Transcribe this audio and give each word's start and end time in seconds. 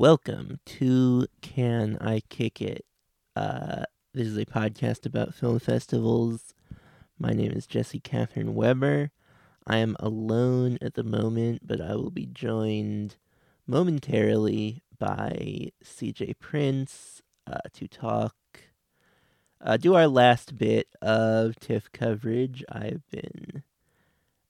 Welcome 0.00 0.60
to 0.64 1.26
Cannes 1.42 1.98
I 2.00 2.22
Kick 2.30 2.62
It? 2.62 2.86
Uh, 3.36 3.82
this 4.14 4.28
is 4.28 4.38
a 4.38 4.46
podcast 4.46 5.04
about 5.04 5.34
film 5.34 5.58
festivals. 5.58 6.54
My 7.18 7.34
name 7.34 7.52
is 7.52 7.66
Jesse 7.66 8.00
Catherine 8.00 8.54
Webber. 8.54 9.10
I 9.66 9.76
am 9.76 9.98
alone 10.00 10.78
at 10.80 10.94
the 10.94 11.04
moment, 11.04 11.66
but 11.66 11.82
I 11.82 11.96
will 11.96 12.10
be 12.10 12.24
joined 12.24 13.16
momentarily 13.66 14.82
by 14.98 15.68
CJ 15.84 16.38
Prince 16.38 17.20
uh, 17.46 17.58
to 17.74 17.86
talk, 17.86 18.34
uh, 19.62 19.76
do 19.76 19.92
our 19.92 20.08
last 20.08 20.56
bit 20.56 20.88
of 21.02 21.56
TIFF 21.56 21.92
coverage. 21.92 22.64
I've 22.72 23.02
been 23.10 23.64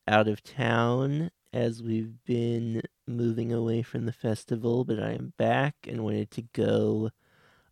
out 0.06 0.28
of 0.28 0.44
town 0.44 1.32
as 1.52 1.82
we've 1.82 2.24
been 2.24 2.82
moving 3.06 3.52
away 3.52 3.82
from 3.82 4.06
the 4.06 4.12
festival, 4.12 4.84
but 4.84 5.00
I 5.00 5.12
am 5.12 5.32
back 5.36 5.74
and 5.88 6.04
wanted 6.04 6.30
to 6.32 6.42
go 6.52 7.10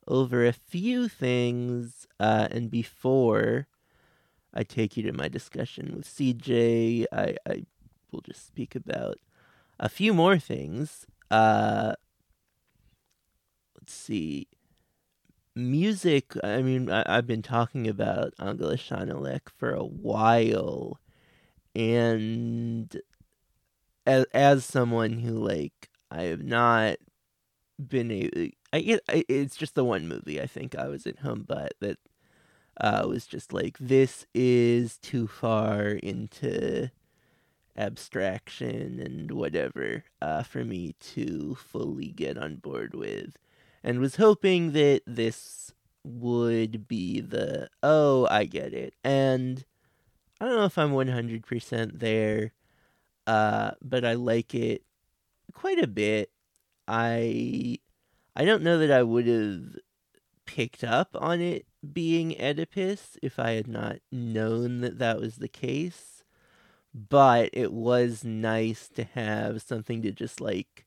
over 0.06 0.44
a 0.44 0.52
few 0.52 1.08
things. 1.08 2.06
Uh, 2.18 2.48
and 2.50 2.70
before 2.70 3.68
I 4.52 4.64
take 4.64 4.96
you 4.96 5.02
to 5.04 5.12
my 5.12 5.28
discussion 5.28 5.94
with 5.94 6.06
CJ, 6.06 7.04
I, 7.12 7.36
I 7.48 7.66
will 8.10 8.22
just 8.22 8.46
speak 8.46 8.74
about 8.74 9.18
a 9.78 9.88
few 9.88 10.12
more 10.12 10.38
things. 10.38 11.06
Uh, 11.30 11.94
let's 13.76 13.94
see. 13.94 14.48
Music, 15.54 16.34
I 16.44 16.62
mean, 16.62 16.90
I, 16.90 17.02
I've 17.06 17.26
been 17.26 17.42
talking 17.42 17.88
about 17.88 18.32
Angela 18.38 18.76
Schanelec 18.76 19.48
for 19.56 19.74
a 19.74 19.84
while, 19.84 21.00
and 21.74 22.96
as 24.08 24.24
as 24.32 24.64
someone 24.64 25.18
who 25.18 25.32
like 25.32 25.90
I 26.10 26.22
have 26.22 26.42
not 26.42 26.96
been 27.78 28.10
a 28.10 28.50
I 28.72 28.80
get 28.80 29.02
it's 29.08 29.56
just 29.56 29.74
the 29.74 29.84
one 29.84 30.08
movie 30.08 30.40
I 30.40 30.46
think 30.46 30.74
I 30.74 30.88
was 30.88 31.06
at 31.06 31.20
home 31.20 31.44
but 31.46 31.74
that 31.80 31.98
uh 32.80 33.04
was 33.06 33.26
just 33.26 33.52
like 33.52 33.76
this 33.78 34.26
is 34.34 34.98
too 34.98 35.26
far 35.26 35.88
into 35.90 36.90
abstraction 37.76 38.98
and 38.98 39.30
whatever 39.30 40.04
uh 40.22 40.42
for 40.42 40.64
me 40.64 40.94
to 41.14 41.54
fully 41.54 42.08
get 42.08 42.38
on 42.38 42.56
board 42.56 42.94
with. 42.94 43.36
And 43.84 44.00
was 44.00 44.16
hoping 44.16 44.72
that 44.72 45.02
this 45.06 45.72
would 46.02 46.88
be 46.88 47.20
the 47.20 47.68
oh 47.82 48.26
I 48.30 48.44
get 48.44 48.72
it. 48.72 48.94
And 49.04 49.64
I 50.40 50.46
don't 50.46 50.56
know 50.56 50.64
if 50.64 50.78
I'm 50.78 50.92
100% 50.92 51.98
there 51.98 52.52
uh, 53.28 53.72
but 53.82 54.06
I 54.06 54.14
like 54.14 54.54
it 54.54 54.84
quite 55.52 55.78
a 55.78 55.86
bit. 55.86 56.30
I 56.88 57.78
I 58.34 58.44
don't 58.46 58.62
know 58.62 58.78
that 58.78 58.90
I 58.90 59.02
would 59.02 59.26
have 59.26 59.76
picked 60.46 60.82
up 60.82 61.10
on 61.14 61.42
it 61.42 61.66
being 61.92 62.34
Oedipus 62.40 63.18
if 63.22 63.38
I 63.38 63.50
had 63.50 63.68
not 63.68 63.98
known 64.10 64.80
that 64.80 64.98
that 64.98 65.20
was 65.20 65.36
the 65.36 65.48
case. 65.48 66.24
But 66.94 67.50
it 67.52 67.70
was 67.70 68.24
nice 68.24 68.88
to 68.94 69.04
have 69.04 69.60
something 69.60 70.00
to 70.02 70.10
just 70.10 70.40
like 70.40 70.86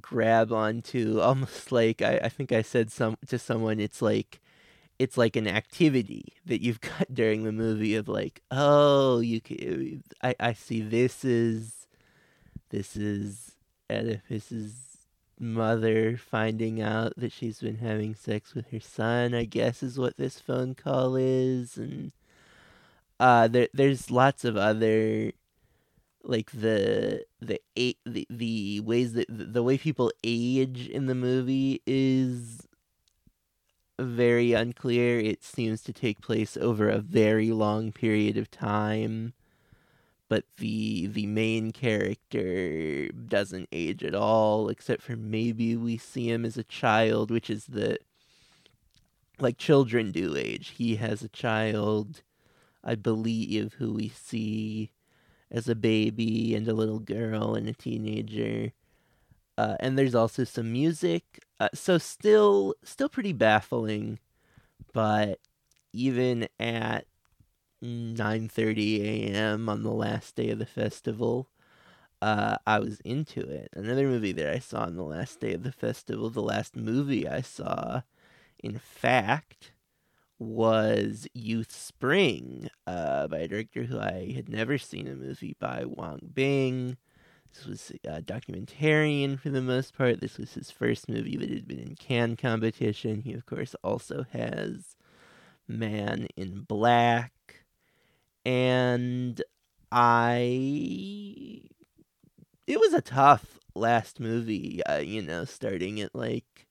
grab 0.00 0.52
onto, 0.52 1.20
almost 1.22 1.70
like 1.70 2.02
I, 2.02 2.18
I 2.24 2.28
think 2.30 2.50
I 2.50 2.62
said 2.62 2.90
some 2.90 3.16
to 3.28 3.38
someone. 3.38 3.78
It's 3.78 4.02
like 4.02 4.40
it's 4.98 5.16
like 5.18 5.36
an 5.36 5.48
activity 5.48 6.34
that 6.46 6.62
you've 6.62 6.80
got 6.98 7.12
during 7.12 7.44
the 7.44 7.52
movie 7.52 7.94
of 7.94 8.08
like, 8.08 8.42
oh, 8.50 9.20
you 9.20 9.40
can, 9.40 10.02
I, 10.22 10.34
I 10.40 10.52
see 10.52 10.80
this 10.80 11.24
is, 11.24 11.86
this 12.70 12.96
is 12.96 13.52
Oedipus's 13.90 14.74
mother 15.38 16.16
finding 16.16 16.80
out 16.80 17.12
that 17.16 17.32
she's 17.32 17.60
been 17.60 17.78
having 17.78 18.14
sex 18.14 18.54
with 18.54 18.70
her 18.70 18.80
son, 18.80 19.34
I 19.34 19.44
guess 19.44 19.82
is 19.82 19.98
what 19.98 20.16
this 20.16 20.38
phone 20.38 20.74
call 20.74 21.16
is. 21.16 21.76
And, 21.76 22.12
uh, 23.18 23.48
there, 23.48 23.68
there's 23.72 24.10
lots 24.10 24.44
of 24.44 24.56
other, 24.56 25.32
like 26.22 26.50
the, 26.52 27.24
the, 27.40 27.60
a- 27.78 27.96
the, 28.06 28.26
the 28.30 28.80
ways 28.80 29.12
that, 29.14 29.26
the 29.28 29.62
way 29.62 29.76
people 29.76 30.12
age 30.22 30.88
in 30.88 31.06
the 31.06 31.14
movie 31.14 31.82
is 31.86 32.66
very 33.98 34.52
unclear. 34.52 35.18
It 35.20 35.42
seems 35.44 35.82
to 35.82 35.92
take 35.92 36.20
place 36.20 36.56
over 36.56 36.88
a 36.88 36.98
very 36.98 37.50
long 37.50 37.92
period 37.92 38.36
of 38.36 38.50
time, 38.50 39.34
but 40.28 40.44
the 40.58 41.06
the 41.06 41.26
main 41.26 41.72
character 41.72 43.08
doesn't 43.08 43.68
age 43.72 44.02
at 44.02 44.14
all, 44.14 44.68
except 44.68 45.02
for 45.02 45.16
maybe 45.16 45.76
we 45.76 45.96
see 45.96 46.30
him 46.30 46.44
as 46.44 46.56
a 46.56 46.64
child, 46.64 47.30
which 47.30 47.50
is 47.50 47.66
the 47.66 47.98
like 49.38 49.58
children 49.58 50.12
do 50.12 50.36
age. 50.36 50.70
He 50.76 50.96
has 50.96 51.22
a 51.22 51.28
child, 51.28 52.22
I 52.82 52.94
believe, 52.94 53.74
who 53.74 53.92
we 53.94 54.08
see 54.08 54.90
as 55.50 55.68
a 55.68 55.74
baby 55.74 56.54
and 56.54 56.66
a 56.66 56.74
little 56.74 57.00
girl 57.00 57.54
and 57.54 57.68
a 57.68 57.72
teenager. 57.72 58.72
Uh, 59.56 59.76
and 59.80 59.96
there's 59.98 60.14
also 60.14 60.44
some 60.44 60.72
music. 60.72 61.40
Uh, 61.60 61.68
so 61.74 61.98
still, 61.98 62.74
still 62.82 63.08
pretty 63.08 63.32
baffling, 63.32 64.18
but 64.92 65.38
even 65.92 66.48
at 66.58 67.06
9:30 67.82 69.02
a.m. 69.02 69.68
on 69.68 69.82
the 69.82 69.92
last 69.92 70.34
day 70.34 70.50
of 70.50 70.58
the 70.58 70.66
festival, 70.66 71.48
uh, 72.20 72.56
I 72.66 72.78
was 72.80 73.00
into 73.00 73.40
it. 73.40 73.68
Another 73.74 74.08
movie 74.08 74.32
that 74.32 74.52
I 74.52 74.58
saw 74.58 74.82
on 74.82 74.96
the 74.96 75.04
last 75.04 75.40
day 75.40 75.52
of 75.52 75.62
the 75.62 75.72
festival, 75.72 76.30
the 76.30 76.42
last 76.42 76.74
movie 76.74 77.28
I 77.28 77.42
saw, 77.42 78.02
in 78.58 78.78
fact, 78.78 79.72
was 80.38 81.28
Youth 81.34 81.72
Spring 81.72 82.68
uh, 82.86 83.28
by 83.28 83.38
a 83.40 83.48
director 83.48 83.84
who 83.84 83.98
I 84.00 84.32
had 84.34 84.48
never 84.48 84.78
seen 84.78 85.06
a 85.06 85.14
movie 85.14 85.56
by, 85.58 85.84
Wang 85.86 86.30
Bing. 86.34 86.96
This 87.54 87.66
was 87.66 87.92
a 88.04 88.20
documentarian 88.20 89.38
for 89.38 89.48
the 89.48 89.62
most 89.62 89.96
part. 89.96 90.20
This 90.20 90.38
was 90.38 90.54
his 90.54 90.70
first 90.70 91.08
movie 91.08 91.36
that 91.36 91.50
had 91.50 91.68
been 91.68 91.78
in 91.78 91.94
Cannes 91.94 92.36
competition. 92.36 93.22
He, 93.22 93.32
of 93.32 93.46
course, 93.46 93.76
also 93.84 94.26
has 94.32 94.96
Man 95.68 96.26
in 96.36 96.62
Black. 96.62 97.32
And 98.44 99.40
I. 99.92 101.62
It 102.66 102.80
was 102.80 102.92
a 102.92 103.00
tough 103.00 103.58
last 103.74 104.18
movie, 104.18 104.82
uh, 104.84 104.98
you 104.98 105.22
know, 105.22 105.44
starting 105.44 106.00
at 106.00 106.14
like 106.14 106.66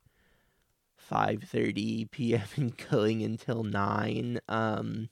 5:30 0.97 2.11
p.m. 2.11 2.43
and 2.57 2.77
going 2.89 3.23
until 3.23 3.63
9 3.63 4.39
um 4.49 5.09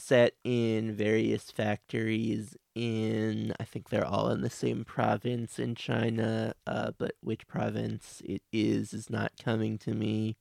set 0.00 0.34
in 0.44 0.94
various 0.94 1.50
factories 1.50 2.56
in 2.74 3.52
I 3.60 3.64
think 3.64 3.88
they're 3.88 4.06
all 4.06 4.30
in 4.30 4.42
the 4.42 4.50
same 4.50 4.84
province 4.84 5.58
in 5.58 5.74
China 5.74 6.54
uh 6.66 6.92
but 6.98 7.12
which 7.20 7.46
province 7.46 8.22
it 8.24 8.42
is 8.52 8.92
is 8.94 9.10
not 9.10 9.32
coming 9.42 9.78
to 9.78 9.94
me 9.94 10.36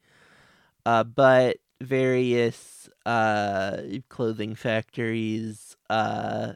uh 0.86 1.04
but 1.04 1.58
various 1.82 2.90
uh 3.06 3.82
clothing 4.10 4.56
factories 4.56 5.76
uh 5.90 6.54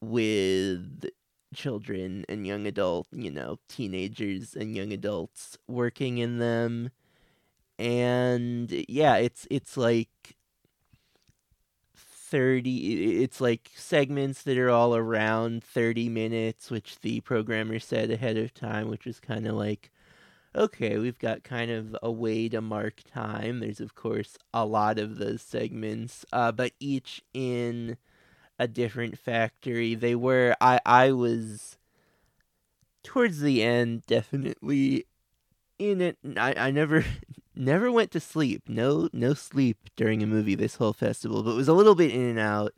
with 0.00 1.04
children 1.54 2.24
and 2.28 2.46
young 2.46 2.66
adult, 2.66 3.08
you 3.12 3.30
know, 3.30 3.58
teenagers 3.68 4.54
and 4.54 4.76
young 4.76 4.92
adults 4.92 5.58
working 5.68 6.18
in 6.18 6.38
them. 6.38 6.90
And 7.78 8.70
yeah, 8.88 9.16
it's 9.16 9.46
it's 9.50 9.76
like 9.76 10.36
30 12.30 13.22
it's 13.22 13.40
like 13.40 13.70
segments 13.74 14.42
that 14.44 14.56
are 14.56 14.70
all 14.70 14.94
around 14.94 15.64
30 15.64 16.08
minutes 16.08 16.70
which 16.70 17.00
the 17.00 17.20
programmer 17.20 17.78
said 17.80 18.10
ahead 18.10 18.36
of 18.36 18.54
time 18.54 18.88
which 18.88 19.06
is 19.06 19.18
kind 19.18 19.46
of 19.46 19.56
like 19.56 19.90
okay 20.54 20.98
we've 20.98 21.18
got 21.18 21.42
kind 21.44 21.70
of 21.70 21.96
a 22.02 22.10
way 22.10 22.48
to 22.48 22.60
mark 22.60 23.00
time. 23.12 23.60
There's 23.60 23.80
of 23.80 23.94
course 23.94 24.36
a 24.52 24.64
lot 24.64 24.98
of 24.98 25.18
those 25.18 25.42
segments 25.42 26.24
uh, 26.32 26.52
but 26.52 26.72
each 26.80 27.22
in 27.34 27.96
a 28.58 28.68
different 28.68 29.18
factory. 29.18 29.94
They 29.94 30.14
were 30.14 30.54
i 30.60 30.80
i 30.84 31.12
was 31.12 31.78
towards 33.02 33.40
the 33.40 33.62
end 33.62 34.04
definitely 34.06 35.06
in 35.78 36.00
it. 36.00 36.18
I 36.36 36.54
i 36.56 36.70
never 36.70 37.04
never 37.60 37.92
went 37.92 38.10
to 38.12 38.20
sleep. 38.20 38.64
No, 38.68 39.08
no 39.12 39.34
sleep 39.34 39.78
during 39.96 40.22
a 40.22 40.26
movie 40.26 40.54
this 40.54 40.76
whole 40.76 40.92
festival, 40.92 41.42
but 41.42 41.56
was 41.56 41.68
a 41.68 41.74
little 41.74 41.94
bit 41.94 42.10
in 42.12 42.22
and 42.22 42.38
out. 42.38 42.72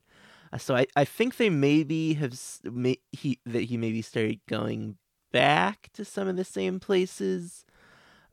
Uh, 0.53 0.59
so 0.59 0.77
I, 0.77 0.87
I 0.97 1.05
think 1.05 1.37
they 1.37 1.51
maybe 1.51 2.15
have 2.15 2.39
may, 2.65 2.99
he 3.13 3.39
that 3.47 3.65
he 3.65 3.77
maybe 3.77 4.03
started 4.03 4.41
going 4.49 4.97
back 5.33 5.89
to 5.95 6.05
some 6.05 6.29
of 6.29 6.37
the 6.37 6.45
same 6.45 6.79
places 6.79 7.65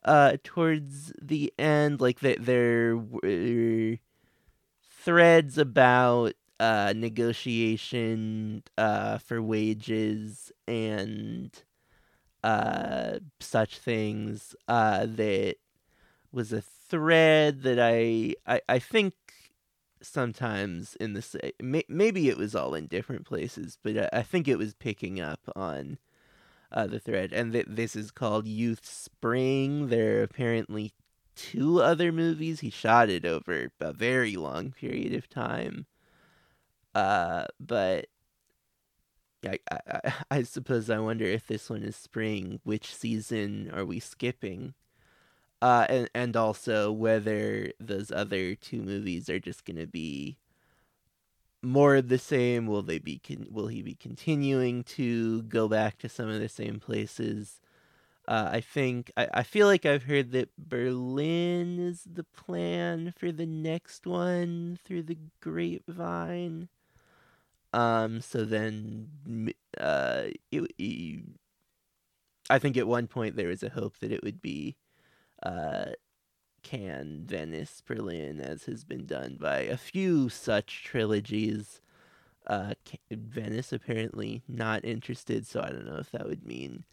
uh 0.06 0.38
towards 0.44 1.14
the 1.22 1.54
end 1.60 2.02
like 2.02 2.22
that 2.22 2.46
there 2.46 2.98
were 2.98 3.98
threads 4.90 5.58
about 5.58 6.34
uh 6.60 6.94
negotiation 6.96 8.64
uh 8.78 9.18
for 9.18 9.42
wages 9.42 10.52
and 10.68 11.64
uh 12.44 13.20
such 13.40 13.80
things 13.80 14.56
uh 14.68 15.06
that 15.06 15.56
was 16.32 16.54
a 16.54 16.62
thread 16.62 17.64
that 17.64 17.80
I 17.80 18.36
I, 18.46 18.62
I 18.68 18.80
think 18.80 19.14
sometimes 20.02 20.96
in 20.96 21.14
the 21.14 21.54
may, 21.62 21.84
maybe 21.88 22.30
it 22.30 22.38
was 22.38 22.56
all 22.56 22.74
in 22.74 22.88
different 22.88 23.26
places, 23.26 23.78
but 23.82 23.98
I, 23.98 24.20
I 24.20 24.22
think 24.24 24.48
it 24.48 24.58
was 24.58 24.74
picking 24.74 25.20
up 25.20 25.42
on 25.56 25.98
uh, 26.72 26.88
the 26.88 27.00
thread, 27.00 27.34
and 27.34 27.52
th- 27.52 27.66
this 27.68 27.96
is 27.96 28.12
called 28.12 28.48
Youth 28.48 28.86
Spring. 28.86 29.88
There 29.88 30.20
are 30.20 30.24
apparently 30.24 30.94
two 31.36 31.82
other 31.82 32.12
movies. 32.12 32.60
He 32.60 32.70
shot 32.70 33.10
it 33.10 33.26
over 33.26 33.72
a 33.80 33.94
very 33.94 34.36
long 34.36 34.72
period 34.72 35.14
of 35.14 35.30
time, 35.30 35.88
uh, 36.94 37.46
but 37.60 38.08
I, 39.46 39.60
I, 39.72 40.14
I 40.30 40.44
suppose 40.44 40.90
I 40.90 41.00
wonder 41.00 41.26
if 41.26 41.48
this 41.48 41.70
one 41.70 41.84
is 41.84 41.96
spring. 41.96 42.60
Which 42.64 42.94
season 42.94 43.72
are 43.74 43.86
we 43.86 44.00
skipping? 44.00 44.74
Uh, 45.62 45.86
and 45.90 46.10
and 46.14 46.36
also 46.36 46.92
whether 46.92 47.72
those 47.80 48.12
other 48.12 48.56
two 48.56 48.82
movies 48.82 49.30
are 49.30 49.40
just 49.40 49.66
gonna 49.66 49.88
be 49.88 50.38
more 51.62 51.98
of 51.98 52.08
the 52.08 52.18
same. 52.18 52.68
Will 52.68 52.82
they 52.82 53.00
be? 53.00 53.20
Con- 53.20 53.48
will 53.50 53.68
he 53.68 53.82
be 53.82 53.96
continuing 53.96 54.84
to 54.86 55.44
go 55.44 55.68
back 55.68 55.98
to 56.00 56.10
some 56.10 56.30
of 56.30 56.40
the 56.40 56.50
same 56.50 56.80
places? 56.80 57.60
Uh, 58.28 58.50
I 58.54 58.62
think 58.62 59.12
I, 59.18 59.28
I 59.34 59.44
feel 59.44 59.68
like 59.68 59.86
I've 59.86 60.04
heard 60.04 60.32
that 60.32 60.50
Berlin 60.58 61.80
is 61.80 62.04
the 62.12 62.24
plan 62.24 63.14
for 63.18 63.32
the 63.32 63.48
next 63.48 64.06
one 64.06 64.78
through 64.86 65.04
the 65.04 65.18
grapevine. 65.42 66.70
Um. 67.74 68.22
So 68.22 68.46
then, 68.46 69.52
uh, 69.80 70.24
it, 70.52 70.72
it, 70.78 71.24
I 72.50 72.60
think 72.60 72.78
at 72.78 72.88
one 72.88 73.08
point 73.08 73.36
there 73.36 73.48
was 73.48 73.64
a 73.64 73.70
hope 73.70 74.00
that 74.00 74.12
it 74.12 74.24
would 74.24 74.42
be 74.42 74.76
uh, 75.44 75.92
Cannes, 76.64 77.24
Venice, 77.26 77.82
Berlin, 77.86 78.40
as 78.40 78.66
has 78.66 78.84
been 78.84 79.06
done 79.06 79.38
by 79.40 79.60
a 79.60 79.78
few 79.78 80.30
such 80.30 80.84
trilogies. 80.84 81.82
Uh, 82.48 82.74
Venice 83.12 83.72
apparently 83.72 84.42
not 84.48 84.84
interested, 84.84 85.46
so 85.46 85.62
I 85.62 85.70
don't 85.70 85.86
know 85.86 85.98
if 85.98 86.12
that 86.12 86.28
would 86.28 86.46
mean 86.46 86.86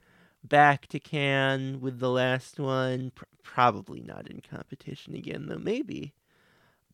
back 0.45 0.87
to 0.89 1.01
Cannes 1.01 1.81
with 1.81 1.99
the 1.99 2.11
last 2.11 2.61
one. 2.61 3.13
Probably 3.43 4.01
not 4.01 4.29
in 4.29 4.41
competition 4.41 5.15
again, 5.15 5.47
though. 5.47 5.59
Maybe. 5.59 6.15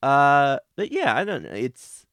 Uh, 0.03 0.59
but 0.77 0.93
yeah, 0.93 1.17
I 1.17 1.25
don't 1.25 1.45
know. 1.45 1.53
It's 1.53 2.07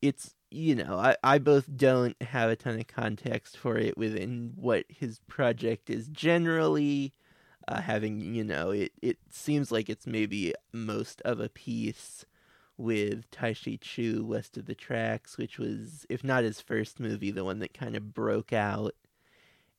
it's 0.00 0.34
you 0.50 0.74
know 0.74 0.96
I 0.96 1.16
I 1.22 1.38
both 1.38 1.76
don't 1.76 2.20
have 2.22 2.50
a 2.50 2.56
ton 2.56 2.78
of 2.78 2.86
context 2.86 3.56
for 3.56 3.76
it 3.76 3.98
within 3.98 4.52
what 4.56 4.84
his 4.88 5.20
project 5.26 5.90
is 5.90 6.08
generally 6.08 7.12
uh, 7.70 7.80
having 7.80 8.34
you 8.34 8.42
know 8.42 8.70
it 8.70 8.92
it 9.00 9.18
seems 9.30 9.70
like 9.70 9.88
it's 9.88 10.06
maybe 10.06 10.52
most 10.72 11.22
of 11.22 11.40
a 11.40 11.48
piece 11.48 12.26
with 12.76 13.30
Tie 13.30 13.52
Xi 13.52 13.78
Qu 13.78 14.24
West 14.24 14.56
of 14.56 14.66
the 14.66 14.74
Tracks, 14.74 15.38
which 15.38 15.58
was 15.58 16.06
if 16.08 16.24
not 16.24 16.44
his 16.44 16.60
first 16.60 16.98
movie, 16.98 17.30
the 17.30 17.44
one 17.44 17.60
that 17.60 17.74
kind 17.74 17.94
of 17.94 18.12
broke 18.12 18.52
out, 18.52 18.94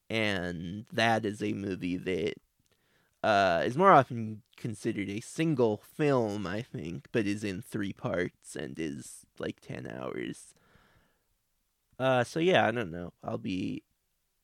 and 0.09 0.85
that 0.93 1.25
is 1.25 1.43
a 1.43 1.53
movie 1.53 1.97
that 1.97 2.35
uh, 3.23 3.63
is 3.65 3.77
more 3.77 3.91
often 3.91 4.41
considered 4.55 5.09
a 5.09 5.19
single 5.19 5.77
film, 5.77 6.47
I 6.47 6.61
think, 6.61 7.07
but 7.11 7.25
is 7.25 7.43
in 7.43 7.61
three 7.61 7.93
parts 7.93 8.55
and 8.55 8.79
is 8.79 9.25
like 9.37 9.59
ten 9.59 9.85
hours. 9.85 10.53
Uh, 11.99 12.23
so 12.23 12.39
yeah, 12.39 12.67
I 12.67 12.71
don't 12.71 12.91
know. 12.91 13.13
I'll 13.23 13.37
be 13.37 13.83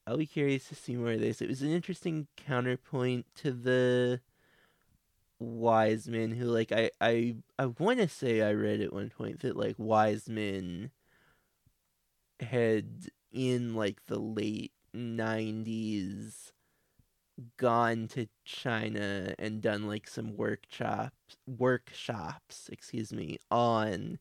I'll 0.07 0.17
be 0.17 0.25
curious 0.25 0.69
to 0.69 0.75
see 0.75 0.95
more 0.95 1.11
of 1.11 1.19
this. 1.19 1.41
It 1.41 1.49
was 1.49 1.61
an 1.61 1.69
interesting 1.69 2.27
counterpoint 2.37 3.25
to 3.35 3.51
the 3.51 4.21
Wiseman, 5.37 6.31
who 6.31 6.45
like 6.45 6.71
I 6.71 6.91
I 7.01 7.35
I 7.59 7.65
want 7.67 7.99
to 7.99 8.07
say 8.07 8.41
I 8.41 8.53
read 8.53 8.79
at 8.79 8.93
one 8.93 9.09
point 9.09 9.41
that 9.41 9.57
like 9.57 9.75
Wiseman 9.77 10.91
had 12.39 13.09
in 13.31 13.75
like 13.75 14.05
the 14.05 14.17
late 14.17 14.71
90s 14.95 16.51
gone 17.57 18.07
to 18.07 18.27
China 18.45 19.35
and 19.37 19.61
done 19.61 19.87
like 19.87 20.07
some 20.07 20.37
workshops 20.37 21.37
workshops, 21.45 22.69
excuse 22.71 23.11
me, 23.11 23.37
on 23.51 24.19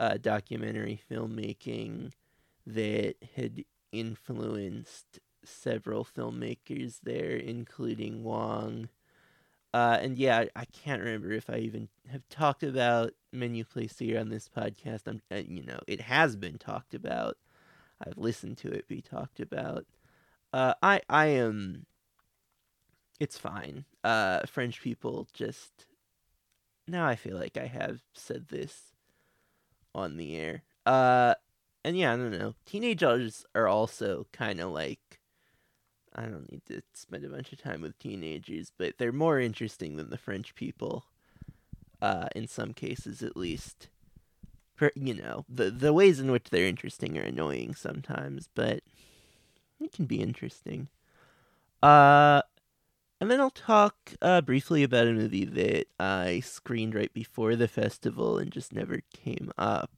uh, 0.00 0.18
documentary 0.18 1.00
filmmaking 1.10 2.12
that 2.66 3.14
had 3.36 3.64
influenced 3.92 5.20
several 5.44 6.04
filmmakers 6.04 6.98
there, 7.02 7.36
including 7.36 8.24
Wong. 8.24 8.88
Uh, 9.74 9.98
and 10.00 10.18
yeah, 10.18 10.44
I, 10.54 10.64
can't 10.66 11.02
remember 11.02 11.32
if 11.32 11.48
I 11.48 11.56
even 11.56 11.88
have 12.10 12.28
talked 12.28 12.62
about 12.62 13.12
Menu 13.32 13.64
here 13.98 14.20
on 14.20 14.28
this 14.28 14.48
podcast. 14.48 15.02
I'm, 15.06 15.22
uh, 15.30 15.42
you 15.46 15.64
know, 15.64 15.78
it 15.86 16.00
has 16.02 16.36
been 16.36 16.58
talked 16.58 16.94
about. 16.94 17.36
I've 18.04 18.18
listened 18.18 18.58
to 18.58 18.68
it 18.68 18.86
be 18.86 19.00
talked 19.00 19.40
about. 19.40 19.86
Uh, 20.52 20.74
I, 20.82 21.00
I 21.08 21.26
am. 21.26 21.86
It's 23.18 23.38
fine. 23.38 23.84
Uh, 24.04 24.40
French 24.46 24.82
people 24.82 25.28
just. 25.32 25.86
Now 26.86 27.06
I 27.06 27.14
feel 27.16 27.38
like 27.38 27.56
I 27.56 27.66
have 27.66 28.00
said 28.12 28.48
this 28.48 28.92
on 29.94 30.16
the 30.16 30.36
air. 30.36 30.64
And 31.84 31.96
yeah, 31.96 32.12
I 32.12 32.16
don't 32.16 32.30
know. 32.30 32.54
Teenagers 32.64 33.44
are 33.54 33.66
also 33.66 34.26
kind 34.32 34.60
of 34.60 34.70
like 34.70 35.20
I 36.14 36.22
don't 36.22 36.50
need 36.50 36.64
to 36.66 36.82
spend 36.92 37.24
a 37.24 37.28
bunch 37.28 37.52
of 37.52 37.62
time 37.62 37.80
with 37.80 37.98
teenagers, 37.98 38.70
but 38.76 38.98
they're 38.98 39.12
more 39.12 39.40
interesting 39.40 39.96
than 39.96 40.10
the 40.10 40.18
French 40.18 40.54
people. 40.54 41.04
Uh, 42.00 42.28
in 42.34 42.48
some 42.48 42.72
cases, 42.72 43.22
at 43.22 43.36
least. 43.36 43.88
For, 44.74 44.90
you 44.96 45.14
know, 45.14 45.44
the 45.48 45.70
the 45.70 45.92
ways 45.92 46.18
in 46.18 46.32
which 46.32 46.50
they're 46.50 46.66
interesting 46.66 47.16
are 47.16 47.22
annoying 47.22 47.74
sometimes, 47.74 48.48
but 48.54 48.82
it 49.80 49.92
can 49.92 50.06
be 50.06 50.20
interesting. 50.20 50.88
Uh, 51.80 52.42
and 53.20 53.30
then 53.30 53.40
I'll 53.40 53.50
talk 53.50 53.94
uh, 54.20 54.40
briefly 54.40 54.82
about 54.82 55.06
a 55.06 55.12
movie 55.12 55.44
that 55.44 55.86
I 56.00 56.40
screened 56.40 56.94
right 56.94 57.12
before 57.12 57.54
the 57.54 57.68
festival 57.68 58.38
and 58.38 58.50
just 58.50 58.72
never 58.72 59.02
came 59.12 59.52
up 59.56 59.90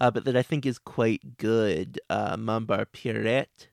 uh, 0.00 0.10
but 0.10 0.24
that 0.24 0.36
I 0.36 0.42
think 0.42 0.64
is 0.64 0.78
quite 0.78 1.36
good. 1.36 2.00
Uh, 2.08 2.36
Mambar 2.36 2.86
Pierrette, 2.86 3.68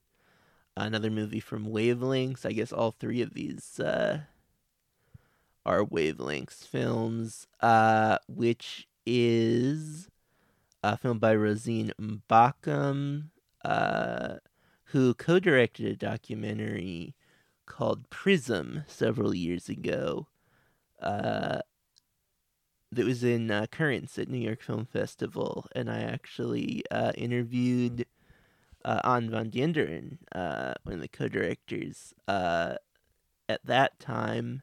another 0.76 1.10
movie 1.10 1.40
from 1.40 1.66
Wavelengths. 1.66 2.44
I 2.44 2.52
guess 2.52 2.72
all 2.72 2.92
three 2.92 3.22
of 3.22 3.32
these 3.32 3.80
uh, 3.80 4.20
are 5.64 5.84
Wavelengths 5.84 6.66
films, 6.66 7.46
uh, 7.60 8.18
which 8.28 8.86
is 9.06 10.10
a 10.82 10.98
film 10.98 11.18
by 11.18 11.34
Rosine 11.34 11.92
Mbakam, 11.98 13.30
uh, 13.64 14.34
who 14.84 15.14
co 15.14 15.38
directed 15.38 15.86
a 15.86 15.96
documentary 15.96 17.14
called 17.64 18.10
Prism 18.10 18.84
several 18.86 19.34
years 19.34 19.68
ago. 19.70 20.28
Uh, 21.00 21.60
that 22.90 23.04
was 23.04 23.22
in 23.22 23.50
uh, 23.50 23.66
Currents 23.70 24.18
at 24.18 24.28
New 24.28 24.38
York 24.38 24.62
Film 24.62 24.86
Festival, 24.86 25.66
and 25.74 25.90
I 25.90 26.00
actually 26.00 26.82
uh, 26.90 27.12
interviewed 27.14 28.06
uh, 28.84 29.00
An 29.04 29.30
van 29.30 29.50
Dienderen, 29.50 30.18
uh, 30.34 30.74
one 30.84 30.94
of 30.94 31.00
the 31.00 31.08
co-directors, 31.08 32.14
uh, 32.26 32.76
at 33.48 33.64
that 33.64 33.98
time. 33.98 34.62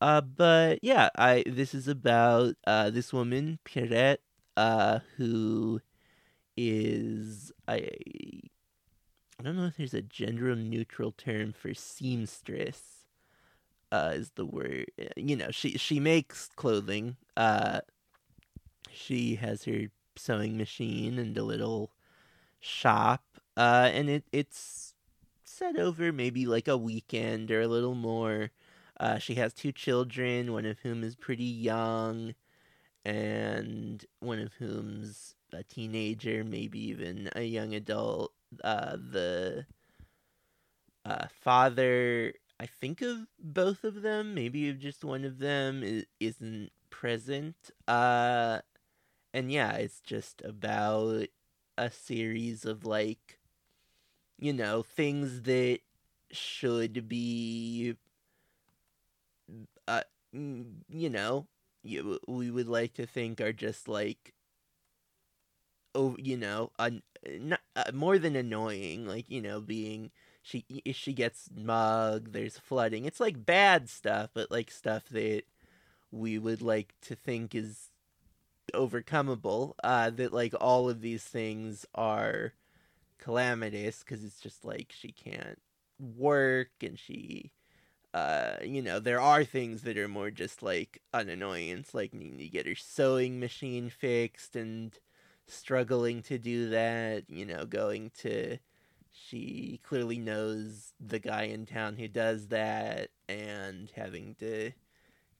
Uh, 0.00 0.20
but 0.20 0.80
yeah, 0.82 1.08
I 1.16 1.44
this 1.46 1.74
is 1.74 1.88
about 1.88 2.56
uh, 2.66 2.90
this 2.90 3.12
woman 3.12 3.58
Pierrette, 3.64 4.18
who 5.16 5.80
is 6.56 7.52
I 7.66 7.88
I 9.38 9.42
don't 9.42 9.56
know 9.56 9.66
if 9.66 9.76
there's 9.76 9.94
a 9.94 10.02
gender 10.02 10.54
neutral 10.54 11.12
term 11.12 11.52
for 11.52 11.74
seamstress 11.74 12.93
uh, 13.94 14.12
is 14.14 14.30
the 14.34 14.44
word. 14.44 14.90
Uh, 15.00 15.04
you 15.16 15.36
know, 15.36 15.50
she 15.50 15.78
she 15.78 16.00
makes 16.00 16.48
clothing. 16.56 17.16
Uh, 17.36 17.80
she 18.90 19.36
has 19.36 19.64
her 19.64 19.88
sewing 20.16 20.56
machine 20.56 21.18
and 21.18 21.36
a 21.38 21.44
little 21.44 21.92
shop. 22.58 23.22
Uh, 23.56 23.90
and 23.92 24.10
it 24.10 24.24
it's 24.32 24.94
set 25.44 25.78
over 25.78 26.12
maybe 26.12 26.44
like 26.44 26.66
a 26.66 26.76
weekend 26.76 27.52
or 27.52 27.60
a 27.60 27.68
little 27.68 27.94
more. 27.94 28.50
Uh, 28.98 29.18
she 29.18 29.34
has 29.36 29.52
two 29.52 29.70
children, 29.70 30.52
one 30.52 30.66
of 30.66 30.78
whom 30.80 31.04
is 31.04 31.14
pretty 31.14 31.44
young, 31.44 32.34
and 33.04 34.04
one 34.20 34.40
of 34.40 34.54
whom's 34.54 35.34
a 35.52 35.62
teenager, 35.62 36.42
maybe 36.42 36.80
even 36.88 37.30
a 37.36 37.42
young 37.42 37.74
adult. 37.74 38.32
Uh, 38.64 38.96
the 38.96 39.66
uh, 41.04 41.26
father, 41.42 42.34
I 42.64 42.66
think 42.66 43.02
of 43.02 43.26
both 43.38 43.84
of 43.84 44.00
them, 44.00 44.34
maybe 44.34 44.72
just 44.72 45.04
one 45.04 45.26
of 45.26 45.38
them, 45.38 45.82
is, 45.82 46.06
isn't 46.18 46.70
present. 46.88 47.56
Uh, 47.86 48.60
and 49.34 49.52
yeah, 49.52 49.72
it's 49.74 50.00
just 50.00 50.42
about 50.44 51.26
a 51.78 51.90
series 51.90 52.64
of 52.64 52.86
like, 52.86 53.38
you 54.38 54.52
know, 54.52 54.82
things 54.82 55.42
that 55.42 55.80
should 56.32 57.08
be, 57.08 57.96
uh, 59.88 60.02
you 60.32 61.10
know, 61.10 61.46
you, 61.82 62.18
we 62.26 62.50
would 62.50 62.68
like 62.68 62.94
to 62.94 63.06
think 63.06 63.40
are 63.40 63.52
just 63.52 63.88
like 63.88 64.34
oh 65.94 66.16
you 66.18 66.36
know 66.36 66.70
uh, 66.78 66.90
not, 67.40 67.60
uh, 67.76 67.90
more 67.92 68.18
than 68.18 68.36
annoying 68.36 69.06
like 69.06 69.28
you 69.30 69.40
know 69.40 69.60
being 69.60 70.10
she 70.44 70.64
she 70.92 71.12
gets 71.12 71.48
mugged 71.56 72.32
there's 72.32 72.58
flooding. 72.58 73.06
It's 73.06 73.20
like 73.20 73.44
bad 73.46 73.88
stuff 73.88 74.30
but 74.34 74.50
like 74.50 74.70
stuff 74.70 75.08
that 75.10 75.42
we 76.12 76.38
would 76.38 76.62
like 76.62 76.94
to 77.02 77.16
think 77.16 77.54
is 77.54 77.90
overcomable 78.72 79.74
uh 79.84 80.10
that 80.10 80.32
like 80.32 80.54
all 80.60 80.88
of 80.88 81.00
these 81.00 81.22
things 81.22 81.84
are 81.94 82.54
calamitous 83.18 84.00
because 84.00 84.24
it's 84.24 84.40
just 84.40 84.64
like 84.64 84.92
she 84.96 85.12
can't 85.12 85.60
work 85.98 86.70
and 86.82 86.98
she 86.98 87.52
uh, 88.14 88.58
you 88.62 88.80
know, 88.80 89.00
there 89.00 89.20
are 89.20 89.42
things 89.42 89.82
that 89.82 89.98
are 89.98 90.06
more 90.06 90.30
just 90.30 90.62
like 90.62 91.02
an 91.12 91.28
annoyance, 91.28 91.94
like 91.94 92.14
needing 92.14 92.38
to 92.38 92.48
get 92.48 92.64
her 92.64 92.76
sewing 92.76 93.40
machine 93.40 93.90
fixed 93.90 94.54
and 94.54 94.96
struggling 95.48 96.22
to 96.22 96.38
do 96.38 96.68
that, 96.70 97.24
you 97.28 97.44
know, 97.44 97.66
going 97.66 98.12
to 98.18 98.56
she 99.14 99.80
clearly 99.82 100.18
knows 100.18 100.92
the 101.00 101.18
guy 101.18 101.44
in 101.44 101.66
town 101.66 101.96
who 101.96 102.08
does 102.08 102.48
that 102.48 103.10
and 103.28 103.90
having 103.94 104.34
to 104.36 104.72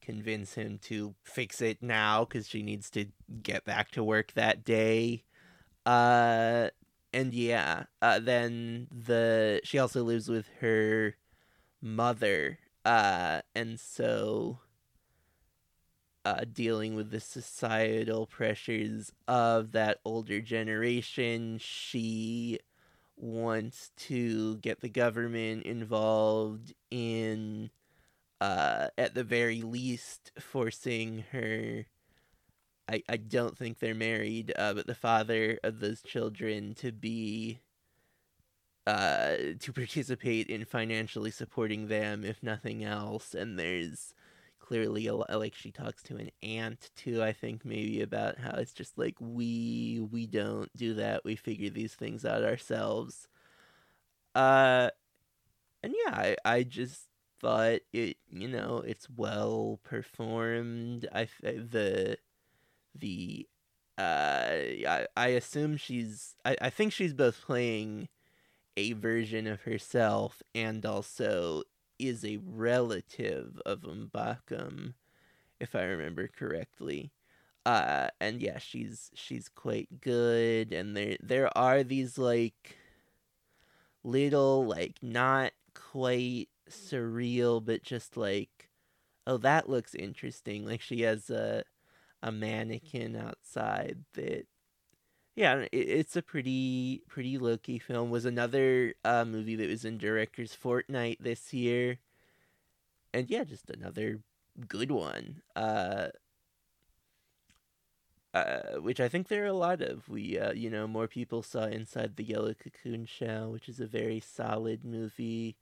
convince 0.01 0.53
him 0.53 0.77
to 0.79 1.15
fix 1.23 1.61
it 1.61 1.81
now 1.81 2.25
cuz 2.25 2.47
she 2.47 2.63
needs 2.63 2.89
to 2.91 3.05
get 3.41 3.65
back 3.65 3.91
to 3.91 4.03
work 4.03 4.33
that 4.33 4.63
day. 4.63 5.23
Uh 5.85 6.69
and 7.13 7.33
yeah, 7.33 7.85
uh 8.01 8.19
then 8.19 8.87
the 8.91 9.61
she 9.63 9.79
also 9.79 10.03
lives 10.03 10.29
with 10.29 10.47
her 10.61 11.15
mother 11.81 12.59
uh, 12.85 13.41
and 13.55 13.79
so 13.79 14.59
uh, 16.23 16.41
dealing 16.51 16.95
with 16.95 17.11
the 17.11 17.19
societal 17.19 18.27
pressures 18.27 19.11
of 19.27 19.71
that 19.71 19.99
older 20.05 20.39
generation, 20.39 21.57
she 21.59 22.59
wants 23.17 23.91
to 23.97 24.57
get 24.57 24.81
the 24.81 24.89
government 24.89 25.63
involved 25.63 26.73
in, 26.91 27.69
uh, 28.41 28.87
at 28.97 29.13
the 29.13 29.23
very 29.23 29.61
least, 29.61 30.31
forcing 30.39 31.23
her. 31.31 31.85
I, 32.87 33.03
I 33.09 33.17
don't 33.17 33.57
think 33.57 33.79
they're 33.79 33.95
married, 33.95 34.53
uh, 34.57 34.73
but 34.73 34.85
the 34.85 34.95
father 34.95 35.59
of 35.63 35.79
those 35.79 36.01
children 36.01 36.75
to 36.75 36.91
be 36.91 37.59
uh, 38.87 39.35
to 39.59 39.73
participate 39.73 40.47
in 40.47 40.63
financially 40.63 41.31
supporting 41.31 41.87
them, 41.87 42.23
if 42.23 42.43
nothing 42.43 42.83
else. 42.83 43.33
And 43.33 43.57
there's 43.57 44.13
clearly 44.65 45.07
a 45.07 45.15
like 45.15 45.55
she 45.55 45.71
talks 45.71 46.03
to 46.03 46.17
an 46.17 46.31
aunt 46.43 46.91
too. 46.95 47.23
I 47.23 47.33
think 47.33 47.65
maybe 47.65 48.01
about 48.01 48.37
how 48.39 48.55
it's 48.57 48.73
just 48.73 48.97
like 48.97 49.15
we 49.19 50.05
we 50.11 50.27
don't 50.27 50.71
do 50.75 50.95
that. 50.95 51.23
We 51.25 51.35
figure 51.35 51.69
these 51.69 51.93
things 51.95 52.25
out 52.25 52.43
ourselves. 52.43 53.27
Uh, 54.33 54.89
and 55.83 55.93
yeah, 56.05 56.13
I 56.13 56.35
I 56.45 56.63
just 56.63 57.07
thought 57.39 57.79
it 57.93 58.17
you 58.31 58.47
know 58.47 58.83
it's 58.85 59.07
well 59.09 59.79
performed. 59.83 61.07
I 61.13 61.27
the 61.43 62.17
the 62.95 63.47
uh 63.97 64.01
I 64.01 65.07
I 65.17 65.27
assume 65.29 65.77
she's 65.77 66.35
I 66.45 66.57
I 66.61 66.69
think 66.69 66.93
she's 66.93 67.13
both 67.13 67.41
playing 67.41 68.09
a 68.77 68.93
version 68.93 69.47
of 69.47 69.61
herself 69.63 70.41
and 70.55 70.85
also 70.85 71.63
is 71.99 72.23
a 72.25 72.37
relative 72.37 73.61
of 73.65 73.81
Mbakam, 73.81 74.93
if 75.59 75.75
I 75.75 75.83
remember 75.83 76.27
correctly. 76.27 77.11
Uh, 77.65 78.09
and 78.21 78.41
yeah, 78.41 78.59
she's 78.59 79.11
she's 79.15 79.49
quite 79.49 80.01
good, 80.01 80.73
and 80.73 80.95
there 80.95 81.17
there 81.21 81.57
are 81.57 81.83
these 81.83 82.17
like 82.17 82.77
little 84.03 84.65
like 84.65 84.97
not 85.01 85.51
quite 85.73 86.49
surreal, 86.69 87.63
but 87.63 87.83
just 87.83 88.17
like 88.17 88.69
oh 89.27 89.37
that 89.37 89.69
looks 89.69 89.95
interesting. 89.95 90.65
Like 90.65 90.81
she 90.81 91.01
has 91.01 91.29
a 91.29 91.63
a 92.23 92.31
mannequin 92.31 93.15
outside 93.15 93.99
that 94.13 94.47
yeah, 95.35 95.65
it, 95.71 95.71
it's 95.71 96.15
a 96.15 96.21
pretty 96.21 97.03
pretty 97.07 97.37
low 97.37 97.57
key 97.57 97.79
film. 97.79 98.09
Was 98.09 98.25
another 98.25 98.95
uh, 99.03 99.25
movie 99.25 99.55
that 99.55 99.69
was 99.69 99.85
in 99.85 99.97
director's 99.97 100.55
fortnight 100.55 101.17
this 101.21 101.53
year, 101.53 101.99
and 103.13 103.29
yeah, 103.29 103.43
just 103.43 103.69
another 103.69 104.19
good 104.67 104.91
one. 104.91 105.41
Uh, 105.55 106.07
uh, 108.33 108.79
which 108.81 108.99
I 108.99 109.07
think 109.07 109.27
there 109.27 109.43
are 109.43 109.47
a 109.47 109.53
lot 109.53 109.81
of. 109.81 110.09
We, 110.09 110.37
uh, 110.37 110.51
you 110.51 110.69
know, 110.69 110.87
more 110.87 111.07
people 111.07 111.41
saw 111.41 111.63
Inside 111.65 112.17
the 112.17 112.23
Yellow 112.23 112.53
Cocoon 112.53 113.05
Shell, 113.05 113.51
which 113.51 113.69
is 113.69 113.79
a 113.79 113.87
very 113.87 114.19
solid 114.19 114.83
movie. 114.83 115.55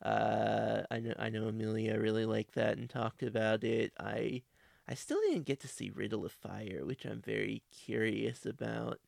Uh, 0.00 0.82
I 0.90 1.00
know, 1.00 1.14
I 1.18 1.28
know 1.30 1.48
Amelia 1.48 1.98
really 1.98 2.24
liked 2.24 2.54
that 2.54 2.76
and 2.76 2.88
talked 2.88 3.22
about 3.22 3.64
it. 3.64 3.92
I, 3.98 4.42
I 4.88 4.94
still 4.94 5.20
didn't 5.28 5.46
get 5.46 5.60
to 5.60 5.68
see 5.68 5.90
Riddle 5.90 6.24
of 6.24 6.32
Fire, 6.32 6.84
which 6.84 7.04
I'm 7.04 7.22
very 7.22 7.62
curious 7.72 8.46
about 8.46 9.00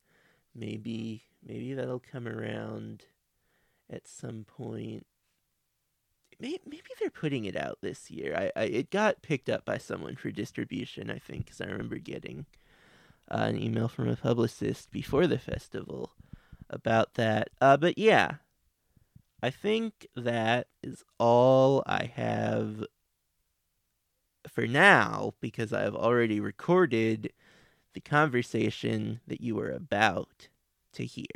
maybe 0.55 1.25
maybe 1.47 1.75
that'll 1.75 2.01
come 2.01 2.27
around 2.27 3.05
at 3.91 4.09
some 4.09 4.45
point. 4.45 5.07
Maybe, 6.41 6.61
maybe 6.67 6.89
they're 6.99 7.11
putting 7.11 7.45
it 7.45 7.57
out 7.57 7.79
this 7.81 8.11
year. 8.11 8.35
I, 8.37 8.61
I 8.61 8.65
it 8.65 8.91
got 8.91 9.23
picked 9.23 9.49
up 9.49 9.65
by 9.65 9.79
someone 9.79 10.17
for 10.17 10.31
distribution. 10.31 11.11
I 11.11 11.19
think 11.19 11.47
because 11.47 11.61
I 11.61 11.67
remember 11.67 11.99
getting 11.99 12.47
uh, 13.31 13.47
an 13.49 13.61
email 13.61 13.89
from 13.89 14.09
a 14.09 14.17
publicist 14.17 14.91
before 14.91 15.27
the 15.27 15.39
festival 15.39 16.13
about 16.69 17.15
that. 17.15 17.51
Uh, 17.61 17.77
but 17.77 17.99
yeah, 17.99 18.37
I 19.43 19.51
think 19.51 20.07
that 20.17 20.69
is 20.83 21.05
all 21.19 21.83
I 21.87 22.11
have 22.15 22.85
for 24.49 24.67
now 24.67 25.35
because 25.41 25.73
I've 25.73 25.95
already 25.95 26.41
recorded 26.41 27.33
the 27.95 28.01
conversation 28.01 29.21
that 29.27 29.41
you 29.41 29.59
are 29.61 29.71
about 29.71 30.49
to 30.93 31.05
hear. 31.05 31.27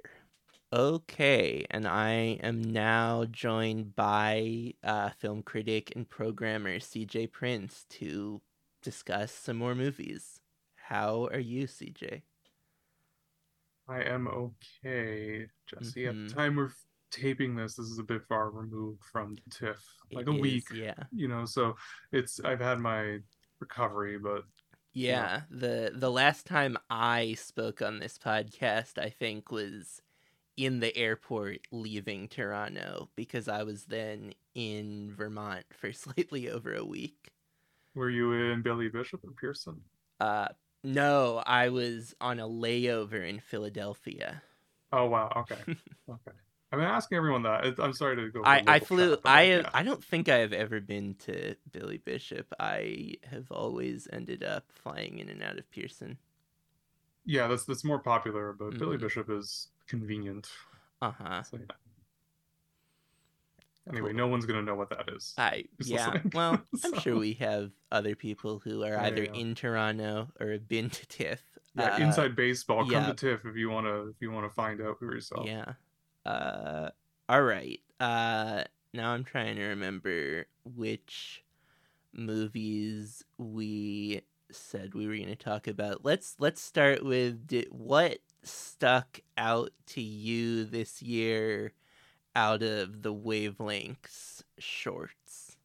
Okay, 0.71 1.65
and 1.71 1.89
I 1.89 2.39
am 2.43 2.61
now 2.61 3.25
joined 3.31 3.97
by 3.97 4.75
uh, 4.85 5.11
film 5.11 5.43
critic 5.43 5.93
and 5.97 6.07
programmer 6.07 6.79
CJ 6.79 7.33
Prince 7.33 7.87
to 7.91 8.43
discuss 8.83 9.33
some 9.33 9.57
more 9.57 9.75
movies. 9.75 10.41
How 10.77 11.29
are 11.33 11.39
you, 11.39 11.67
CJ? 11.67 12.23
I 13.89 14.03
am 14.03 14.29
okay, 14.29 15.47
Jesse. 15.67 16.03
Mm-hmm. 16.03 16.09
At 16.09 16.15
the 16.15 16.21
mm-hmm. 16.21 16.39
time 16.39 16.57
we're 16.57 16.73
taping 17.11 17.57
this, 17.57 17.77
this 17.77 17.87
is 17.87 17.99
a 17.99 18.05
bit 18.05 18.23
far 18.29 18.51
removed 18.51 19.03
from 19.11 19.39
TIFF, 19.51 19.83
like 20.13 20.27
it 20.27 20.31
a 20.31 20.35
is, 20.35 20.41
week. 20.41 20.65
Yeah, 20.75 21.03
you 21.11 21.29
know, 21.29 21.47
so 21.47 21.77
it's 22.13 22.41
I've 22.45 22.61
had 22.61 22.79
my 22.79 23.21
recovery, 23.61 24.19
but 24.19 24.43
yeah, 24.93 25.43
the 25.51 25.93
the 25.95 26.11
last 26.11 26.47
time 26.47 26.77
I 26.91 27.35
spoke 27.35 27.83
on 27.83 27.99
this 27.99 28.19
podcast, 28.19 28.99
I 28.99 29.11
think 29.11 29.51
was 29.51 30.03
in 30.57 30.81
the 30.81 30.95
airport 30.97 31.61
leaving 31.71 32.27
Toronto 32.27 33.09
because 33.15 33.47
I 33.49 33.63
was 33.63 33.85
then 33.85 34.35
in 34.55 35.13
Vermont 35.17 35.65
for 35.73 35.93
slightly 35.93 36.51
over 36.51 36.75
a 36.75 36.85
week. 36.85 37.31
Were 37.95 38.11
you 38.11 38.33
in 38.33 38.63
Billy 38.63 38.89
Bishop 38.89 39.25
or 39.25 39.31
Pearson? 39.31 39.81
Uh 40.21 40.49
no, 40.85 41.43
I 41.47 41.69
was 41.69 42.15
on 42.21 42.39
a 42.41 42.49
layover 42.49 43.29
in 43.29 43.41
Philadelphia. 43.41 44.43
Oh 44.93 45.07
wow, 45.07 45.33
okay. 45.37 45.61
okay. 46.11 46.37
I've 46.71 46.79
been 46.79 46.89
asking 46.89 47.17
everyone 47.17 47.43
that. 47.45 47.77
I'm 47.79 47.95
sorry 47.95 48.17
to 48.17 48.29
go. 48.31 48.43
I, 48.45 48.63
I 48.67 48.79
flew. 48.79 49.17
I 49.25 49.45
have, 49.45 49.63
yeah. 49.63 49.71
I 49.73 49.83
don't 49.83 50.05
think 50.05 50.29
I 50.29 50.39
have 50.39 50.53
ever 50.53 50.81
been 50.81 51.15
to 51.21 51.55
Billy 51.73 51.97
Bishop. 51.97 52.53
I 52.61 53.15
have 53.31 53.51
always 53.51 54.07
ended 54.13 54.45
up 54.45 54.65
flying 54.71 55.19
in 55.19 55.31
and 55.31 55.43
out 55.43 55.59
of 55.59 55.71
Pearson. 55.71 56.19
Yeah, 57.25 57.47
that's 57.47 57.65
that's 57.65 57.85
more 57.85 57.99
popular, 57.99 58.53
but 58.53 58.71
mm-hmm. 58.71 58.79
Billy 58.79 58.97
Bishop 58.99 59.31
is 59.31 59.69
convenient. 59.87 60.51
Uh 61.01 61.13
huh. 61.13 61.43
So, 61.43 61.57
yeah. 61.59 61.75
Anyway, 63.89 64.11
Cool. 64.11 64.19
no 64.19 64.27
one's 64.27 64.45
gonna 64.45 64.63
know 64.63 64.75
what 64.75 64.91
that 64.91 65.09
is. 65.15 65.35
I 65.39 65.65
who's 65.79 65.89
yeah. 65.89 66.11
listening. 66.11 66.33
Well, 66.35 66.61
I'm 66.85 66.99
sure 67.01 67.17
we 67.17 67.33
have 67.35 67.71
other 67.91 68.15
people 68.15 68.59
who 68.59 68.85
are 68.85 68.99
either 68.99 69.25
yeah. 69.25 69.33
in 69.33 69.55
Toronto 69.55 70.29
or 70.39 70.53
have 70.53 70.69
been 70.69 70.91
to 70.91 71.07
TIFF. 71.07 71.41
Yeah, 71.75 71.95
Uh, 71.95 71.99
inside 71.99 72.37
baseball. 72.37 72.87
Come 72.89 73.07
to 73.07 73.15
TIFF 73.15 73.47
if 73.47 73.57
you 73.57 73.71
wanna 73.71 74.09
if 74.09 74.17
you 74.21 74.31
wanna 74.31 74.51
find 74.51 74.83
out 74.83 74.99
for 74.99 75.07
yourself. 75.07 75.47
Yeah. 75.47 75.73
Uh 76.29 76.91
all 77.29 77.43
right. 77.43 77.81
Uh 77.99 78.65
now 78.93 79.13
I'm 79.13 79.25
trying 79.25 79.57
to 79.57 79.65
remember 79.65 80.47
which 80.65 81.43
movies 82.13 83.25
we 83.39 84.23
said 84.51 84.95
we 84.95 85.07
were 85.07 85.17
going 85.17 85.29
to 85.29 85.37
talk 85.37 85.67
about. 85.67 86.05
Let's 86.05 86.37
let's 86.39 86.61
start 86.61 87.03
with 87.03 87.47
did, 87.47 87.69
what 87.71 88.19
stuck 88.43 89.21
out 89.37 89.71
to 89.87 90.01
you 90.03 90.65
this 90.65 91.01
year 91.03 91.73
out 92.37 92.63
of 92.63 93.03
the 93.03 93.15
wavelengths 93.15 94.43
shorts. 94.59 95.57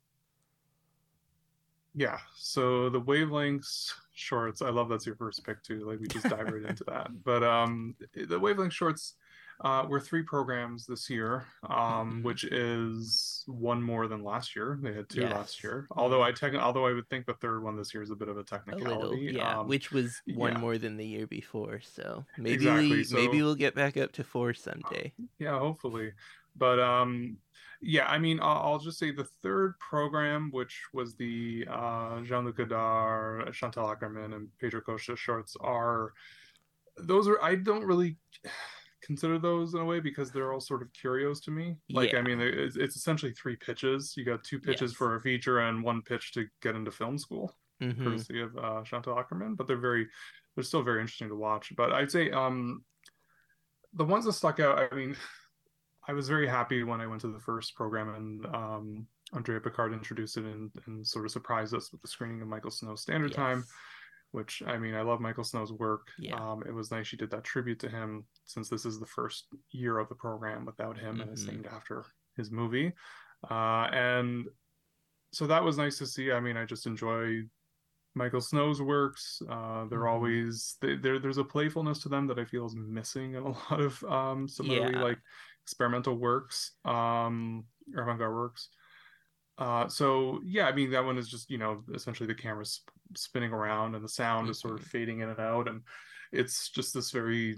Yeah. 1.94 2.18
So 2.36 2.90
the 2.90 3.02
wavelengths 3.02 3.94
shorts, 4.14 4.62
I 4.62 4.70
love 4.70 4.90
that's 4.90 5.06
your 5.06 5.16
first 5.16 5.46
pick 5.46 5.62
too. 5.62 5.86
Like 5.86 6.00
we 6.00 6.08
just 6.08 6.30
dive 6.30 6.48
right 6.48 6.64
into 6.64 6.86
that. 6.86 7.10
But 7.24 7.44
um 7.44 7.96
the 8.16 8.40
wavelength 8.40 8.74
shorts 8.74 9.16
uh 9.64 9.86
were 9.88 10.00
three 10.00 10.24
programs 10.24 10.86
this 10.86 11.10
year, 11.10 11.46
um, 11.70 12.22
Mhm. 12.22 12.24
which 12.24 12.44
is 12.44 13.44
one 13.48 13.82
more 13.82 14.08
than 14.08 14.22
last 14.24 14.56
year. 14.56 14.78
They 14.82 14.94
had 14.94 15.08
two 15.10 15.22
Yes. 15.22 15.32
last 15.34 15.64
year. 15.64 15.88
Although 15.92 16.22
I 16.22 16.32
techn 16.34 16.60
although 16.60 16.86
I 16.86 16.94
would 16.94 17.10
think 17.10 17.26
the 17.26 17.34
third 17.36 17.64
one 17.64 17.78
this 17.78 17.94
year 17.94 18.04
is 18.04 18.12
a 18.12 18.16
bit 18.16 18.28
of 18.28 18.38
a 18.38 18.42
A 18.42 18.44
technicality. 18.44 18.94
little, 18.94 19.16
yeah, 19.18 19.60
um, 19.60 19.68
which 19.68 19.92
was 19.92 20.22
one 20.34 20.54
yeah. 20.54 20.60
more 20.60 20.78
than 20.78 20.98
the 20.98 21.06
year 21.08 21.28
before. 21.28 21.80
So 21.82 22.26
maybe 22.38 22.56
Exactly, 22.56 22.90
we, 22.90 23.06
maybe 23.12 23.40
so- 23.40 23.46
we'll 23.46 23.56
get 23.56 23.74
back 23.74 23.96
up 23.98 24.12
to 24.14 24.24
four 24.24 24.54
someday. 24.54 25.14
yeah 25.40 25.58
hopefully 25.58 26.12
but 26.56 26.80
um 26.80 27.38
yeah 27.82 28.06
i 28.08 28.18
mean 28.20 28.40
i'll, 28.42 28.62
I'll 28.74 28.80
just 28.80 29.00
say 29.00 29.10
the 29.12 29.24
third 29.42 29.78
program 29.80 30.52
which 30.52 30.76
was 30.94 31.16
the 31.16 31.66
uh 31.70 32.22
jean-luc 32.22 32.58
godard 32.58 33.54
chantal 33.56 33.88
akerman 33.88 34.36
and 34.36 34.48
pedro 34.60 34.80
costa 34.82 35.16
shorts 35.16 35.58
are 35.60 36.14
those 36.98 37.28
are 37.28 37.42
i 37.42 37.56
don't 37.56 37.84
really 37.84 38.18
consider 39.04 39.38
those 39.38 39.74
in 39.74 39.82
a 39.82 39.86
way 39.86 40.00
because 40.00 40.32
they're 40.32 40.54
all 40.54 40.60
sort 40.62 40.82
of 40.82 40.92
curios 40.94 41.42
to 41.42 41.52
me 41.52 41.76
like 41.90 42.12
Yeah. 42.14 42.20
i 42.20 42.22
mean 42.22 42.40
it's, 42.40 42.78
it's 42.78 42.96
essentially 42.96 43.34
three 43.34 43.56
pitches 43.58 44.14
you 44.16 44.24
got 44.24 44.44
two 44.44 44.60
pitches 44.60 44.92
Yes. 44.92 44.98
for 44.98 45.16
a 45.16 45.22
feature 45.22 45.60
and 45.60 45.84
one 45.84 46.02
pitch 46.02 46.32
to 46.34 46.48
get 46.62 46.76
into 46.76 46.90
film 46.92 47.18
school 47.18 47.54
Mhm. 47.82 48.04
courtesy 48.04 48.40
of 48.40 48.56
uh, 48.58 48.82
Chantal 48.84 49.16
Akerman, 49.16 49.58
but 49.58 49.68
they're 49.68 49.76
very, 49.76 50.08
they're 50.56 50.64
still 50.64 50.84
very 50.84 51.02
interesting 51.02 51.28
to 51.28 51.36
watch. 51.36 51.74
But 51.76 51.92
I'd 51.92 52.12
say 52.12 52.32
um, 52.32 52.86
the 53.94 54.06
ones 54.06 54.24
that 54.26 54.34
stuck 54.34 54.60
out. 54.62 54.88
I 54.90 54.96
mean, 54.96 55.18
I 56.08 56.14
was 56.14 56.30
very 56.30 56.48
happy 56.48 56.84
when 56.84 57.02
I 57.02 57.08
went 57.08 57.22
to 57.22 57.32
the 57.34 57.40
first 57.42 57.76
program 57.76 58.14
and 58.16 58.46
um, 58.56 59.08
Andrea 59.34 59.60
Picard 59.60 59.92
introduced 59.92 60.38
it 60.38 60.46
and, 60.46 60.72
and 60.86 61.06
sort 61.06 61.26
of 61.26 61.32
surprised 61.32 61.74
us 61.74 61.92
with 61.92 62.02
the 62.02 62.08
screening 62.08 62.42
of 62.42 62.48
Michael 62.48 62.72
Snow's 62.72 63.02
Standard 63.02 63.34
Time, 63.34 63.60
Yes. 63.60 63.72
Which 64.34 64.62
I 64.68 64.78
mean, 64.78 64.96
I 64.96 65.02
love 65.02 65.22
Michael 65.22 65.44
Snow's 65.44 65.72
work. 65.72 66.08
Yeah. 66.20 66.36
Um, 66.36 66.64
it 66.68 66.74
was 66.74 66.92
nice 66.92 67.08
she 67.08 67.18
did 67.18 67.32
that 67.32 67.44
tribute 67.44 67.80
to 67.80 67.90
him 67.90 68.26
since 68.46 68.68
this 68.68 68.84
is 68.86 69.00
the 69.00 69.06
first 69.06 69.48
year 69.72 70.00
of 70.00 70.10
the 70.10 70.16
program 70.16 70.66
without 70.66 70.98
him 70.98 71.22
and 71.22 71.32
it's 71.32 71.46
named 71.46 71.68
after 71.68 72.04
his 72.36 72.52
movie. 72.52 72.92
Uh, 73.50 73.88
and 73.94 74.46
so 75.32 75.48
that 75.48 75.64
was 75.64 75.78
nice 75.78 75.98
to 76.00 76.06
see. 76.08 76.32
I 76.32 76.40
mean, 76.40 76.58
I 76.58 76.66
just 76.66 76.86
enjoy 76.88 77.44
Michael 78.16 78.42
Snow's 78.42 78.82
works. 78.82 79.42
Uh, 79.50 79.86
they're 79.86 80.00
Mhm. 80.02 80.10
always 80.12 80.78
they, 80.82 80.96
there. 80.96 81.20
There's 81.20 81.38
a 81.40 81.44
playfulness 81.44 82.00
to 82.00 82.10
them 82.10 82.28
that 82.28 82.40
I 82.40 82.46
feel 82.46 82.66
is 82.66 82.76
missing 82.76 83.34
in 83.36 83.44
a 83.44 83.50
lot 83.72 83.80
of 83.82 84.04
um, 84.04 84.48
similarly 84.48 84.94
Yeah. 84.94 85.02
like 85.04 85.20
experimental 85.64 86.16
works, 86.18 86.74
um, 86.86 87.66
or 87.96 88.04
avant-garde 88.04 88.34
works. 88.36 88.70
Uh, 89.58 89.88
so 89.88 90.42
yeah, 90.44 90.66
I 90.68 90.72
mean 90.74 90.90
that 90.92 91.06
one 91.06 91.18
is 91.20 91.30
just 91.30 91.50
you 91.52 91.58
know 91.60 91.84
essentially 91.94 92.28
the 92.28 92.34
camera 92.36 92.66
sp- 92.66 92.90
spinning 93.16 93.52
around 93.52 93.96
and 93.96 94.04
the 94.04 94.10
sound 94.10 94.50
is 94.50 94.60
sort 94.60 94.80
of 94.80 94.86
fading 94.86 95.20
in 95.20 95.30
and 95.30 95.40
out, 95.40 95.68
and 95.68 95.82
it's 96.32 96.70
just 96.70 96.94
this 96.94 97.12
very 97.12 97.56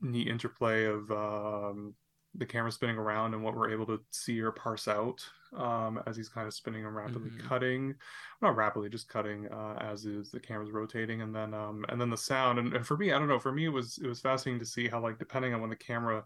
neat 0.00 0.28
interplay 0.28 0.84
of 0.86 1.10
um, 1.10 1.94
the 2.36 2.46
camera 2.46 2.70
spinning 2.70 2.96
around 2.96 3.34
and 3.34 3.42
what 3.42 3.56
we're 3.56 3.70
able 3.70 3.84
to 3.86 4.00
see 4.10 4.40
or 4.40 4.52
parse 4.52 4.86
out 4.86 5.20
um, 5.56 6.00
as 6.06 6.16
he's 6.16 6.28
kind 6.28 6.46
of 6.46 6.54
spinning 6.54 6.86
and 6.86 6.94
rapidly 6.94 7.30
Mhm. 7.30 7.40
cutting, 7.40 7.94
not 8.40 8.54
rapidly, 8.54 8.88
just 8.88 9.08
cutting 9.08 9.48
uh, 9.48 9.76
as 9.80 10.06
is 10.06 10.30
the 10.30 10.38
camera's 10.38 10.70
rotating, 10.70 11.22
and 11.22 11.34
then 11.34 11.52
um, 11.52 11.84
and 11.88 12.00
then 12.00 12.08
the 12.08 12.16
sound. 12.16 12.58
And, 12.60 12.72
and 12.72 12.86
for 12.86 12.96
me, 12.96 13.12
I 13.12 13.18
don't 13.18 13.26
know. 13.28 13.40
For 13.40 13.52
me, 13.52 13.64
it 13.64 13.70
was 13.70 13.98
it 13.98 14.06
was 14.06 14.20
fascinating 14.20 14.60
to 14.60 14.66
see 14.66 14.86
how 14.88 15.00
like 15.00 15.18
depending 15.18 15.52
on 15.54 15.60
when 15.60 15.70
the 15.70 15.76
camera, 15.76 16.24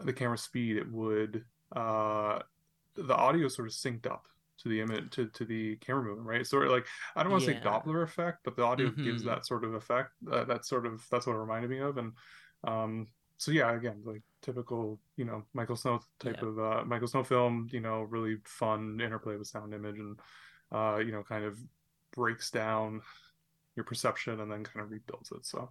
the 0.00 0.12
camera 0.12 0.36
speed, 0.36 0.76
it 0.76 0.92
would 0.92 1.44
uh, 1.74 2.40
the 2.94 3.16
audio 3.16 3.48
sort 3.48 3.68
of 3.68 3.72
synced 3.74 4.06
up 4.06 4.26
to 4.62 4.68
the 4.68 4.80
image 4.80 5.10
to, 5.12 5.26
to 5.28 5.44
the 5.44 5.76
camera 5.76 6.04
movement, 6.04 6.26
right? 6.28 6.46
So 6.46 6.58
like 6.58 6.86
I 7.16 7.22
don't 7.22 7.32
want 7.32 7.44
to 7.44 7.52
say 7.54 7.60
Doppler 7.60 8.02
effect, 8.02 8.38
but 8.44 8.56
the 8.56 8.62
audio 8.64 8.90
gives 8.90 9.22
Mhm. 9.22 9.26
that 9.26 9.46
sort 9.46 9.64
of 9.64 9.74
effect. 9.74 10.10
Uh, 10.30 10.44
that 10.44 10.64
sort 10.64 10.86
of 10.86 11.04
that's 11.10 11.26
what 11.26 11.34
it 11.36 11.38
reminded 11.38 11.70
me 11.70 11.78
of, 11.78 11.98
and 11.98 12.12
um, 12.64 13.08
so 13.38 13.50
yeah, 13.50 13.72
again, 13.74 14.02
like 14.04 14.22
typical, 14.40 15.00
you 15.16 15.24
know, 15.24 15.42
Michael 15.52 15.76
Snow 15.76 16.00
type 16.20 16.42
Yeah. 16.42 16.48
of 16.48 16.58
uh, 16.58 16.84
Michael 16.84 17.08
Snow 17.08 17.24
film, 17.24 17.68
you 17.72 17.80
know, 17.80 18.02
really 18.02 18.36
fun 18.44 19.00
interplay 19.00 19.36
with 19.36 19.48
sound 19.48 19.74
image 19.74 19.98
and 19.98 20.18
uh, 20.70 20.98
you 20.98 21.12
know, 21.12 21.22
kind 21.22 21.44
of 21.44 21.58
breaks 22.14 22.50
down 22.50 23.02
your 23.74 23.84
perception 23.84 24.40
and 24.40 24.50
then 24.50 24.62
kind 24.64 24.84
of 24.84 24.90
rebuilds 24.90 25.32
it. 25.32 25.44
So 25.44 25.70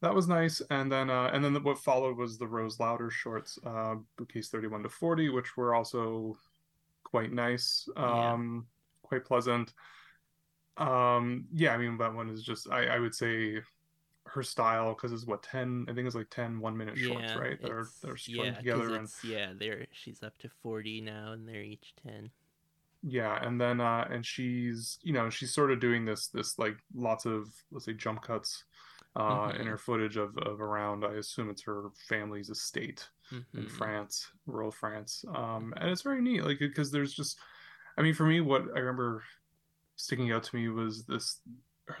that 0.00 0.14
was 0.14 0.28
nice. 0.28 0.60
And 0.70 0.92
then 0.92 1.10
uh, 1.10 1.30
and 1.32 1.44
then 1.44 1.52
the, 1.52 1.60
what 1.60 1.78
followed 1.78 2.16
was 2.16 2.38
the 2.38 2.46
Rose 2.46 2.78
Lowder 2.78 3.10
shorts, 3.10 3.58
uh, 3.66 3.96
bouquets 4.16 4.48
31 4.48 4.84
to 4.84 4.88
40, 4.88 5.30
which 5.30 5.56
were 5.56 5.74
also 5.74 6.36
quite 7.10 7.32
nice, 7.32 7.88
Yeah. 7.96 8.32
um, 8.32 8.66
quite 9.02 9.24
pleasant. 9.24 9.72
Um, 10.76 11.46
yeah, 11.52 11.72
I 11.74 11.78
mean 11.78 11.98
that 11.98 12.14
one 12.14 12.28
is 12.30 12.42
just 12.44 12.70
I, 12.70 12.86
I 12.86 12.98
would 12.98 13.14
say 13.14 13.60
her 14.26 14.42
style 14.42 14.92
because 14.94 15.10
it's 15.10 15.24
what 15.26 15.42
10 15.42 15.86
i 15.88 15.94
think 15.94 16.06
it's 16.06 16.14
like 16.14 16.28
10 16.28 16.60
one 16.60 16.76
minute 16.76 16.98
shorts 16.98 17.32
yeah, 17.32 17.38
right 17.38 17.62
that 17.62 17.70
are, 17.70 17.80
it's- 17.80 17.98
that 18.02 18.10
are 18.10 18.16
strung 18.18 18.44
yeah, 18.44 18.52
together 18.58 18.94
and 18.96 19.08
yeah, 19.24 19.52
they're 19.58 19.86
she's 19.90 20.22
up 20.22 20.36
to 20.40 20.50
forty 20.62 21.00
now, 21.00 21.32
and 21.32 21.48
they're 21.48 21.62
each 21.62 21.94
ten. 22.06 22.30
yeah 23.02 23.38
and 23.42 23.58
then 23.58 23.80
uh 23.80 24.06
and 24.10 24.26
she's 24.26 24.98
you 25.02 25.14
know 25.14 25.30
she's 25.30 25.54
sort 25.54 25.70
of 25.72 25.80
doing 25.80 26.04
this 26.04 26.28
this 26.28 26.58
like 26.58 26.76
lots 26.94 27.24
of 27.24 27.48
let's 27.72 27.86
say 27.86 27.94
jump 27.94 28.20
cuts 28.20 28.64
uh 29.16 29.50
in 29.58 29.64
Mhm. 29.64 29.70
her 29.70 29.78
footage 29.78 30.18
of 30.18 30.36
of 30.38 30.60
around 30.60 31.06
i 31.06 31.14
assume 31.14 31.48
it's 31.48 31.62
her 31.62 31.88
family's 32.06 32.50
estate 32.50 33.08
in 33.32 33.44
Mhm. 33.64 33.70
france 33.70 34.30
rural 34.46 34.70
france 34.70 35.24
um 35.34 35.74
and 35.76 35.90
it's 35.90 36.02
very 36.02 36.20
neat 36.20 36.44
like 36.44 36.58
because 36.58 36.90
there's 36.90 37.12
just 37.12 37.38
i 37.96 38.02
mean 38.02 38.14
for 38.14 38.24
me 38.24 38.40
what 38.40 38.62
i 38.74 38.78
remember 38.78 39.22
sticking 39.96 40.32
out 40.32 40.42
to 40.44 40.56
me 40.56 40.68
was 40.68 41.04
this 41.04 41.40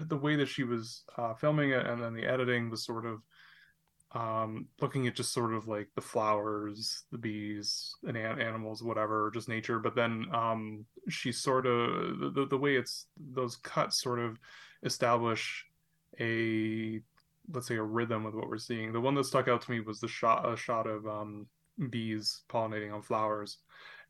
the 0.00 0.16
way 0.16 0.36
that 0.36 0.48
she 0.48 0.64
was 0.64 1.04
uh 1.16 1.34
filming 1.34 1.70
it 1.70 1.86
and 1.86 2.02
then 2.02 2.14
the 2.14 2.24
editing 2.26 2.70
was 2.70 2.84
sort 2.84 3.06
of 3.06 3.22
um 4.12 4.66
looking 4.80 5.06
at 5.06 5.14
just 5.14 5.32
sort 5.34 5.52
of 5.52 5.68
like 5.68 5.88
the 5.94 6.00
flowers 6.00 7.04
the 7.12 7.18
bees 7.18 7.94
and 8.06 8.16
an- 8.16 8.40
animals 8.40 8.82
whatever 8.82 9.30
just 9.34 9.48
nature 9.50 9.78
but 9.78 9.94
then 9.94 10.24
um 10.32 10.86
she 11.08 11.30
sort 11.30 11.66
of 11.66 12.34
the, 12.34 12.46
the 12.48 12.56
way 12.56 12.76
it's 12.76 13.06
those 13.32 13.56
cuts 13.56 14.00
sort 14.00 14.18
of 14.18 14.38
establish 14.82 15.66
a 16.20 17.00
let's 17.52 17.66
say 17.66 17.76
a 17.76 17.82
rhythm 17.82 18.24
with 18.24 18.34
what 18.34 18.48
we're 18.48 18.58
seeing. 18.58 18.92
The 18.92 19.00
one 19.00 19.14
that 19.14 19.24
stuck 19.24 19.48
out 19.48 19.62
to 19.62 19.70
me 19.70 19.80
was 19.80 20.00
the 20.00 20.08
shot 20.08 20.50
a 20.50 20.56
shot 20.56 20.86
of 20.86 21.06
um 21.06 21.48
bees 21.90 22.42
pollinating 22.48 22.92
on 22.92 23.02
flowers. 23.02 23.58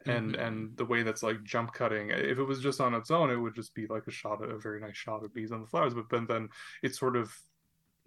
And 0.06 0.34
Mhm. 0.34 0.40
and 0.40 0.76
the 0.76 0.84
way 0.84 1.02
that's 1.02 1.22
like 1.22 1.42
jump 1.42 1.72
cutting 1.72 2.10
if 2.10 2.38
it 2.38 2.44
was 2.44 2.60
just 2.60 2.80
on 2.80 2.94
its 2.94 3.10
own 3.10 3.30
it 3.30 3.36
would 3.36 3.54
just 3.54 3.74
be 3.74 3.86
like 3.88 4.06
a 4.06 4.12
shot 4.12 4.42
a 4.42 4.58
very 4.58 4.80
nice 4.80 4.96
shot 4.96 5.24
of 5.24 5.34
bees 5.34 5.52
on 5.52 5.60
the 5.60 5.66
flowers. 5.66 5.94
But 5.94 6.08
then 6.10 6.26
then 6.26 6.48
it 6.82 6.94
sort 6.94 7.16
of 7.16 7.34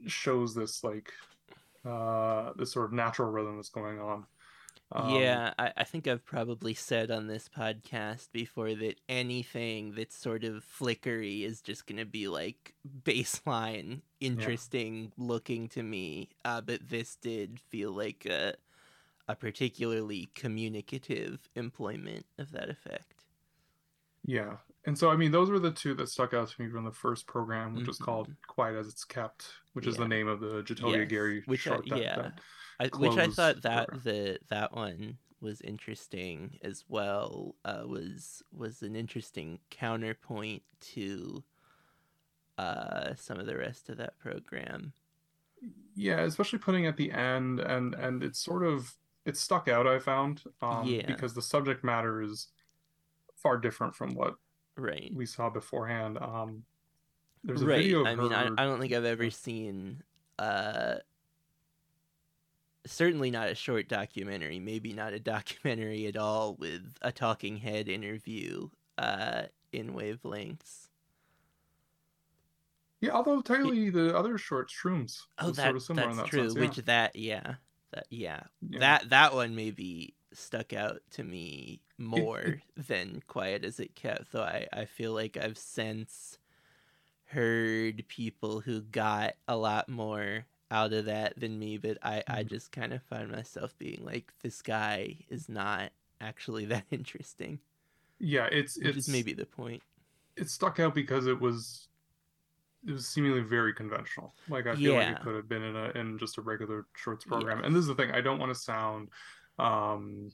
shows 0.07 0.55
this 0.55 0.83
like 0.83 1.11
uh 1.85 2.53
this 2.55 2.71
sort 2.73 2.87
of 2.87 2.93
natural 2.93 3.31
rhythm 3.31 3.57
that's 3.57 3.69
going 3.69 3.99
on 3.99 4.25
Um, 4.93 5.15
yeah, 5.15 5.53
I, 5.57 5.71
I 5.77 5.83
think 5.85 6.07
I've 6.07 6.25
probably 6.25 6.73
said 6.73 7.11
on 7.11 7.27
this 7.27 7.47
podcast 7.47 8.31
before 8.33 8.73
that 8.75 8.99
anything 9.07 9.93
that's 9.95 10.17
sort 10.17 10.43
of 10.43 10.63
flickery 10.65 11.43
is 11.45 11.61
just 11.61 11.87
gonna 11.87 12.05
be 12.05 12.27
like 12.27 12.73
baseline, 13.03 14.01
interesting 14.19 15.13
looking 15.17 15.69
to 15.69 15.83
me. 15.83 16.29
Uh, 16.43 16.59
but 16.61 16.89
this 16.89 17.15
did 17.15 17.59
feel 17.69 17.91
like 17.91 18.25
a 18.25 18.55
a 19.27 19.35
particularly 19.35 20.29
communicative 20.35 21.47
employment 21.55 22.25
of 22.37 22.51
that 22.51 22.69
effect. 22.69 23.23
yeah 24.25 24.57
and 24.85 24.97
so 24.97 25.09
i 25.09 25.15
mean 25.15 25.31
those 25.31 25.49
were 25.49 25.59
the 25.59 25.71
two 25.71 25.93
that 25.93 26.09
stuck 26.09 26.33
out 26.33 26.47
to 26.49 26.61
me 26.61 26.69
from 26.69 26.83
the 26.83 26.91
first 26.91 27.25
program 27.27 27.73
which 27.75 27.87
was 27.87 27.97
called 27.97 28.27
Mhm. 28.27 28.35
quiet 28.47 28.75
as 28.75 28.87
it's 28.87 29.03
kept 29.05 29.45
which 29.73 29.87
is 29.87 29.95
the 29.95 30.07
name 30.07 30.27
of 30.27 30.39
the 30.41 30.63
Ja'Tovia 30.63 30.97
Yes, 30.99 31.09
Gary 31.09 31.43
which 31.45 31.65
I- 31.67 31.69
short 31.71 31.89
that, 31.89 31.99
yeah. 32.01 32.15
that 32.17 32.39
I, 32.81 32.97
which 32.97 33.17
I 33.17 33.27
thought 33.27 33.61
that 33.61 33.89
the 34.03 34.39
that 34.49 34.75
one 34.75 35.17
was 35.39 35.61
interesting 35.61 36.57
as 36.63 36.83
well. 36.87 37.55
Uh, 37.65 37.83
was 37.85 38.43
was 38.55 38.81
an 38.81 38.95
interesting 38.95 39.59
counterpoint 39.69 40.63
to 40.93 41.43
uh, 42.57 43.15
some 43.15 43.39
of 43.39 43.45
the 43.45 43.57
rest 43.57 43.89
of 43.89 43.97
that 43.97 44.17
program. 44.19 44.93
yeah 45.95 46.21
especially 46.21 46.59
putting 46.59 46.85
at 46.87 46.97
the 46.97 47.11
end 47.11 47.59
and 47.59 47.93
and 47.95 48.23
it's 48.23 48.39
sort 48.39 48.63
of 48.63 48.95
it 49.25 49.37
stuck 49.37 49.67
out. 49.67 49.85
I 49.85 49.99
found, 49.99 50.41
um, 50.61 50.87
Yeah. 50.87 51.05
because 51.05 51.33
the 51.35 51.41
subject 51.43 51.83
matter 51.83 52.21
is 52.21 52.47
far 53.35 53.57
different 53.57 53.95
from 53.95 54.15
what 54.15 54.35
right. 54.75 55.11
we 55.13 55.25
saw 55.27 55.49
beforehand. 55.49 56.17
Um, 56.17 56.63
there's 57.43 57.61
a 57.61 57.65
right. 57.67 57.83
video. 57.83 58.01
Of 58.01 58.07
I 58.07 58.15
mean, 58.15 58.33
I, 58.33 58.47
I 58.57 58.65
don't 58.65 58.79
think 58.79 58.93
I've 58.93 59.05
ever 59.05 59.29
seen 59.29 60.03
uh 60.39 60.95
certainly 62.85 63.31
not 63.31 63.49
a 63.49 63.55
short 63.55 63.87
documentary, 63.87 64.59
maybe 64.59 64.93
not 64.93 65.13
a 65.13 65.19
documentary 65.19 66.07
at 66.07 66.17
all 66.17 66.55
with 66.55 66.97
a 67.01 67.11
talking 67.11 67.57
head 67.57 67.87
interview 67.89 68.69
uh 68.97 69.45
in 69.71 69.93
wavelengths. 69.93 70.89
Yeah, 73.01 73.11
although 73.11 73.41
technically 73.41 73.89
the 73.89 74.15
other 74.15 74.37
short 74.37 74.69
shrooms 74.69 75.25
Oh, 75.39 75.49
was 75.49 75.57
that 75.57 75.59
sort 75.59 75.75
of 75.75 75.83
similar 75.83 76.13
that's 76.13 76.15
that 76.15 76.29
true. 76.29 76.53
sense. 76.53 76.55
Yeah. 76.55 76.73
Which 76.73 76.75
that 76.77 77.15
yeah, 77.15 77.55
that 77.91 78.05
yeah, 78.09 78.43
Yeah. 78.69 78.79
that 78.79 79.09
that 79.09 79.33
one 79.33 79.55
maybe 79.55 80.15
stuck 80.33 80.73
out 80.73 81.01
to 81.11 81.23
me 81.23 81.81
more 81.97 82.61
than 82.75 83.21
quiet 83.27 83.63
as 83.65 83.79
it 83.79 83.95
kept. 83.95 84.31
Though 84.31 84.43
I 84.43 84.67
I 84.73 84.85
feel 84.85 85.13
like 85.13 85.37
I've 85.37 85.57
since 85.57 86.37
heard 87.25 88.07
people 88.09 88.61
who 88.61 88.81
got 88.83 89.35
a 89.47 89.57
lot 89.57 89.89
more 89.89 90.47
out 90.71 90.93
of 90.93 91.05
that 91.05 91.39
than 91.39 91.59
me, 91.59 91.77
but 91.77 91.97
I 92.03 92.23
I 92.27 92.43
Mhm. 92.43 92.49
just 92.49 92.71
kind 92.71 92.93
of 92.93 93.03
find 93.03 93.29
myself 93.31 93.77
being 93.77 94.03
like, 94.05 94.33
this 94.41 94.61
guy 94.61 95.17
is 95.29 95.49
not 95.49 95.91
actually 96.21 96.65
that 96.73 96.85
interesting, 96.91 97.59
yeah, 98.19 98.47
it's 98.51 98.77
which 98.77 98.97
it's 98.97 99.07
maybe 99.07 99.33
the 99.33 99.45
point. 99.45 99.83
it 100.37 100.49
stuck 100.49 100.79
out 100.79 100.95
because 100.95 101.27
it 101.27 101.39
was 101.39 101.89
it 102.87 102.91
was 102.93 103.07
seemingly 103.07 103.41
very 103.41 103.73
conventional. 103.73 104.33
Like 104.47 104.65
I 104.67 104.75
feel 104.75 104.95
like 104.95 105.09
it 105.09 105.21
could 105.21 105.35
have 105.35 105.47
been 105.49 105.61
in 105.63 105.75
a 105.75 105.89
in 105.91 106.17
just 106.17 106.37
a 106.39 106.41
regular 106.41 106.87
shorts 106.95 107.25
program. 107.25 107.59
Yes. 107.59 107.67
And 107.67 107.75
this 107.75 107.81
is 107.81 107.87
the 107.87 107.95
thing, 107.95 108.11
I 108.11 108.21
don't 108.21 108.39
want 108.39 108.51
to 108.53 108.59
sound 108.59 109.09
um 109.59 110.31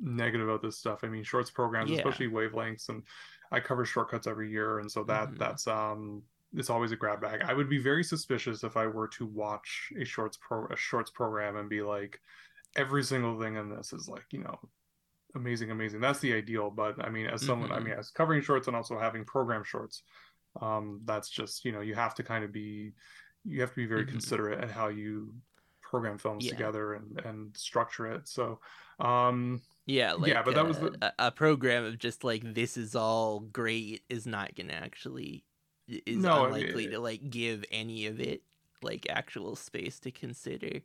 negative 0.00 0.48
about 0.48 0.62
this 0.62 0.78
stuff. 0.78 1.02
I 1.02 1.08
mean 1.08 1.24
shorts 1.24 1.50
programs, 1.50 1.90
Yeah. 1.90 1.96
especially 1.96 2.28
wavelengths 2.28 2.88
and 2.90 3.02
I 3.50 3.60
cover 3.60 3.84
shortcuts 3.84 4.26
every 4.28 4.50
year 4.50 4.78
and 4.80 4.90
so 4.90 5.02
that 5.04 5.30
Mhm. 5.30 5.38
that's 5.38 5.66
um 5.66 6.22
it's 6.54 6.70
always 6.70 6.92
a 6.92 6.96
grab 6.96 7.20
bag. 7.20 7.42
I 7.44 7.52
would 7.54 7.68
be 7.68 7.78
very 7.78 8.02
suspicious 8.02 8.64
if 8.64 8.76
I 8.76 8.86
were 8.86 9.08
to 9.08 9.26
watch 9.26 9.92
a 10.00 10.04
shorts 10.04 10.38
pro 10.40 10.66
a 10.66 10.76
shorts 10.76 11.10
program 11.10 11.56
and 11.56 11.68
be 11.68 11.82
like 11.82 12.20
every 12.76 13.02
single 13.02 13.40
thing 13.40 13.56
in 13.56 13.68
this 13.68 13.92
is 13.92 14.08
like, 14.08 14.24
you 14.30 14.42
know, 14.42 14.58
amazing, 15.34 15.70
amazing. 15.70 16.00
That's 16.00 16.20
the 16.20 16.32
ideal. 16.34 16.70
But 16.70 17.04
I 17.04 17.10
mean, 17.10 17.26
as 17.26 17.44
someone, 17.44 17.70
I 17.72 17.78
Mhm. 17.78 17.84
mean, 17.84 17.94
as 17.94 18.10
covering 18.10 18.40
shorts 18.42 18.66
and 18.66 18.76
also 18.76 18.98
having 18.98 19.24
program 19.24 19.62
shorts, 19.64 20.02
um, 20.60 21.00
that's 21.04 21.28
just 21.28 21.64
you 21.64 21.72
know, 21.72 21.80
you 21.80 21.94
have 21.94 22.14
to 22.16 22.22
kind 22.22 22.44
of 22.44 22.52
be, 22.52 22.92
you 23.44 23.60
have 23.60 23.70
to 23.70 23.76
be 23.76 23.86
very 23.86 24.04
Mhm. 24.04 24.08
considerate 24.10 24.60
at 24.62 24.70
how 24.70 24.88
you 24.88 25.34
program 25.82 26.18
films 26.18 26.44
Yeah. 26.44 26.50
together 26.52 26.94
and 26.94 27.20
and 27.24 27.56
structure 27.56 28.06
it. 28.06 28.28
So, 28.28 28.60
um, 29.00 29.60
Yeah, 29.86 30.12
like 30.12 30.28
Yeah, 30.32 30.42
but 30.42 30.54
that 30.54 30.66
was 30.66 30.76
uh, 30.76 30.90
the- 30.90 31.14
a, 31.18 31.28
a 31.28 31.30
program 31.30 31.84
of 31.84 31.96
just 31.98 32.22
like 32.24 32.42
this 32.54 32.76
is 32.76 32.94
all 32.94 33.40
great 33.40 34.04
is 34.10 34.26
not 34.26 34.54
gonna 34.54 34.74
actually 34.74 35.44
i- 35.46 35.47
is 35.88 36.24
No, 36.24 36.32
unlikely 36.32 36.86
it- 36.86 36.90
to 36.90 36.98
like 37.00 37.30
give 37.30 37.64
any 37.70 38.06
of 38.06 38.20
it 38.20 38.42
like 38.82 39.06
actual 39.08 39.56
space 39.56 39.98
to 40.00 40.10
consider. 40.10 40.82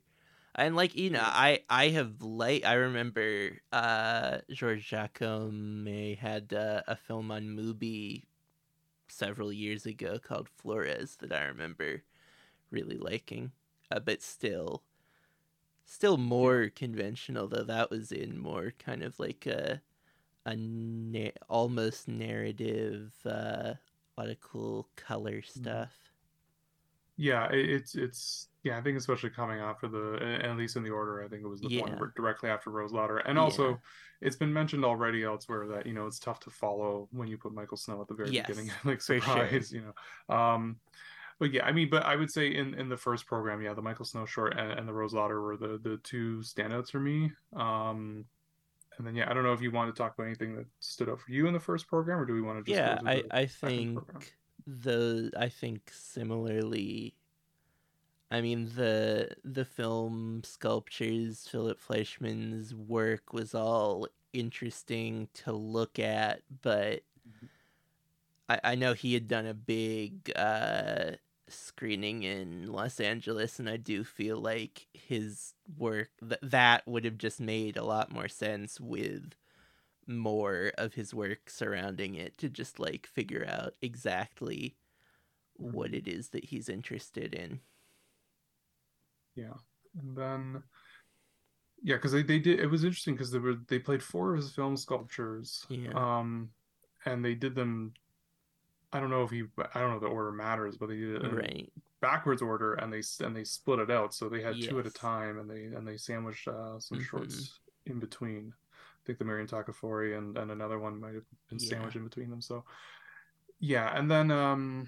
And 0.56 0.76
like 0.76 0.96
you 0.96 1.10
know, 1.10 1.24
I 1.24 1.64
I 1.70 1.90
have 1.90 2.22
like 2.22 2.66
I 2.66 2.74
remember 2.74 3.62
uh 3.72 4.40
Jorge 4.60 4.82
Jácome 4.82 6.18
had 6.18 6.54
uh, 6.54 6.84
a 6.88 6.96
film 6.96 7.32
on 7.32 7.50
Mubi 7.58 8.26
several 9.10 9.54
years 9.54 9.86
ago 9.86 10.20
called 10.20 10.50
Flores 10.50 11.18
that 11.18 11.34
I 11.34 11.46
remember 11.46 12.04
really 12.72 12.98
liking, 12.98 13.52
uh, 13.92 14.00
but 14.00 14.22
still 14.22 14.84
still 15.86 16.18
more 16.18 16.70
conventional 16.70 17.48
though 17.48 17.64
that 17.64 17.90
was 17.90 18.12
in 18.12 18.38
more 18.38 18.72
kind 18.80 19.04
of 19.04 19.20
like 19.20 19.46
a 19.46 19.82
a 20.46 20.56
na- 20.56 21.32
almost 21.50 22.08
narrative 22.08 23.14
uh 23.26 23.74
a 24.18 24.22
lot 24.22 24.30
of 24.30 24.40
cool 24.40 24.88
color 24.96 25.42
stuff 25.42 25.92
yeah, 27.16 27.48
it, 27.52 27.70
it's 27.70 27.96
it's 27.96 28.48
yeah, 28.64 28.78
I 28.78 28.82
think 28.82 28.98
especially 28.98 29.30
coming 29.30 29.60
after 29.60 29.88
the, 29.88 30.40
at 30.42 30.58
least 30.58 30.78
in 30.78 30.84
the 30.84 30.90
order, 30.90 31.24
I 31.24 31.28
think 31.28 31.44
it 31.44 31.48
was 31.48 31.62
the 31.62 31.68
Yeah. 31.70 31.82
one 31.82 32.12
directly 32.16 32.50
after 32.50 32.70
Rose 32.72 32.92
Lowder, 32.92 33.18
and 33.18 33.38
Yeah. 33.38 33.44
also 33.44 33.80
it's 34.22 34.36
been 34.36 34.52
mentioned 34.52 34.86
already 34.86 35.24
elsewhere 35.24 35.68
that 35.68 35.86
you 35.86 35.94
know 35.94 36.08
it's 36.08 36.18
tough 36.18 36.40
to 36.42 36.50
follow 36.50 37.08
when 37.12 37.28
you 37.28 37.38
put 37.38 37.54
Michael 37.54 37.78
Snow 37.78 38.02
at 38.02 38.08
the 38.08 38.16
very 38.16 38.32
Yes, 38.32 38.48
beginning, 38.48 38.72
like 38.84 39.02
for 39.02 39.14
sure. 39.14 39.22
surprise, 39.22 39.72
you 39.72 39.84
know. 39.84 40.36
Um, 40.36 40.78
but 41.40 41.52
yeah, 41.52 41.66
I 41.66 41.72
mean, 41.72 41.90
but 41.90 42.04
I 42.04 42.16
would 42.16 42.32
say 42.32 42.56
in 42.56 42.74
in 42.74 42.90
the 42.90 42.98
first 42.98 43.28
program, 43.28 43.62
yeah, 43.62 43.74
the 43.74 43.82
Michael 43.82 44.06
Snow 44.06 44.26
short 44.26 44.58
and, 44.58 44.72
and 44.72 44.88
the 44.88 44.94
Rose 44.94 45.14
Lowder 45.14 45.42
were 45.42 45.58
the 45.58 45.78
the 45.84 45.98
two 46.04 46.40
standouts 46.40 46.90
for 46.90 47.00
me. 47.00 47.32
Um, 47.56 48.26
and 48.98 49.08
then 49.08 49.16
yeah, 49.16 49.30
I 49.30 49.34
don't 49.34 49.44
know 49.44 49.54
if 49.54 49.62
you 49.62 49.72
want 49.72 49.94
to 49.94 49.98
talk 50.00 50.14
about 50.16 50.26
anything 50.26 50.56
that 50.56 50.66
stood 50.80 51.10
out 51.10 51.20
for 51.20 51.32
you 51.32 51.48
in 51.48 51.54
the 51.54 51.60
first 51.60 51.88
program, 51.88 52.20
or 52.20 52.26
do 52.26 52.34
we 52.34 52.42
want 52.42 52.64
to 52.64 52.72
just 52.72 52.80
yeah 52.80 53.00
go 53.00 53.12
to 53.12 53.36
i 53.36 53.42
i 53.42 53.46
think 53.46 53.96
program? 53.96 54.22
the 54.66 55.32
i 55.38 55.50
think 55.50 55.92
similarly 55.94 57.16
i 58.32 58.40
mean 58.40 58.70
the 58.76 59.30
the 59.44 59.66
film 59.66 60.42
sculptures 60.46 61.48
philipp 61.52 61.80
fleischmann's 61.82 62.74
work 62.74 63.34
was 63.34 63.54
all 63.54 64.08
interesting 64.32 65.28
to 65.34 65.52
look 65.52 66.00
at 66.00 66.42
but 66.62 67.02
I, 68.50 68.60
I 68.64 68.76
know 68.76 68.94
he 68.94 69.14
had 69.14 69.28
done 69.28 69.46
a 69.46 69.54
big 69.54 70.32
uh 70.36 71.12
screening 71.54 72.24
in 72.24 72.72
Los 72.72 73.00
Angeles 73.00 73.60
and 73.60 73.70
I 73.70 73.78
do 73.78 74.04
feel 74.04 74.38
like 74.38 74.88
his 74.94 75.54
work 75.78 76.10
th- 76.20 76.40
that 76.42 76.88
would 76.88 77.06
have 77.06 77.18
just 77.18 77.40
made 77.40 77.78
a 77.78 77.84
lot 77.84 78.12
more 78.12 78.28
sense 78.28 78.80
with 78.80 79.34
more 80.08 80.72
of 80.78 80.94
his 80.94 81.14
work 81.14 81.50
surrounding 81.50 82.16
it 82.16 82.38
to 82.38 82.50
just 82.50 82.80
like 82.80 83.08
figure 83.08 83.46
out 83.48 83.74
exactly 83.82 84.76
what 85.56 85.94
it 85.94 86.08
is 86.08 86.30
that 86.30 86.46
he's 86.46 86.70
interested 86.70 87.34
in. 87.34 87.60
Yeah, 89.36 89.54
and 89.98 90.16
then 90.16 90.64
yeah, 91.82 91.96
because 91.96 92.12
they, 92.12 92.24
they 92.24 92.40
did 92.40 92.60
it 92.60 92.68
was 92.68 92.84
interesting 92.84 93.14
because 93.14 93.32
they 93.32 93.40
were 93.40 93.56
they 93.68 93.80
played 93.80 94.04
four 94.04 94.32
of 94.34 94.38
his 94.38 94.52
film 94.52 94.78
sculptures. 94.78 95.66
Yeah. 95.70 95.92
Um, 95.96 96.50
and 97.06 97.24
they 97.24 97.36
did 97.36 97.56
them. 97.56 97.94
I 98.94 99.00
don't 99.00 99.10
know 99.10 99.24
if 99.24 99.32
he 99.32 99.44
I 99.74 99.80
don't 99.80 99.90
know 99.90 99.96
if 99.96 100.02
the 100.02 100.08
order 100.08 100.32
matters, 100.32 100.78
but 100.78 100.88
they 100.90 100.96
did 100.98 101.24
it 101.24 101.34
Right. 101.34 101.74
backwards 102.00 102.42
order 102.42 102.74
and 102.76 102.92
they 102.94 103.02
and 103.26 103.36
they 103.36 103.44
split 103.44 103.80
it 103.80 103.90
out 103.90 104.14
so 104.14 104.28
they 104.30 104.42
had 104.42 104.62
two 104.62 104.80
at 104.80 104.86
a 104.86 104.92
time 104.92 105.40
and 105.40 105.50
they 105.50 105.66
and 105.66 105.88
they 105.88 105.98
sandwiched 105.98 106.48
uh, 106.48 106.80
some 106.80 107.00
Mhm. 107.00 107.04
shorts 107.04 107.60
in 107.86 108.00
between. 108.00 108.54
I 108.72 109.02
think 109.06 109.20
the 109.20 109.26
Marion 109.26 109.48
Takafori 109.48 110.18
and 110.18 110.38
and 110.38 110.52
another 110.52 110.80
one 110.80 111.00
might 111.00 111.16
have 111.16 111.26
been 111.50 111.60
Yeah. 111.60 111.70
sandwiched 111.70 111.96
in 111.96 112.04
between 112.04 112.30
them. 112.30 112.42
So 112.42 112.66
yeah, 113.60 113.98
and 113.98 114.10
then 114.12 114.32
um 114.32 114.88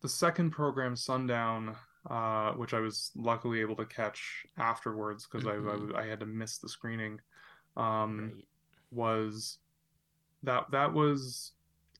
the 0.00 0.08
second 0.08 0.50
program 0.50 0.96
Sundown 0.96 1.76
uh 2.08 2.52
which 2.52 2.72
I 2.74 2.80
was 2.80 3.10
luckily 3.14 3.60
able 3.60 3.76
to 3.76 3.84
catch 3.86 4.46
afterwards 4.56 5.26
because 5.26 5.46
I, 5.46 5.52
I 5.52 5.56
Mhm. 5.56 5.64
w- 5.72 5.96
I 5.96 6.06
had 6.06 6.20
to 6.20 6.26
miss 6.26 6.58
the 6.58 6.68
screening 6.68 7.20
um 7.76 8.32
right. 8.34 8.48
was 8.90 9.58
that 10.44 10.70
that 10.70 10.92
was 10.92 11.52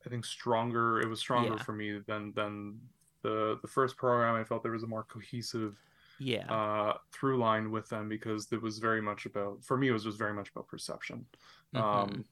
I 0.09 0.11
think 0.11 0.25
stronger 0.25 1.01
it 1.03 1.07
was 1.09 1.21
stronger 1.21 1.55
Yeah. 1.57 1.63
for 1.63 1.73
me 1.73 1.99
than 1.99 2.33
than 2.33 2.81
the 3.23 3.59
the 3.61 3.69
first 3.69 3.97
program 3.99 4.37
I 4.37 4.45
felt 4.45 4.63
there 4.63 4.73
was 4.73 4.85
a 4.85 4.87
more 4.87 5.05
cohesive 5.05 5.77
Yeah. 6.19 6.51
uh 6.51 6.97
through 7.13 7.37
line 7.39 7.71
with 7.71 7.89
them 7.91 8.09
because 8.09 8.51
it 8.53 8.63
was 8.63 8.79
very 8.79 9.03
much 9.03 9.27
about 9.27 9.63
for 9.63 9.77
me 9.77 9.89
it 9.89 9.93
was 9.93 10.05
just 10.05 10.17
very 10.19 10.33
much 10.33 10.49
about 10.51 10.67
perception 10.67 11.27
Mhm. 11.75 11.81
um 11.83 12.25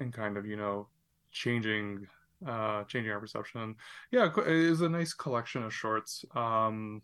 and 0.00 0.12
kind 0.12 0.36
of 0.36 0.44
you 0.44 0.56
know 0.56 0.88
changing 1.30 2.06
uh 2.46 2.84
changing 2.84 3.10
our 3.12 3.20
perception 3.20 3.60
and 3.62 3.76
yeah 4.10 4.26
it 4.36 4.46
is 4.46 4.82
a 4.82 4.88
nice 4.88 5.14
collection 5.14 5.62
of 5.62 5.72
shorts 5.72 6.24
um 6.34 7.00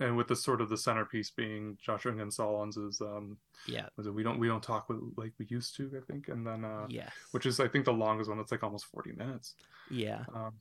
and 0.00 0.16
with 0.16 0.28
the 0.28 0.36
sort 0.36 0.60
of 0.60 0.68
the 0.68 0.76
centerpiece 0.76 1.30
being 1.30 1.78
Joshua 1.80 2.12
Gen 2.12 2.28
Solondz's 2.28 3.00
um 3.00 3.36
yeah. 3.66 3.86
we 3.96 4.22
don't 4.22 4.38
we 4.38 4.48
don't 4.48 4.62
talk 4.62 4.88
with, 4.88 4.98
like 5.16 5.32
we 5.38 5.46
used 5.48 5.76
to 5.76 5.90
I 5.96 6.12
think 6.12 6.28
and 6.28 6.46
then 6.46 6.64
uh 6.64 6.86
yes. 6.88 7.12
which 7.30 7.46
is 7.46 7.60
I 7.60 7.68
think 7.68 7.84
the 7.84 7.92
longest 7.92 8.28
one 8.28 8.38
that's 8.38 8.50
like 8.50 8.62
almost 8.62 8.86
40 8.86 9.12
minutes 9.12 9.54
yeah. 9.90 10.24
um 10.34 10.52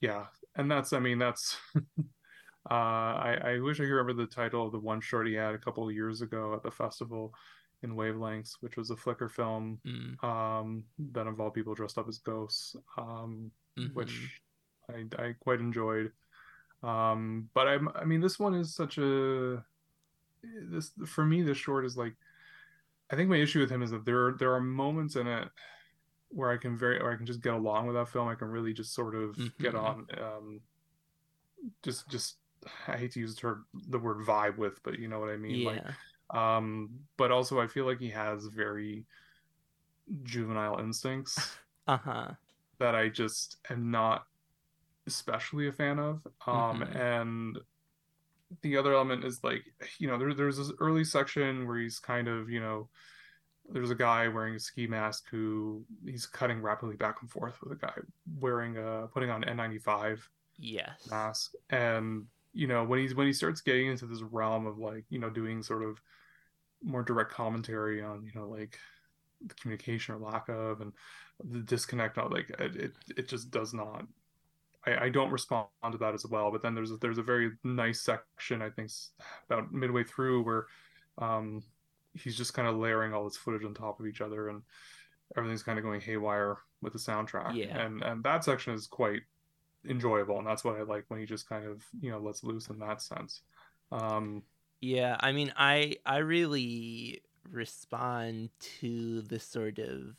yeah 0.00 0.26
and 0.56 0.70
that's 0.70 0.92
I 0.92 1.00
mean 1.00 1.18
that's 1.18 1.56
uh 2.70 2.72
I 2.72 3.38
I 3.44 3.58
wish 3.60 3.78
I 3.78 3.84
could 3.84 3.90
remember 3.90 4.22
the 4.22 4.26
title 4.26 4.66
of 4.66 4.72
the 4.72 4.78
one 4.78 5.00
short 5.00 5.28
he 5.28 5.34
had 5.34 5.54
a 5.54 5.58
couple 5.58 5.86
of 5.86 5.94
years 5.94 6.22
ago 6.22 6.54
at 6.54 6.62
the 6.62 6.70
festival 6.70 7.34
in 7.82 7.94
Wavelengths 7.94 8.56
which 8.60 8.76
was 8.76 8.90
a 8.90 8.96
flicker 8.96 9.28
film 9.28 9.78
Mm, 9.86 10.24
um 10.24 10.84
that 11.12 11.26
involved 11.26 11.54
people 11.54 11.74
dressed 11.74 11.98
up 11.98 12.08
as 12.08 12.18
ghosts 12.18 12.74
um 12.96 13.50
mhm. 13.78 13.92
which 13.92 14.40
I 14.88 15.04
I 15.18 15.34
quite 15.40 15.60
enjoyed 15.60 16.10
um 16.84 17.48
but 17.54 17.66
I'm 17.66 17.88
I 17.94 18.04
mean 18.04 18.20
this 18.20 18.38
one 18.38 18.54
is 18.54 18.74
such 18.74 18.98
a 18.98 19.64
this 20.70 20.92
for 21.06 21.24
me 21.24 21.42
this 21.42 21.56
short 21.58 21.84
is 21.84 21.96
like 21.96 22.14
I 23.10 23.16
think 23.16 23.28
my 23.30 23.36
issue 23.36 23.60
with 23.60 23.70
him 23.70 23.82
is 23.82 23.90
that 23.90 24.04
there 24.04 24.26
are 24.26 24.32
there 24.38 24.52
are 24.52 24.60
moments 24.60 25.16
in 25.16 25.26
it 25.26 25.48
where 26.28 26.50
I 26.50 26.56
can 26.56 26.76
very 26.76 26.98
or 27.00 27.12
I 27.12 27.16
can 27.16 27.26
just 27.26 27.42
get 27.42 27.54
along 27.54 27.86
with 27.86 27.96
that 27.96 28.08
film. 28.08 28.28
I 28.28 28.34
can 28.34 28.48
really 28.48 28.72
just 28.72 28.94
sort 28.94 29.14
of 29.14 29.36
get 29.60 29.74
Mhm. 29.74 29.84
on 29.84 30.06
um 30.20 30.60
just 31.82 32.08
just 32.08 32.36
I 32.88 32.96
hate 32.96 33.12
to 33.12 33.20
use 33.20 33.34
the 33.34 33.40
term 33.40 33.66
the 33.88 33.98
word 33.98 34.18
vibe 34.26 34.56
with, 34.58 34.82
but 34.82 34.98
you 34.98 35.08
know 35.08 35.20
what 35.20 35.30
I 35.30 35.36
mean. 35.36 35.62
yeah. 35.62 35.70
Like 35.70 35.82
Um, 36.30 36.90
but 37.16 37.30
also 37.30 37.60
I 37.60 37.66
feel 37.66 37.84
like 37.86 38.00
he 38.00 38.10
has 38.10 38.46
very 38.46 39.04
juvenile 40.24 40.78
instincts 40.80 41.38
Uh-huh. 41.86 42.30
that 42.78 42.94
I 42.94 43.08
just 43.10 43.58
am 43.70 43.90
not 43.90 44.26
especially 45.06 45.68
a 45.68 45.72
fan 45.72 45.98
of. 45.98 46.26
Um, 46.46 46.82
Mhm. 46.82 46.96
and 46.96 47.58
the 48.62 48.76
other 48.76 48.94
element 48.94 49.24
is 49.24 49.42
like, 49.42 49.64
you 49.98 50.06
know, 50.08 50.18
there, 50.18 50.34
there's 50.34 50.56
this 50.58 50.72
early 50.80 51.04
section 51.04 51.66
where 51.66 51.78
he's 51.78 51.98
kind 51.98 52.28
of, 52.28 52.48
you 52.50 52.60
know, 52.60 52.88
there's 53.68 53.90
a 53.90 53.94
guy 53.96 54.28
wearing 54.28 54.56
a 54.56 54.60
ski 54.60 54.86
mask 54.86 55.28
who 55.30 55.86
he's 56.04 56.26
cutting 56.26 56.62
rapidly 56.62 56.96
back 56.96 57.22
and 57.22 57.30
forth 57.30 57.60
with 57.62 57.72
a 57.72 57.76
guy 57.76 57.94
wearing 58.38 58.76
a 58.78 59.08
putting 59.12 59.30
on 59.30 59.44
N95 59.44 60.28
Yes. 60.58 61.10
mask 61.10 61.54
and 61.70 62.26
you 62.52 62.66
know 62.66 62.84
when 62.84 62.98
he's 62.98 63.14
when 63.14 63.26
he 63.26 63.32
starts 63.32 63.60
getting 63.62 63.88
into 63.88 64.06
this 64.06 64.22
realm 64.22 64.66
of 64.66 64.78
like 64.78 65.04
you 65.10 65.18
know 65.18 65.30
doing 65.30 65.62
sort 65.62 65.82
of 65.82 66.00
more 66.82 67.02
direct 67.02 67.30
commentary 67.30 68.02
on 68.02 68.24
you 68.24 68.32
know 68.34 68.48
like 68.48 68.78
the 69.42 69.54
communication 69.54 70.14
or 70.14 70.18
lack 70.18 70.48
of 70.48 70.80
and 70.80 70.92
the 71.44 71.60
disconnect 71.60 72.18
of 72.18 72.32
like 72.32 72.50
it 72.58 72.76
it, 72.76 72.92
it 73.16 73.28
just 73.28 73.50
does 73.50 73.74
not 73.74 74.06
I, 74.86 75.04
I 75.04 75.08
don't 75.08 75.30
respond 75.30 75.68
to 75.90 75.98
that 75.98 76.14
as 76.14 76.26
well 76.26 76.50
but 76.50 76.62
then 76.62 76.74
there's 76.74 76.90
a, 76.90 76.96
there's 76.96 77.18
a 77.18 77.22
very 77.22 77.52
nice 77.64 78.00
section 78.00 78.62
i 78.62 78.70
think 78.70 78.90
about 79.48 79.72
midway 79.72 80.04
through 80.04 80.42
where 80.44 80.66
um 81.18 81.62
he's 82.14 82.36
just 82.36 82.54
kind 82.54 82.68
of 82.68 82.76
layering 82.76 83.12
all 83.12 83.24
this 83.24 83.36
footage 83.36 83.64
on 83.64 83.74
top 83.74 84.00
of 84.00 84.06
each 84.06 84.20
other 84.20 84.48
and 84.48 84.62
everything's 85.36 85.62
kind 85.62 85.78
of 85.78 85.84
going 85.84 86.00
haywire 86.00 86.58
with 86.82 86.92
the 86.92 86.98
soundtrack 86.98 87.54
Yeah. 87.56 87.78
and 87.80 88.02
and 88.02 88.22
that 88.24 88.44
section 88.44 88.74
is 88.74 88.86
quite 88.86 89.22
enjoyable 89.88 90.38
and 90.38 90.46
that's 90.46 90.64
what 90.64 90.76
i 90.76 90.82
like 90.82 91.04
when 91.08 91.20
he 91.20 91.26
just 91.26 91.48
kind 91.48 91.66
of 91.66 91.84
you 92.00 92.10
know 92.10 92.18
lets 92.18 92.42
loose 92.44 92.68
in 92.68 92.78
that 92.78 93.02
sense 93.02 93.42
um 93.92 94.42
Yeah, 94.80 95.16
I 95.20 95.32
mean, 95.32 95.52
I 95.56 95.96
I 96.04 96.18
really 96.18 97.22
respond 97.50 98.50
to 98.80 99.22
the 99.22 99.38
sort 99.38 99.78
of 99.78 100.16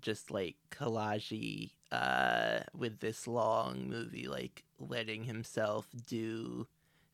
just 0.00 0.30
like 0.30 0.56
collagey 0.70 1.72
uh 1.92 2.60
with 2.76 3.00
this 3.00 3.26
long 3.26 3.88
movie 3.88 4.26
like 4.26 4.64
letting 4.78 5.24
himself 5.24 5.88
do 6.06 6.66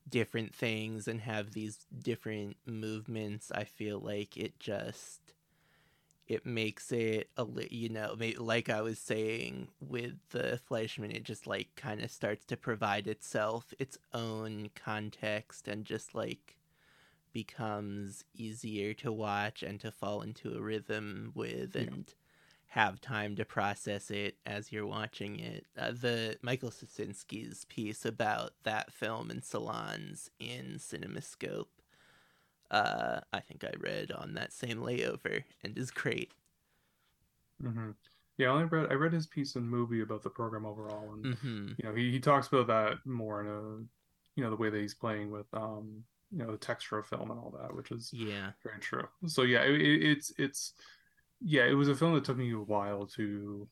different 0.08 0.54
things 0.54 1.06
and 1.06 1.20
have 1.20 1.52
these 1.52 1.86
different 2.02 2.56
movements 2.66 3.52
i 3.54 3.64
feel 3.64 3.98
like 4.00 4.36
it 4.36 4.58
just 4.58 5.34
it 6.26 6.46
makes 6.46 6.92
it 6.92 7.28
a 7.36 7.46
you 7.70 7.88
know 7.88 8.16
like 8.38 8.68
i 8.70 8.80
was 8.80 8.98
saying 8.98 9.68
with 9.80 10.14
the 10.30 10.60
fleischmann 10.64 11.10
it 11.10 11.24
just 11.24 11.46
like 11.46 11.68
kind 11.76 12.00
of 12.00 12.10
starts 12.10 12.44
to 12.44 12.56
provide 12.56 13.06
itself 13.06 13.74
its 13.78 13.98
own 14.14 14.70
context 14.74 15.68
and 15.68 15.84
just 15.84 16.14
like 16.14 16.56
becomes 17.32 18.24
easier 18.34 18.94
to 18.94 19.12
watch 19.12 19.62
and 19.62 19.80
to 19.80 19.90
fall 19.90 20.22
into 20.22 20.54
a 20.56 20.60
rhythm 20.60 21.32
with 21.34 21.74
Yeah. 21.74 21.86
Have 22.74 23.00
time 23.00 23.34
to 23.36 23.44
process 23.44 24.10
it 24.12 24.36
as 24.46 24.70
you're 24.70 24.86
watching 24.86 25.38
it. 25.40 25.66
Uh, 25.76 25.90
the 25.90 26.36
Michael 26.40 26.70
Sicinski's 26.70 27.64
piece 27.64 28.04
about 28.04 28.52
that 28.62 28.92
film 28.92 29.28
and 29.28 29.42
Solondz 29.42 30.28
in 30.38 30.76
CinemaScope, 30.78 31.66
uh, 32.70 33.20
I 33.32 33.40
think 33.40 33.64
I 33.64 33.72
read 33.80 34.12
on 34.12 34.34
that 34.34 34.52
same 34.52 34.78
layover 34.78 35.42
and 35.64 35.76
is 35.76 35.90
great. 35.90 36.32
mhm. 37.62 37.94
yeah 38.38 38.52
i 38.52 38.62
read 38.62 38.90
i 38.90 38.94
read 38.94 39.12
his 39.12 39.26
piece 39.26 39.56
in 39.56 39.62
Mubi 39.70 40.02
about 40.02 40.22
the 40.22 40.30
program 40.30 40.64
overall 40.66 41.12
and 41.12 41.36
hmm 41.38 41.72
you 41.76 41.84
know 41.88 41.94
he, 41.94 42.10
he 42.10 42.20
talks 42.20 42.48
about 42.48 42.66
that 42.68 42.98
more 43.04 43.40
in 43.42 43.46
a 43.48 43.60
you 44.36 44.44
know 44.44 44.50
the 44.50 44.56
way 44.56 44.70
that 44.70 44.80
he's 44.80 44.94
playing 44.94 45.30
with 45.30 45.46
um 45.52 46.02
you 46.30 46.38
know 46.38 46.50
the 46.52 46.56
texture 46.58 46.98
of 46.98 47.06
film 47.06 47.30
and 47.30 47.38
all 47.38 47.54
that 47.60 47.74
which 47.74 47.90
is 47.90 48.10
Yeah. 48.12 48.52
very 48.62 48.78
true 48.80 49.06
so 49.26 49.42
yeah 49.42 49.62
it, 49.62 49.80
it's 49.80 50.32
it's 50.38 50.74
yeah 51.40 51.64
it 51.64 51.74
was 51.74 51.88
a 51.88 51.94
film 51.94 52.14
that 52.14 52.24
took 52.24 52.36
me 52.36 52.52
a 52.52 52.58
while 52.58 53.06
to 53.06 53.66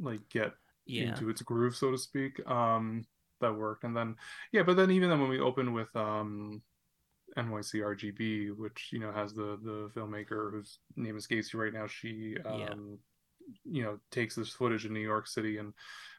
like 0.00 0.20
get 0.28 0.52
Yeah. 0.86 1.08
into 1.08 1.28
its 1.30 1.42
groove 1.42 1.76
so 1.76 1.90
to 1.90 1.98
speak 1.98 2.40
um 2.48 3.04
that 3.40 3.54
worked 3.54 3.84
and 3.84 3.96
then 3.96 4.16
yeah 4.52 4.62
but 4.62 4.76
then 4.76 4.90
even 4.90 5.10
then 5.10 5.20
when 5.20 5.28
we 5.30 5.40
open 5.40 5.72
with 5.72 5.94
um 5.96 6.62
NYC 7.36 7.80
RGB 7.82 8.56
which 8.56 8.88
you 8.92 8.98
know 8.98 9.12
has 9.12 9.34
the 9.34 9.58
the 9.62 9.90
filmmaker 9.94 10.50
whose 10.52 10.78
name 10.96 11.16
escapes 11.16 11.52
you 11.52 11.60
right 11.60 11.72
now 11.72 11.86
she 11.86 12.36
um 12.44 12.54
Yeah. 12.54 12.96
you 13.64 13.82
know 13.82 13.98
takes 14.10 14.34
this 14.34 14.50
footage 14.50 14.86
in 14.86 14.92
New 14.92 15.00
York 15.00 15.26
City 15.26 15.58
and 15.58 15.72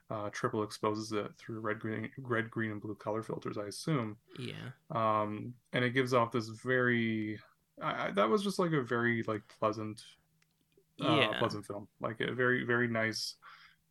uh, 0.09 0.29
triple 0.31 0.63
exposes 0.63 1.11
it 1.11 1.29
through 1.37 1.59
red 1.59 1.79
green 1.79 2.09
red 2.19 2.49
green 2.49 2.71
and 2.71 2.81
blue 2.81 2.95
color 2.95 3.21
filters 3.23 3.57
I 3.57 3.65
assume 3.65 4.17
Yeah. 4.39 4.69
um 4.91 5.53
and 5.73 5.83
it 5.83 5.91
gives 5.91 6.13
off 6.13 6.31
this 6.31 6.47
very 6.47 7.39
I, 7.81 8.11
that 8.11 8.29
was 8.29 8.43
just 8.43 8.57
like 8.59 8.71
a 8.71 8.81
very 8.81 9.23
like 9.23 9.41
pleasant 9.59 10.01
uh, 11.01 11.33
Yeah. 11.33 11.39
pleasant 11.39 11.65
film 11.65 11.87
like 11.99 12.19
a 12.21 12.33
very 12.33 12.63
very 12.63 12.87
nice 12.87 13.35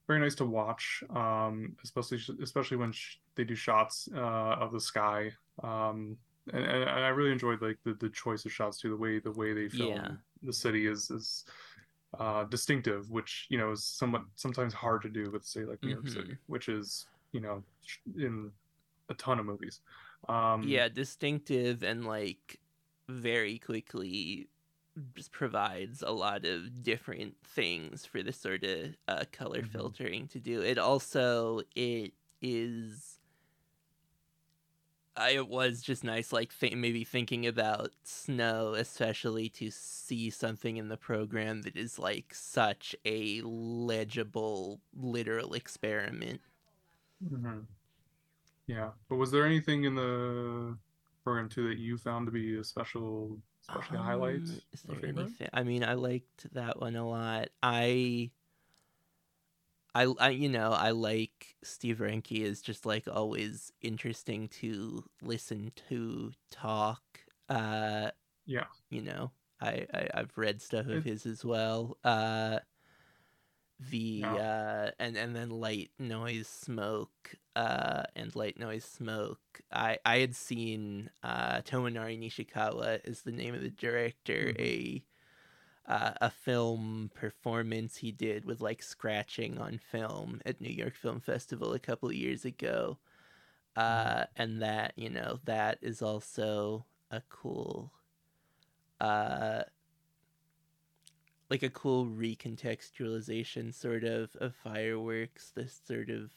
very 0.07 0.21
nice 0.21 0.35
to 0.37 0.45
watch 0.45 1.03
um 1.11 1.77
especially 1.85 2.19
especially 2.43 2.77
when 2.77 2.93
sh- 2.93 3.17
they 3.35 3.45
do 3.45 3.55
shots 3.55 4.09
uh 4.15 4.57
of 4.61 4.73
the 4.73 4.81
sky 4.81 5.33
um 5.63 6.17
and, 6.53 6.65
and 6.65 6.89
I 6.89 7.09
really 7.09 7.33
enjoyed 7.33 7.61
like 7.61 7.79
the, 7.85 7.95
the 7.95 8.09
choice 8.11 8.45
of 8.45 8.53
shots 8.53 8.79
too 8.79 8.91
the 8.91 8.97
way 8.97 9.19
the 9.19 9.33
way 9.33 9.53
they 9.53 9.69
film 9.69 9.89
Yeah. 9.89 10.17
the 10.43 10.53
city 10.53 10.87
is 10.87 11.11
is 11.11 11.45
uh 12.19 12.45
distinctive 12.45 13.11
which 13.11 13.47
you 13.51 13.59
know 13.59 13.73
is 13.73 13.85
somewhat 13.85 14.23
sometimes 14.37 14.73
hard 14.73 15.03
to 15.03 15.09
do 15.09 15.31
with 15.31 15.45
say 15.45 15.65
like 15.65 15.83
New 15.83 15.93
York 15.93 16.07
Mhm. 16.07 16.13
City 16.13 16.37
which 16.47 16.69
is 16.69 17.07
you 17.33 17.41
know 17.41 17.63
in 18.17 18.53
a 19.09 19.15
ton 19.15 19.39
of 19.41 19.47
movies 19.47 19.81
um 20.29 20.63
yeah, 20.63 20.89
distinctive 20.89 21.83
and 21.83 22.07
like 22.07 22.61
very 23.09 23.59
quickly 23.59 24.49
just 25.15 25.33
provides 25.33 26.03
a 26.03 26.11
lot 26.11 26.45
of 26.45 26.83
different 26.83 27.37
things 27.45 28.07
for 28.07 28.23
the 28.23 28.33
sort 28.33 28.65
of 28.65 28.97
uh, 29.09 29.25
color 29.33 29.63
Mhm. 29.63 29.71
filtering 29.73 30.29
to 30.29 30.41
do. 30.41 30.63
It 30.63 30.79
also 30.79 31.63
it 31.75 32.15
is. 32.41 33.21
I, 35.17 35.31
it 35.31 35.49
was 35.49 35.81
just 35.81 36.05
nice, 36.05 36.31
like 36.33 36.53
th- 36.59 36.75
maybe 36.75 37.03
thinking 37.03 37.47
about 37.47 37.93
snow, 38.05 38.75
especially 38.75 39.49
to 39.51 39.71
see 39.71 40.29
something 40.29 40.77
in 40.77 40.89
the 40.89 40.99
program 40.99 41.63
that 41.63 41.77
is 41.77 41.99
like 41.99 42.35
such 42.35 42.95
a 43.07 43.41
legible, 43.43 44.81
literal 44.95 45.55
experiment. 45.55 46.43
hmm 47.21 47.67
Yeah, 48.67 48.91
but 49.09 49.17
was 49.17 49.31
there 49.31 49.47
anything 49.47 49.85
in 49.85 49.95
the 49.95 50.77
program 51.25 51.49
too 51.49 51.69
that 51.69 51.79
you 51.79 51.99
found 51.99 52.27
to 52.27 52.33
be 52.33 52.57
a 52.59 52.65
special, 52.65 53.39
especially? 53.69 53.97
Um, 53.99 54.61
Is 54.73 54.83
there 54.83 54.97
anything? 55.09 55.49
I 55.53 55.63
mean, 55.63 55.85
I 55.85 55.95
liked 55.95 56.53
that 56.55 56.81
one 56.81 56.97
a 56.97 57.09
lot. 57.09 57.49
I, 57.63 58.31
I, 59.95 60.13
I, 60.21 60.29
you 60.31 60.49
know, 60.49 60.73
I 60.73 60.91
like 60.91 61.57
Steve 61.65 61.99
Reinke 61.99 62.41
is 62.43 62.61
just 62.61 62.85
like 62.85 63.09
always 63.09 63.73
interesting 63.81 64.49
to 64.61 65.05
listen 65.23 65.73
to 65.89 66.33
talk. 66.51 67.03
Uh, 67.49 68.11
Yeah. 68.45 68.65
you 68.91 69.01
know, 69.03 69.31
I, 69.61 69.87
I 69.95 70.09
I've 70.15 70.37
read 70.37 70.61
stuff 70.61 70.87
of 70.87 70.99
It- 70.99 71.05
his 71.05 71.25
as 71.27 71.45
well. 71.45 71.97
Uh, 72.05 72.61
the 73.79 74.25
uh, 74.25 74.91
and 74.99 75.17
and 75.17 75.35
then 75.37 75.51
light 75.51 75.91
noise 75.99 76.49
smoke. 76.49 77.37
Uh, 77.55 78.03
and 78.15 78.37
light 78.37 78.59
noise 78.59 78.85
smoke. 78.85 79.41
I 79.73 79.99
I 80.05 80.19
had 80.19 80.35
seen 80.37 81.11
uh 81.23 81.63
Tomonari 81.63 82.19
Nishikawa 82.19 83.01
is 83.05 83.23
the 83.23 83.33
name 83.33 83.55
of 83.55 83.63
the 83.63 83.71
director. 83.71 84.53
Mhm. 84.57 84.61
A 84.61 85.05
uh, 85.89 86.13
a 86.21 86.31
film 86.31 87.11
performance 87.15 87.99
he 87.99 88.11
did 88.13 88.45
with 88.45 88.61
like 88.61 88.83
scratching 88.83 89.59
on 89.59 89.79
film 89.79 90.41
at 90.45 90.61
New 90.61 90.73
York 90.73 90.95
Film 90.97 91.21
Festival 91.21 91.73
a 91.73 91.79
couple 91.79 92.13
years 92.13 92.45
ago. 92.45 92.99
Uh, 93.77 94.25
and 94.37 94.63
that 94.63 94.93
you 94.97 95.11
know 95.11 95.39
that 95.45 95.79
is 95.83 96.01
also 96.03 96.87
a 97.11 97.21
cool, 97.29 97.93
uh, 99.01 99.63
like 101.51 101.63
a 101.63 101.71
cool 101.71 102.07
recontextualization 102.07 103.75
sort 103.75 104.05
of 104.05 104.35
of 104.37 104.55
fireworks. 104.55 105.53
This 105.55 105.81
sort 105.87 106.11
of 106.11 106.33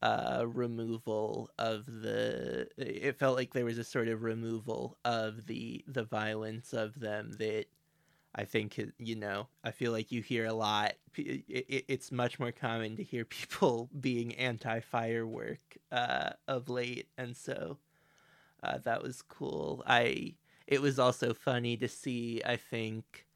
uh 0.00 0.44
removal 0.46 1.50
of 1.58 1.84
the 1.86 2.68
it 2.76 3.18
felt 3.18 3.36
like 3.36 3.52
there 3.52 3.64
was 3.64 3.78
a 3.78 3.84
sort 3.84 4.06
of 4.06 4.22
removal 4.22 4.96
of 5.04 5.46
the 5.46 5.84
the 5.88 6.04
violence 6.04 6.72
of 6.72 6.98
them 7.00 7.32
that 7.38 7.66
I 8.34 8.44
think 8.44 8.80
you 8.98 9.16
know 9.16 9.48
I 9.64 9.70
feel 9.70 9.92
like 9.92 10.12
you 10.12 10.22
hear 10.22 10.46
a 10.46 10.52
lot. 10.52 10.94
It, 11.16 11.44
it, 11.48 11.84
it's 11.88 12.12
much 12.12 12.38
more 12.38 12.52
common 12.52 12.96
to 12.96 13.02
hear 13.02 13.24
people 13.26 13.90
being 14.00 14.34
anti 14.36 14.80
firework 14.80 15.78
uh, 15.90 16.30
of 16.46 16.68
late, 16.68 17.08
and 17.16 17.36
so 17.36 17.78
uh, 18.62 18.78
that 18.78 19.02
was 19.02 19.22
cool. 19.22 19.82
I 19.86 20.34
it 20.66 20.82
was 20.82 20.98
also 20.98 21.32
funny 21.34 21.76
to 21.78 21.88
see. 21.88 22.42
I 22.44 22.56
think 22.56 23.26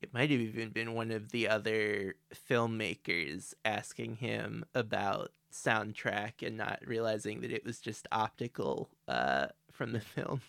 it 0.00 0.14
might 0.14 0.30
have 0.30 0.40
even 0.40 0.70
been 0.70 0.94
one 0.94 1.10
of 1.10 1.30
the 1.30 1.48
other 1.48 2.14
filmmakers 2.48 3.54
asking 3.64 4.16
him 4.16 4.64
about 4.74 5.32
soundtrack 5.52 6.46
and 6.46 6.56
not 6.56 6.78
realizing 6.86 7.40
that 7.40 7.50
it 7.50 7.64
was 7.64 7.80
just 7.80 8.06
optical 8.12 8.90
uh, 9.08 9.46
from 9.72 9.92
the 9.92 10.00
film. 10.14 10.40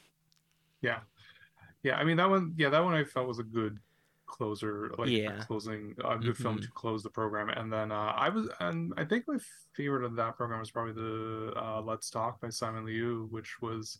Yeah, 0.81 0.99
Yeah, 1.83 1.97
I 1.97 2.03
mean 2.03 2.17
that 2.17 2.29
one. 2.29 2.53
Yeah, 2.57 2.69
that 2.69 2.83
one 2.83 2.93
I 2.93 3.03
felt 3.03 3.27
was 3.27 3.39
a 3.39 3.43
good 3.43 3.79
closer, 4.27 4.91
like 4.97 5.09
Yeah. 5.09 5.43
closing, 5.45 5.95
a 6.05 6.17
good 6.17 6.37
film 6.37 6.59
Mhm. 6.59 6.61
to 6.61 6.71
close 6.71 7.01
the 7.01 7.09
program. 7.09 7.49
And 7.49 7.73
then 7.73 7.91
uh, 7.91 8.13
I 8.15 8.29
was, 8.29 8.47
and 8.59 8.93
I 8.97 9.03
think 9.03 9.27
my 9.27 9.37
favorite 9.73 10.05
of 10.05 10.15
that 10.17 10.37
program 10.37 10.59
was 10.59 10.69
probably 10.69 10.93
the 10.93 11.53
uh, 11.55 11.81
Let's 11.81 12.09
Talk 12.11 12.39
by 12.39 12.49
Simon 12.49 12.85
Liu, 12.85 13.27
which 13.31 13.59
was, 13.61 13.97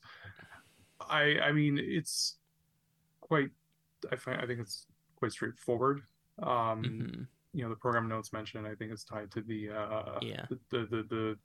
I, 1.01 1.39
I 1.41 1.51
mean, 1.51 1.79
it's 1.81 2.35
quite, 3.21 3.49
I 4.11 4.15
find, 4.17 4.39
I 4.39 4.45
think 4.45 4.59
it's 4.59 4.85
quite 5.19 5.31
straightforward. 5.31 6.01
Um, 6.41 6.83
Mhm. 6.83 7.27
you 7.53 7.63
know, 7.63 7.69
the 7.69 7.75
program 7.75 8.07
notes 8.07 8.31
mentioned, 8.31 8.65
I 8.65 8.75
think 8.75 8.91
it's 8.91 9.03
tied 9.03 9.31
to 9.31 9.41
the, 9.41 9.69
uh, 9.71 10.19
Yeah. 10.21 10.45
the, 10.49 10.59
the, 10.69 10.85
the, 10.85 11.03
the, 11.03 11.39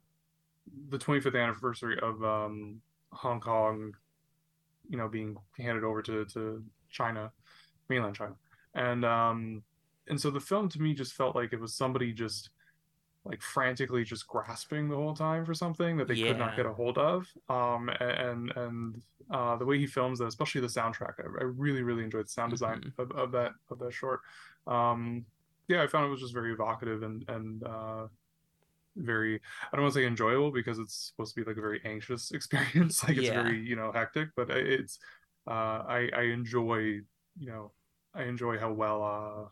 the 0.89 0.97
25th 0.97 1.35
anniversary 1.41 1.99
of 1.99 2.23
um, 2.23 2.81
Hong 3.11 3.39
Kong, 3.41 3.93
you 4.89 4.97
know, 4.97 5.07
being 5.07 5.35
handed 5.57 5.83
over 5.83 6.01
to, 6.03 6.25
to 6.25 6.63
China, 6.89 7.31
mainland 7.89 8.15
China. 8.15 8.35
And 8.73 9.05
um 9.05 9.63
and 10.07 10.19
so 10.19 10.29
the 10.29 10.39
film 10.39 10.67
to 10.69 10.81
me 10.81 10.93
just 10.93 11.13
felt 11.13 11.35
like 11.35 11.53
it 11.53 11.59
was 11.59 11.73
somebody 11.73 12.11
just 12.13 12.49
like 13.25 13.41
frantically 13.41 14.03
just 14.03 14.27
grasping 14.27 14.87
the 14.87 14.95
whole 14.95 15.15
time 15.15 15.45
for 15.45 15.53
something 15.53 15.97
that 15.97 16.07
they 16.07 16.17
could 16.17 16.37
not 16.37 16.55
get 16.55 16.65
a 16.67 16.73
hold 16.73 16.97
of. 16.97 17.27
Um 17.49 17.89
and 17.99 18.51
and 18.55 19.03
uh 19.31 19.57
the 19.57 19.65
way 19.65 19.79
he 19.79 19.87
films 19.87 20.19
that, 20.19 20.27
especially 20.27 20.61
the 20.61 20.67
soundtrack, 20.67 21.15
I, 21.19 21.23
I 21.41 21.43
really, 21.45 21.83
really 21.83 22.03
enjoyed 22.03 22.25
the 22.25 22.29
sound 22.29 22.51
design 22.51 22.81
Mhm. 22.81 22.93
of, 22.97 23.11
of 23.11 23.31
that 23.33 23.53
of 23.69 23.79
that 23.79 23.93
short. 23.93 24.21
Um 24.67 25.25
yeah, 25.67 25.81
I 25.83 25.87
found 25.87 26.05
it 26.05 26.09
was 26.09 26.21
just 26.21 26.33
very 26.33 26.53
evocative 26.53 27.03
and 27.03 27.27
and 27.29 27.63
uh 27.63 28.07
very 28.97 29.41
I 29.71 29.75
don't 29.75 29.83
want 29.83 29.93
to 29.93 29.99
say 29.99 30.05
enjoyable 30.05 30.51
because 30.51 30.79
it's 30.79 30.95
supposed 30.95 31.35
to 31.35 31.41
be 31.43 31.49
like 31.49 31.57
a 31.57 31.61
very 31.61 31.81
anxious 31.83 32.31
experience. 32.33 33.03
like 33.03 33.17
it's 33.17 33.27
Yeah. 33.27 33.33
very, 33.33 33.59
you 33.59 33.75
know, 33.75 33.91
hectic, 33.91 34.29
but 34.35 34.49
it's 34.49 34.99
uh 35.47 35.83
I 35.87 36.09
I 36.15 36.21
enjoy, 36.23 36.79
you 36.79 37.05
know, 37.47 37.73
I 38.13 38.23
enjoy 38.23 38.57
how 38.57 38.71
well 38.73 39.03
uh 39.03 39.49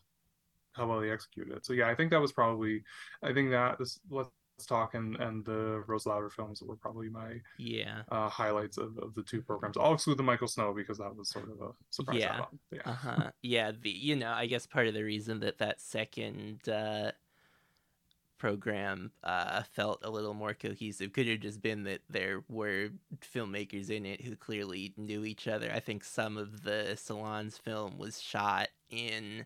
how 0.74 0.88
well 0.88 1.02
he 1.02 1.10
executed 1.10 1.56
it. 1.56 1.66
So 1.66 1.74
yeah, 1.74 1.88
I 1.88 1.96
think 1.96 2.12
that 2.12 2.22
was 2.22 2.32
probably 2.32 2.84
I 3.22 3.34
think 3.34 3.52
that 3.52 3.78
this 3.80 4.00
let's 4.10 4.30
talk 4.68 4.94
and 4.94 5.16
and 5.18 5.44
the 5.46 5.84
Rose 5.88 6.06
Lowder 6.06 6.30
films 6.30 6.62
were 6.62 6.76
probably 6.76 7.10
my 7.10 7.42
Yeah. 7.58 8.04
uh 8.12 8.30
highlights 8.30 8.78
of, 8.78 8.98
of 9.00 9.14
the 9.16 9.24
two 9.24 9.42
programs. 9.42 9.78
I'll 9.78 9.94
exclude 9.96 10.18
the 10.18 10.24
Michael 10.24 10.48
Snow 10.48 10.74
because 10.74 11.00
that 11.00 11.16
was 11.16 11.30
sort 11.30 11.50
of 11.50 11.60
a 11.62 11.72
surprise. 11.90 12.20
Yeah. 12.20 12.46
Yeah. 12.72 12.82
Uh 12.86 12.94
huh. 12.94 13.32
yeah. 13.42 13.72
The 13.72 13.90
you 13.90 14.16
know 14.16 14.32
I 14.32 14.46
guess 14.46 14.66
part 14.68 14.88
of 14.88 14.94
the 14.94 15.04
reason 15.04 15.40
that 15.42 15.58
that 15.58 15.82
second 15.82 16.70
uh, 16.70 17.12
program 18.38 19.12
uh, 19.24 19.64
felt 19.72 20.00
a 20.04 20.10
little 20.10 20.34
more 20.34 20.54
cohesive 20.54 21.14
could 21.14 21.28
have 21.28 21.40
just 21.40 21.62
been 21.62 21.84
that 21.84 22.02
there 22.10 22.44
were 22.50 22.90
filmmakers 23.34 23.90
in 23.90 24.06
it 24.06 24.22
who 24.22 24.36
clearly 24.36 24.94
knew 24.98 25.24
each 25.24 25.48
other. 25.48 25.72
I 25.74 25.80
think 25.80 26.04
some 26.04 26.38
of 26.38 26.64
the 26.64 26.92
Solondz 26.96 27.58
film 27.60 27.98
was 27.98 28.22
shot 28.22 28.68
in 28.90 29.46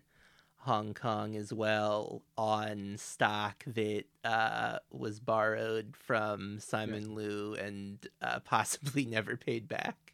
Hong 0.58 0.92
Kong 0.94 1.36
as 1.36 1.52
well 1.52 2.22
on 2.36 2.96
stock 2.98 3.64
that 3.66 4.04
uh, 4.24 4.78
was 4.90 5.20
borrowed 5.20 5.96
from 5.96 6.60
Simon 6.60 7.14
Liu 7.14 7.54
and 7.54 8.06
uh, 8.20 8.40
possibly 8.40 9.04
never 9.06 9.36
paid 9.36 9.68
back. 9.68 10.12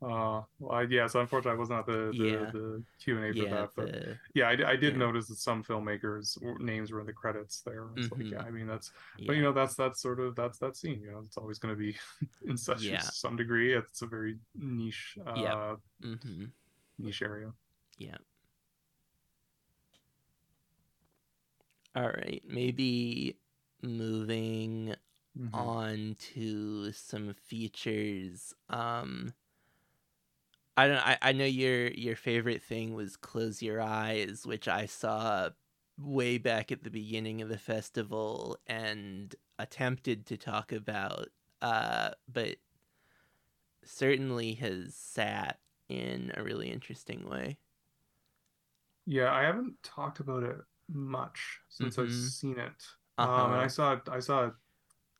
Uh, 0.00 0.42
well, 0.58 0.72
I, 0.72 0.82
yeah, 0.82 1.06
so 1.06 1.20
unfortunately, 1.20 1.56
I 1.56 1.60
wasn't 1.60 1.78
at 1.78 1.86
the 1.86 2.12
the, 2.18 2.24
Yeah. 2.24 2.50
the 2.50 2.84
Q 3.00 3.16
and 3.18 3.24
A 3.26 3.34
for 3.34 3.46
Yeah, 3.46 3.50
that, 3.50 3.70
but 3.76 3.90
the, 3.92 4.18
yeah, 4.34 4.48
I 4.48 4.74
did 4.74 4.94
yeah. 4.94 4.96
notice 4.96 5.28
that 5.28 5.36
some 5.36 5.62
filmmakers 5.62 6.36
names 6.58 6.90
were 6.90 6.98
in 7.00 7.06
the 7.06 7.12
credits 7.12 7.60
there. 7.60 7.86
It's 7.96 8.10
like, 8.10 8.22
Mhm. 8.22 8.32
yeah, 8.32 8.40
I 8.40 8.50
mean 8.50 8.66
that's, 8.66 8.90
but 9.28 9.36
you 9.36 9.42
know, 9.42 9.52
that's 9.52 9.76
that's 9.76 10.02
sort 10.02 10.18
of 10.18 10.34
that's 10.34 10.58
that 10.58 10.76
scene. 10.76 11.00
You 11.02 11.12
know, 11.12 11.22
it's 11.24 11.36
always 11.36 11.60
going 11.60 11.72
to 11.74 11.78
be 11.78 11.96
in 12.48 12.56
such 12.56 12.80
Yeah. 12.82 13.10
some 13.12 13.36
degree. 13.36 13.74
It's 13.74 14.02
a 14.02 14.06
very 14.06 14.38
niche, 14.56 15.16
uh, 15.24 15.76
Yep. 16.02 16.18
hmm 16.20 16.44
niche 16.98 17.22
area. 17.22 17.52
Yeah. 17.98 18.18
All 21.94 22.08
right. 22.08 22.42
Maybe 22.46 23.38
moving 23.82 24.94
Mhm. 25.34 25.72
on 25.72 26.16
to 26.16 26.92
some 26.92 27.34
features. 27.34 28.54
Um 28.68 29.34
I 30.76 30.88
don't 30.88 30.96
I, 31.06 31.18
I 31.20 31.32
know 31.32 31.44
your 31.44 31.88
your 31.88 32.16
favorite 32.16 32.62
thing 32.62 32.94
was 32.94 33.16
Close 33.16 33.62
Your 33.62 33.80
Eyes, 33.80 34.46
which 34.46 34.68
I 34.68 34.86
saw 34.86 35.50
way 35.98 36.38
back 36.38 36.72
at 36.72 36.82
the 36.82 36.90
beginning 36.90 37.42
of 37.42 37.48
the 37.50 37.58
festival 37.58 38.58
and 38.66 39.34
attempted 39.58 40.26
to 40.26 40.36
talk 40.38 40.72
about 40.72 41.28
uh 41.60 42.12
but 42.28 42.56
certainly 43.84 44.54
has 44.54 44.94
sat 44.94 45.60
in 45.88 46.32
a 46.36 46.42
really 46.42 46.70
interesting 46.70 47.28
way. 47.28 47.58
Yeah, 49.06 49.32
I 49.32 49.42
haven't 49.42 49.82
talked 49.82 50.20
about 50.20 50.42
it 50.44 50.60
much 50.88 51.60
since 51.68 51.98
I've 51.98 52.12
Mhm. 52.12 52.12
seen 52.12 52.58
it. 52.58 52.84
Um, 53.20 53.52
and 53.52 53.60
I 53.60 53.66
Uh-huh. 53.66 53.68
saw 53.68 53.94
it. 53.94 54.08
I 54.08 54.20
saw 54.20 54.46
it 54.48 54.54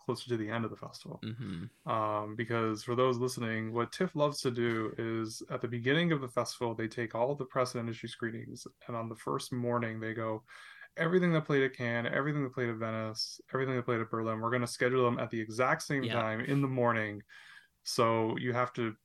closer 0.00 0.28
to 0.30 0.36
the 0.36 0.50
end 0.50 0.64
of 0.64 0.70
the 0.70 0.76
festival. 0.76 1.22
Mhm. 1.22 1.70
um, 1.86 2.36
because 2.36 2.84
for 2.84 2.94
those 2.94 3.18
listening, 3.18 3.72
what 3.72 3.92
TIFF 3.92 4.14
loves 4.16 4.40
to 4.42 4.50
do 4.52 4.94
is 4.98 5.42
at 5.50 5.60
the 5.62 5.68
beginning 5.68 6.12
of 6.12 6.20
the 6.20 6.28
festival, 6.28 6.74
they 6.74 6.88
take 6.88 7.14
all 7.14 7.32
of 7.32 7.38
the 7.38 7.46
press 7.46 7.74
and 7.74 7.80
industry 7.80 8.08
screenings, 8.08 8.66
and 8.88 8.96
on 8.96 9.08
the 9.08 9.16
first 9.16 9.52
morning, 9.52 10.00
they 10.00 10.14
go, 10.14 10.44
everything 10.96 11.32
that 11.32 11.44
played 11.46 11.62
at 11.64 11.74
Cannes, 11.74 12.06
everything 12.06 12.44
that 12.44 12.54
played 12.54 12.70
at 12.70 12.76
Venice, 12.76 13.40
everything 13.54 13.76
that 13.76 13.84
played 13.84 14.00
at 14.00 14.10
Berlin, 14.10 14.40
we're 14.40 14.50
going 14.50 14.62
to 14.62 14.66
schedule 14.68 15.04
them 15.04 15.18
at 15.18 15.30
the 15.30 15.40
exact 15.40 15.82
same 15.82 16.08
Yeah. 16.08 16.10
time 16.10 16.40
in 16.40 16.62
the 16.62 16.68
morning. 16.68 17.22
So 17.84 18.36
you 18.38 18.52
have 18.52 18.72
to 18.74 18.96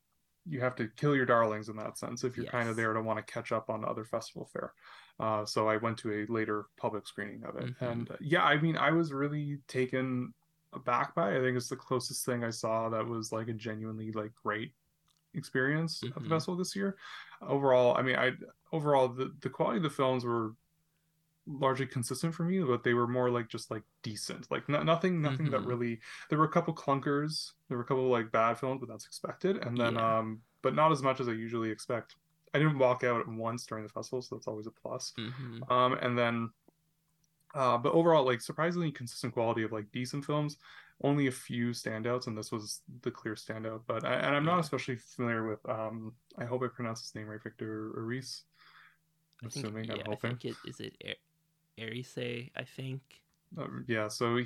you 0.46 0.62
have 0.62 0.76
to 0.76 0.90
kill 0.90 1.16
your 1.16 1.26
darlings 1.26 1.70
in 1.70 1.78
that 1.78 1.98
sense 1.98 2.24
if 2.24 2.38
you're 2.38 2.46
kind 2.46 2.70
of 2.70 2.76
there 2.76 2.94
to 2.94 3.02
want 3.02 3.18
to 3.20 3.34
catch 3.34 3.52
up 3.52 3.70
on 3.70 3.86
other 3.86 4.06
festival 4.06 4.46
fare. 4.48 4.74
Uh, 5.20 5.44
so 5.46 5.68
I 5.68 5.78
went 5.78 5.98
to 6.00 6.12
a 6.14 6.32
later 6.32 6.66
public 6.78 7.08
screening 7.08 7.44
of 7.44 7.56
it, 7.56 7.76
Mhm. 7.78 7.92
and 7.92 8.12
uh, 8.12 8.16
yeah, 8.20 8.44
I 8.44 8.60
mean, 8.62 8.78
I 8.78 8.92
was 8.92 9.12
really 9.14 9.58
taken 9.68 10.34
aback 10.74 11.16
by. 11.16 11.34
it. 11.34 11.40
I 11.40 11.42
think 11.42 11.58
it's 11.58 11.70
the 11.70 11.76
closest 11.76 12.24
thing 12.26 12.44
I 12.44 12.52
saw 12.52 12.88
that 12.90 13.06
was 13.06 13.32
like 13.32 13.48
a 13.48 13.54
genuinely 13.54 14.12
like 14.12 14.32
great 14.44 14.74
experience 15.34 16.04
at 16.04 16.14
the 16.14 16.30
festival 16.30 16.56
this 16.56 16.76
year. 16.76 16.98
Overall, 17.42 17.98
I 17.98 18.02
mean, 18.04 18.16
I 18.16 18.34
overall 18.72 19.08
the 19.08 19.34
the 19.42 19.50
quality 19.50 19.78
of 19.78 19.84
the 19.84 19.90
films 19.90 20.24
were 20.24 20.54
largely 21.48 21.88
consistent 21.88 22.36
for 22.36 22.44
me, 22.44 22.60
but 22.62 22.84
they 22.84 22.94
were 22.94 23.08
more 23.08 23.30
like 23.32 23.48
just 23.48 23.72
like 23.72 23.84
decent, 24.04 24.52
like 24.52 24.68
no, 24.68 24.84
nothing, 24.84 25.22
nothing 25.22 25.50
that 25.50 25.62
Mhm. 25.62 25.68
really. 25.68 26.00
There 26.30 26.38
were 26.38 26.46
a 26.46 26.50
couple 26.50 26.76
clunkers, 26.76 27.54
there 27.70 27.78
were 27.78 27.84
a 27.84 27.88
couple 27.88 28.08
like 28.10 28.32
bad 28.32 28.60
films, 28.60 28.82
but 28.82 28.90
that's 28.90 29.06
expected, 29.08 29.58
and 29.66 29.78
then 29.78 29.94
Yeah. 29.96 30.18
um, 30.20 30.42
but 30.62 30.76
not 30.76 30.92
as 30.92 31.02
much 31.02 31.20
as 31.22 31.28
I 31.30 31.32
usually 31.32 31.70
expect. 31.72 32.18
I 32.54 32.60
didn't 32.60 32.80
walk 32.80 33.04
out 33.04 33.28
once 33.28 33.66
during 33.66 33.84
the 33.84 33.90
festival, 33.90 34.22
so 34.22 34.36
that's 34.36 34.48
always 34.48 34.68
a 34.68 34.72
plus. 34.72 35.14
Mhm. 35.18 35.70
Um, 35.72 35.94
and 36.02 36.18
then, 36.18 36.50
uh, 37.54 37.78
but 37.78 37.94
overall, 37.94 38.26
like 38.26 38.42
surprisingly 38.42 38.92
consistent 38.92 39.34
quality 39.34 39.64
of 39.64 39.72
like 39.72 39.92
decent 39.92 40.26
films. 40.26 40.58
Only 41.04 41.28
a 41.28 41.32
few 41.32 41.70
standouts, 41.72 42.26
and 42.26 42.36
this 42.36 42.52
was 42.52 42.82
the 43.02 43.12
clear 43.12 43.36
standout. 43.36 43.82
But 43.86 44.04
I, 44.04 44.16
and 44.16 44.36
I'm 44.36 44.46
not 44.46 44.60
especially 44.60 44.96
familiar 44.96 45.48
with. 45.48 45.60
Um, 45.70 46.16
I 46.40 46.46
hope 46.46 46.64
I 46.64 46.68
pronounce 46.68 47.02
his 47.02 47.14
name 47.14 47.28
right, 47.28 47.42
Victor 47.42 47.94
Erice. 47.96 48.46
I 49.44 49.50
think, 49.50 49.66
Assuming, 49.66 49.86
yeah, 49.86 49.94
I'm 49.94 50.00
I 50.00 50.10
hoping. 50.10 50.38
think 50.38 50.46
it 50.46 50.56
is 50.66 50.80
it 50.80 51.20
Erice, 51.78 52.18
I 52.18 52.64
think. 52.64 53.02
Um, 53.58 53.86
yeah, 53.88 54.08
so 54.08 54.38
he, 54.38 54.46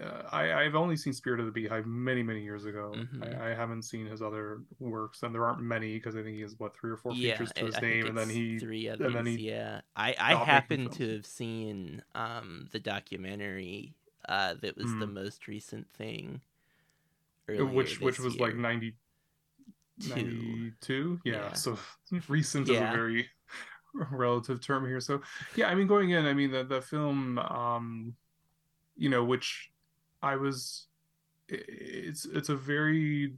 uh, 0.00 0.22
I 0.32 0.64
I've 0.64 0.74
only 0.74 0.96
seen 0.96 1.12
Spirit 1.12 1.40
of 1.40 1.46
the 1.46 1.52
Beehive 1.52 1.86
many 1.86 2.22
many 2.22 2.42
years 2.42 2.64
ago. 2.64 2.96
Mhm. 2.96 3.38
I, 3.38 3.50
I 3.50 3.54
haven't 3.54 3.82
seen 3.82 4.06
his 4.06 4.22
other 4.22 4.62
works, 4.78 5.22
and 5.22 5.34
there 5.34 5.44
aren't 5.44 5.60
many 5.60 5.94
because 5.94 6.16
I 6.16 6.22
think 6.22 6.36
he 6.36 6.42
has 6.42 6.58
what 6.58 6.74
three 6.76 6.90
or 6.90 6.96
four 6.96 7.14
yeah, 7.16 7.34
features 7.34 7.52
to 7.52 7.66
his 7.66 7.76
I 7.76 7.80
name, 7.80 8.06
and 8.06 8.16
then 8.18 8.28
he 8.30 8.58
three 8.58 8.86
and 8.86 9.02
others. 9.04 9.14
then 9.14 9.26
he 9.26 9.46
yeah, 9.48 9.80
I 9.96 10.14
I 10.18 10.34
happen 10.34 10.88
to 10.90 11.12
have 11.12 11.26
seen 11.26 12.02
um 12.14 12.68
the 12.72 12.80
documentary 12.80 13.92
uh 14.28 14.54
that 14.54 14.76
was 14.76 14.86
the 14.94 15.06
Mm. 15.06 15.14
most 15.14 15.46
recent 15.48 15.90
thing. 15.90 16.40
Which 17.48 18.00
which 18.00 18.16
this 18.16 18.24
was 18.24 18.38
like 18.40 18.54
year. 18.54 18.62
90 18.62 18.96
Two. 20.00 20.10
92 20.10 21.20
yeah, 21.24 21.34
Yeah. 21.34 21.52
so 21.52 21.78
recent 22.28 22.68
Yeah. 22.68 22.74
is 22.74 22.80
a 22.80 22.86
very 22.86 23.28
relative 24.10 24.60
term 24.60 24.86
here 24.86 25.00
so 25.00 25.20
yeah 25.56 25.66
i 25.68 25.74
mean 25.74 25.86
going 25.86 26.10
in 26.10 26.24
i 26.26 26.32
mean 26.32 26.50
the, 26.50 26.64
the 26.64 26.80
film 26.80 27.38
um 27.38 28.14
you 29.00 29.08
know 29.08 29.24
which 29.24 29.72
i 30.22 30.36
was 30.36 30.86
it's 31.48 32.26
it's 32.26 32.48
a 32.50 32.54
very 32.54 33.34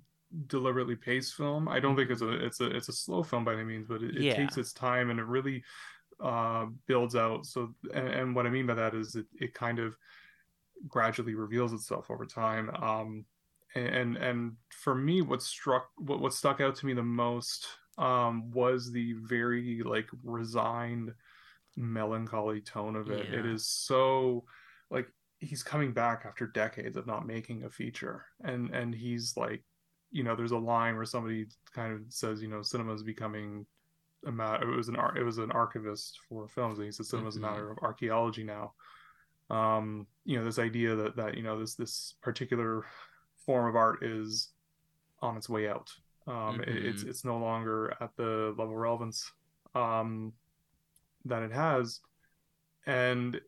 deliberately 0.47 0.97
paced 0.97 1.35
film. 1.35 1.69
I 1.69 1.81
don't 1.81 1.97
think 1.97 2.11
it's 2.11 2.23
a 2.23 2.31
it's 2.45 2.61
a 2.61 2.67
it's 2.77 2.89
a 2.89 2.93
slow 2.93 3.23
film 3.23 3.45
by 3.45 3.55
any 3.55 3.65
means 3.65 3.87
but 3.87 4.03
it, 4.03 4.17
it 4.17 4.23
Yeah. 4.23 4.35
takes 4.35 4.57
its 4.57 4.73
time 4.73 5.11
and 5.11 5.19
it 5.19 5.27
really 5.27 5.63
uh 6.21 6.67
builds 6.87 7.17
out. 7.17 7.47
So 7.47 7.75
and, 7.95 8.09
and 8.09 8.37
what 8.37 8.47
i 8.47 8.51
mean 8.51 8.67
by 8.67 8.75
that 8.75 8.95
is 8.95 9.15
it, 9.15 9.27
it 9.41 9.55
kind 9.55 9.79
of 9.79 9.97
gradually 10.89 11.35
reveals 11.35 11.73
itself 11.73 12.11
over 12.11 12.27
time. 12.27 12.71
Um 12.71 13.25
and 13.75 14.17
and 14.17 14.53
for 14.71 14.95
me 14.95 15.23
what 15.23 15.43
struck 15.43 15.89
what, 15.97 16.21
what 16.21 16.35
stuck 16.35 16.61
out 16.61 16.77
to 16.77 16.87
me 16.87 16.93
the 16.95 17.03
most 17.03 17.67
um 17.99 18.51
was 18.51 18.91
the 18.91 19.15
very 19.23 19.83
like 19.85 20.09
resigned 20.23 21.13
melancholy 21.77 22.61
tone 22.61 22.97
of 22.97 23.11
it. 23.11 23.33
It 23.33 23.47
Yeah. 23.47 23.53
is 23.55 23.67
so 23.69 24.45
like 24.91 25.09
he's 25.43 25.63
coming 25.63 25.93
back 25.93 26.25
after 26.27 26.47
decades 26.47 26.97
of 26.97 27.07
not 27.07 27.27
making 27.27 27.65
a 27.65 27.71
feature 27.71 28.25
and 28.45 28.71
and 28.75 28.95
he's 28.95 29.37
like 29.37 29.63
you 30.15 30.23
know, 30.23 30.37
there's 30.37 30.53
a 30.53 30.59
line 30.59 30.95
where 30.95 31.07
somebody 31.07 31.47
kind 31.75 31.91
of 31.95 32.01
says, 32.11 32.43
you 32.43 32.49
know, 32.49 32.61
cinema 32.61 32.93
is 32.93 33.03
becoming 33.03 33.65
a 34.27 34.31
matter. 34.31 34.71
It 34.71 34.77
was 34.77 34.89
an 34.89 34.97
art. 34.97 35.17
It 35.17 35.23
was 35.25 35.39
an 35.39 35.51
archivist 35.53 36.19
for 36.29 36.47
films, 36.49 36.77
and 36.79 36.85
he 36.85 36.93
said 36.93 37.07
cinema 37.07 37.29
is 37.31 37.37
Mhm. 37.37 37.39
a 37.39 37.41
matter 37.41 37.71
of 37.71 37.79
archaeology 37.79 38.45
now. 38.45 38.75
Um, 39.49 40.07
you 40.27 40.39
know, 40.39 40.45
this 40.45 40.59
idea 40.59 40.95
that 40.97 41.17
that 41.17 41.35
you 41.39 41.43
know 41.43 41.59
this 41.59 41.77
this 41.77 42.15
particular 42.21 42.85
form 43.47 43.67
of 43.71 43.75
art 43.75 44.03
is 44.05 44.53
on 45.23 45.39
its 45.39 45.49
way 45.49 45.67
out. 45.67 45.91
Um, 46.27 46.61
it- 46.61 46.69
it's 46.85 47.03
it's 47.05 47.25
no 47.25 47.39
longer 47.39 47.97
at 47.99 48.15
the 48.17 48.55
level 48.59 48.75
of 48.75 48.81
relevance 48.81 49.33
um, 49.75 50.35
that 51.25 51.43
it 51.43 51.53
has, 51.53 52.01
and 52.85 53.41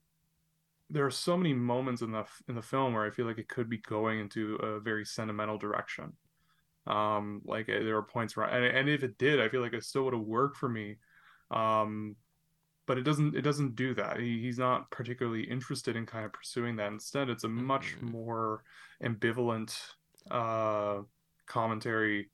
there 0.90 1.06
are 1.06 1.10
so 1.10 1.36
many 1.36 1.54
moments 1.54 2.02
in 2.02 2.12
the 2.12 2.24
in 2.48 2.54
the 2.54 2.62
film 2.62 2.94
where 2.94 3.04
I 3.04 3.10
feel 3.10 3.26
like 3.26 3.38
it 3.38 3.48
could 3.48 3.68
be 3.68 3.78
going 3.78 4.20
into 4.20 4.56
a 4.56 4.80
very 4.80 5.04
sentimental 5.04 5.58
direction. 5.58 6.12
Um, 6.86 7.40
like 7.44 7.68
uh, 7.68 7.80
there 7.80 7.96
are 7.96 8.02
points 8.02 8.36
where, 8.36 8.46
and, 8.46 8.64
and 8.64 8.88
if 8.88 9.02
it 9.02 9.16
did, 9.16 9.40
I 9.40 9.48
feel 9.48 9.62
like 9.62 9.72
it 9.72 9.84
still 9.84 10.04
would 10.04 10.14
have 10.14 10.22
worked 10.22 10.56
for 10.58 10.68
me. 10.68 10.96
Um, 11.50 12.16
but 12.86 12.98
it 12.98 13.02
doesn't. 13.02 13.34
It 13.34 13.42
doesn't 13.42 13.76
do 13.76 13.94
that. 13.94 14.18
He, 14.18 14.42
he's 14.42 14.58
not 14.58 14.90
particularly 14.90 15.44
interested 15.44 15.96
in 15.96 16.04
kind 16.04 16.26
of 16.26 16.32
pursuing 16.32 16.76
that. 16.76 16.92
Instead, 16.92 17.30
it's 17.30 17.44
a 17.44 17.48
much 17.48 17.96
Mhm. 17.98 18.12
more 18.12 18.64
ambivalent 19.02 19.80
uh, 20.30 21.00
commentary. 21.46 22.30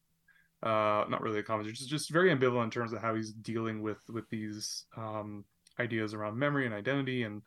Uh, 0.63 1.07
not 1.09 1.23
really 1.23 1.39
a 1.39 1.43
commentary, 1.43 1.73
just 1.73 1.89
just 1.89 2.11
very 2.11 2.31
ambivalent 2.31 2.65
in 2.65 2.71
terms 2.71 2.93
of 2.93 3.01
how 3.01 3.15
he's 3.15 3.33
dealing 3.33 3.81
with 3.81 4.03
with 4.09 4.29
these 4.29 4.85
um, 4.97 5.45
ideas 5.79 6.13
around 6.13 6.37
memory 6.37 6.67
and 6.67 6.75
identity 6.75 7.23
and 7.23 7.43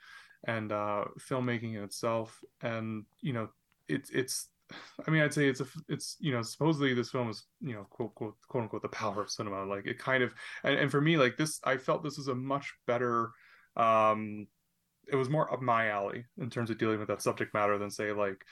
and 0.45 0.71
uh, 0.71 1.05
filmmaking 1.19 1.75
in 1.75 1.83
itself. 1.83 2.43
And 2.61 3.05
you 3.21 3.33
know, 3.33 3.49
it's 3.87 4.09
it's. 4.09 4.49
I 5.05 5.11
mean, 5.11 5.21
I'd 5.21 5.33
say 5.33 5.47
it's 5.47 5.59
a 5.61 5.67
it's 5.87 6.17
you 6.19 6.31
know 6.31 6.41
supposedly 6.41 6.93
this 6.93 7.09
film 7.11 7.29
is 7.29 7.43
you 7.61 7.73
know 7.73 7.85
quote 7.89 8.15
quote 8.15 8.35
quote 8.47 8.63
unquote 8.63 8.81
the 8.81 8.87
power 8.89 9.21
of 9.21 9.29
cinema. 9.29 9.65
Like 9.65 9.85
it 9.85 9.99
kind 9.99 10.23
of 10.23 10.33
and, 10.63 10.75
and 10.79 10.89
for 10.91 11.01
me 11.01 11.17
like 11.17 11.37
this, 11.37 11.59
I 11.63 11.77
felt 11.77 12.03
this 12.03 12.17
was 12.17 12.27
a 12.29 12.35
much 12.35 12.73
better. 12.87 13.31
um 13.75 14.47
It 15.11 15.15
was 15.15 15.29
more 15.29 15.51
up 15.53 15.61
my 15.61 15.89
alley 15.89 16.25
in 16.39 16.49
terms 16.49 16.69
of 16.69 16.77
dealing 16.77 16.99
with 16.99 17.09
that 17.09 17.21
subject 17.21 17.53
matter 17.53 17.77
than 17.77 17.91
say 17.91 18.11
like 18.13 18.45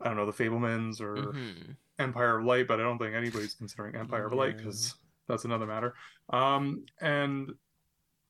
I 0.00 0.06
don't 0.08 0.16
know 0.16 0.26
the 0.26 0.32
Fabelmans 0.32 1.00
or 1.00 1.16
Mhm. 1.16 1.76
Empire 1.98 2.38
of 2.38 2.44
Light, 2.44 2.66
but 2.66 2.80
I 2.80 2.84
don't 2.84 2.98
think 2.98 3.14
anybody's 3.14 3.54
considering 3.54 3.94
Empire 3.94 4.26
of 4.26 4.32
Light 4.32 4.56
because 4.56 4.94
that's 5.28 5.44
another 5.44 5.66
matter. 5.66 5.94
Um, 6.30 6.86
and 7.00 7.52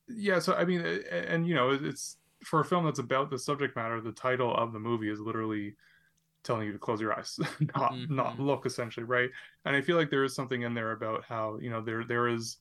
yeah, 0.09 0.41
so 0.41 0.55
I 0.55 0.65
mean, 0.65 0.81
a- 0.81 1.05
a- 1.11 1.29
and 1.33 1.47
you 1.47 1.55
know, 1.55 1.71
it's 1.71 2.17
for 2.45 2.61
a 2.61 2.65
film 2.65 2.85
that's 2.85 2.99
about 2.99 3.31
the 3.31 3.39
subject 3.39 3.77
matter. 3.77 4.01
The 4.01 4.13
title 4.13 4.55
of 4.55 4.73
the 4.73 4.79
movie 4.81 5.11
is 5.11 5.21
literally 5.21 5.77
telling 6.45 6.67
you 6.67 6.73
to 6.73 6.79
close 6.79 7.01
your 7.01 7.19
eyes, 7.19 7.39
not 7.77 8.09
not 8.09 8.37
Mhm. 8.37 8.47
look, 8.47 8.67
essentially, 8.67 9.05
right? 9.05 9.31
And 9.65 9.77
I 9.77 9.83
feel 9.83 9.97
like 9.97 10.11
there 10.11 10.25
is 10.25 10.35
something 10.35 10.63
in 10.63 10.75
there 10.75 10.93
about 10.93 11.25
how 11.25 11.59
you 11.59 11.71
know 11.71 11.83
there 11.83 12.05
there 12.05 12.29
is 12.29 12.59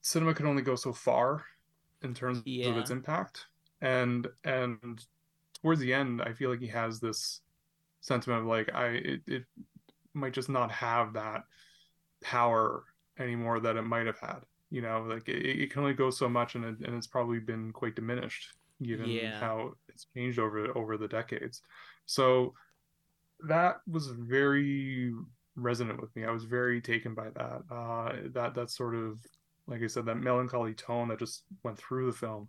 cinema 0.00 0.34
can 0.34 0.46
only 0.46 0.62
go 0.62 0.76
so 0.76 0.92
far 0.92 1.44
in 2.02 2.14
terms 2.14 2.44
of 2.64 2.76
its 2.76 2.90
impact, 2.90 3.46
and 3.80 4.26
and 4.44 5.04
towards 5.62 5.80
the 5.80 5.94
end, 5.94 6.22
I 6.22 6.32
feel 6.32 6.50
like 6.50 6.60
he 6.60 6.68
has 6.68 7.00
this 7.00 7.40
sentiment 8.00 8.42
of 8.42 8.46
like 8.46 8.72
I 8.74 8.88
it, 8.88 9.22
it 9.26 9.44
might 10.14 10.32
just 10.34 10.48
not 10.48 10.70
have 10.72 11.14
that 11.14 11.44
power 12.22 12.84
anymore 13.18 13.60
that 13.60 13.76
it 13.76 13.82
might 13.82 14.06
have 14.06 14.18
had. 14.20 14.40
You 14.70 14.82
know, 14.82 15.02
like 15.08 15.28
it, 15.28 15.44
it 15.60 15.70
can 15.70 15.82
only 15.82 15.94
go 15.94 16.10
so 16.10 16.28
much, 16.28 16.54
and 16.54 16.64
it, 16.64 16.76
and 16.86 16.96
it's 16.96 17.06
probably 17.06 17.38
been 17.38 17.72
quite 17.72 17.94
diminished 17.96 18.54
given 18.82 19.08
Yeah. 19.10 19.40
how 19.40 19.74
it's 19.88 20.06
changed 20.14 20.38
over 20.38 20.76
over 20.76 20.96
the 20.96 21.08
decades. 21.08 21.62
So 22.06 22.54
that 23.40 23.80
was 23.86 24.08
very 24.08 25.12
resonant 25.56 26.00
with 26.00 26.14
me. 26.16 26.24
I 26.24 26.30
was 26.30 26.44
very 26.44 26.80
taken 26.80 27.14
by 27.14 27.30
that. 27.30 27.62
Uh, 27.70 28.12
that 28.32 28.54
that 28.54 28.70
sort 28.70 28.94
of 28.94 29.20
like 29.66 29.82
I 29.82 29.88
said, 29.88 30.06
that 30.06 30.16
melancholy 30.16 30.74
tone 30.74 31.08
that 31.08 31.18
just 31.18 31.42
went 31.64 31.76
through 31.78 32.06
the 32.06 32.16
film. 32.16 32.48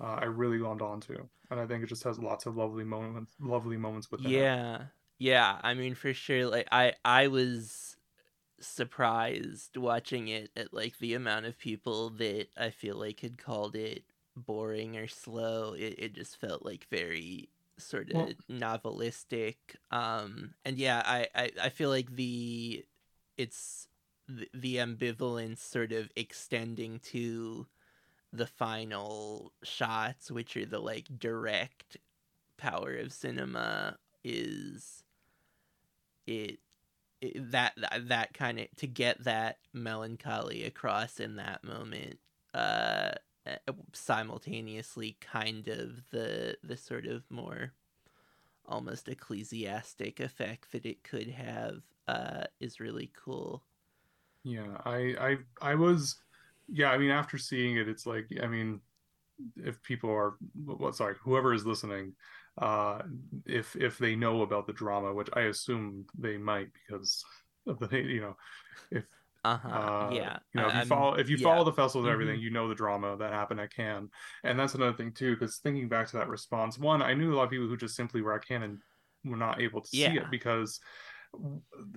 Uh, 0.00 0.14
I 0.20 0.24
really 0.24 0.58
glommed 0.58 0.82
onto, 0.82 1.16
and 1.50 1.60
I 1.60 1.66
think 1.66 1.82
it 1.84 1.88
just 1.88 2.04
has 2.04 2.18
lots 2.18 2.46
of 2.46 2.56
lovely 2.56 2.84
moments, 2.84 3.34
lovely 3.40 3.76
moments 3.76 4.10
within 4.10 4.40
it. 4.40 4.52
Yeah. 4.54 4.86
Yeah, 5.18 5.58
I 5.62 5.74
mean 5.74 5.94
for 5.94 6.12
sure 6.12 6.46
like 6.46 6.68
I 6.72 6.94
I 7.04 7.28
was 7.28 7.93
surprised 8.66 9.76
watching 9.76 10.28
it 10.28 10.50
at 10.56 10.72
like 10.74 10.98
the 10.98 11.14
amount 11.14 11.46
of 11.46 11.58
people 11.58 12.10
that 12.10 12.48
I 12.56 12.70
feel 12.70 12.96
like 12.96 13.20
had 13.20 13.38
called 13.38 13.76
it 13.76 14.04
boring 14.36 14.96
or 14.96 15.08
slow. 15.08 15.74
It 15.74 15.94
it 15.98 16.12
just 16.14 16.40
felt 16.40 16.64
like 16.64 16.86
very 16.90 17.50
sort 17.78 18.10
of 18.10 18.14
Well- 18.14 18.34
novelistic. 18.50 19.56
Um 19.90 20.54
and 20.64 20.78
yeah, 20.78 21.02
I, 21.04 21.28
I 21.34 21.50
I 21.64 21.68
feel 21.70 21.90
like 21.90 22.14
the 22.14 22.84
it's 23.36 23.88
the, 24.28 24.48
the 24.54 24.76
ambivalence 24.76 25.58
sort 25.58 25.92
of 25.92 26.10
extending 26.16 27.00
to 27.00 27.66
the 28.32 28.46
final 28.46 29.52
shots 29.64 30.30
which 30.30 30.56
are 30.56 30.66
the 30.66 30.80
like 30.80 31.06
direct 31.18 31.98
power 32.58 32.96
of 32.96 33.12
cinema 33.12 33.98
is 34.24 35.04
it, 36.26 36.50
it 36.52 36.58
that 37.36 37.74
that, 38.06 38.34
kind 38.34 38.60
of 38.60 38.66
to 38.76 38.86
get 38.86 39.22
that 39.24 39.58
melancholy 39.72 40.64
across 40.64 41.20
in 41.20 41.36
that 41.36 41.62
moment 41.64 42.18
uh 42.54 43.12
uh, 43.46 43.72
simultaneously 43.92 45.16
kind 45.20 45.68
of 45.68 46.10
the 46.10 46.56
the 46.62 46.76
sort 46.76 47.06
of 47.06 47.24
more 47.30 47.72
almost 48.66 49.08
ecclesiastic 49.08 50.20
effect 50.20 50.72
that 50.72 50.86
it 50.86 51.02
could 51.04 51.28
have 51.28 51.82
uh 52.08 52.44
is 52.60 52.80
really 52.80 53.12
cool 53.14 53.64
Yeah, 54.42 54.76
I, 54.84 55.14
I, 55.20 55.70
I 55.72 55.74
was, 55.74 56.16
yeah. 56.68 56.90
I 56.90 56.98
mean, 56.98 57.10
after 57.10 57.38
seeing 57.38 57.76
it, 57.76 57.88
it's 57.88 58.06
like, 58.06 58.26
I 58.42 58.46
mean, 58.46 58.80
if 59.56 59.82
people 59.82 60.10
are, 60.10 60.34
what, 60.64 60.94
sorry, 60.96 61.14
whoever 61.22 61.54
is 61.54 61.64
listening, 61.66 62.12
uh, 62.58 63.02
if 63.46 63.74
if 63.76 63.98
they 63.98 64.14
know 64.16 64.42
about 64.42 64.66
the 64.66 64.72
drama, 64.72 65.12
which 65.12 65.28
I 65.32 65.42
assume 65.42 66.06
they 66.18 66.36
might 66.36 66.68
because 66.72 67.24
of 67.66 67.78
the, 67.78 67.88
you 68.00 68.20
know, 68.20 68.36
if 68.90 69.04
uh-huh 69.44 69.68
uh, 69.68 70.10
yeah 70.10 70.38
you 70.54 70.60
know, 70.60 70.68
if 70.68 70.72
you 70.74 70.78
I'm- 70.78 70.88
follow 70.88 71.14
if 71.14 71.28
you 71.28 71.36
yeah. 71.36 71.42
follow 71.44 71.64
the 71.64 71.72
festivals 71.72 72.06
and 72.06 72.12
everything, 72.12 72.40
you 72.40 72.50
know 72.50 72.68
the 72.68 72.74
drama 72.74 73.16
that 73.18 73.32
happened 73.32 73.60
at 73.60 73.74
Cannes, 73.74 74.08
and 74.44 74.58
that's 74.58 74.74
another 74.74 74.96
thing 74.96 75.12
too. 75.12 75.34
Because 75.34 75.58
thinking 75.58 75.88
back 75.88 76.08
to 76.08 76.16
that 76.16 76.28
response, 76.28 76.78
one, 76.78 77.02
I 77.02 77.14
knew 77.14 77.34
a 77.34 77.36
lot 77.36 77.44
of 77.44 77.50
people 77.50 77.66
who 77.66 77.76
just 77.76 77.96
simply 77.96 78.22
were 78.22 78.34
at 78.34 78.46
Cannes 78.46 78.62
and 78.62 78.78
were 79.24 79.36
not 79.36 79.60
able 79.60 79.80
to 79.80 79.88
see 79.88 80.02
it 80.16 80.30
because 80.30 80.80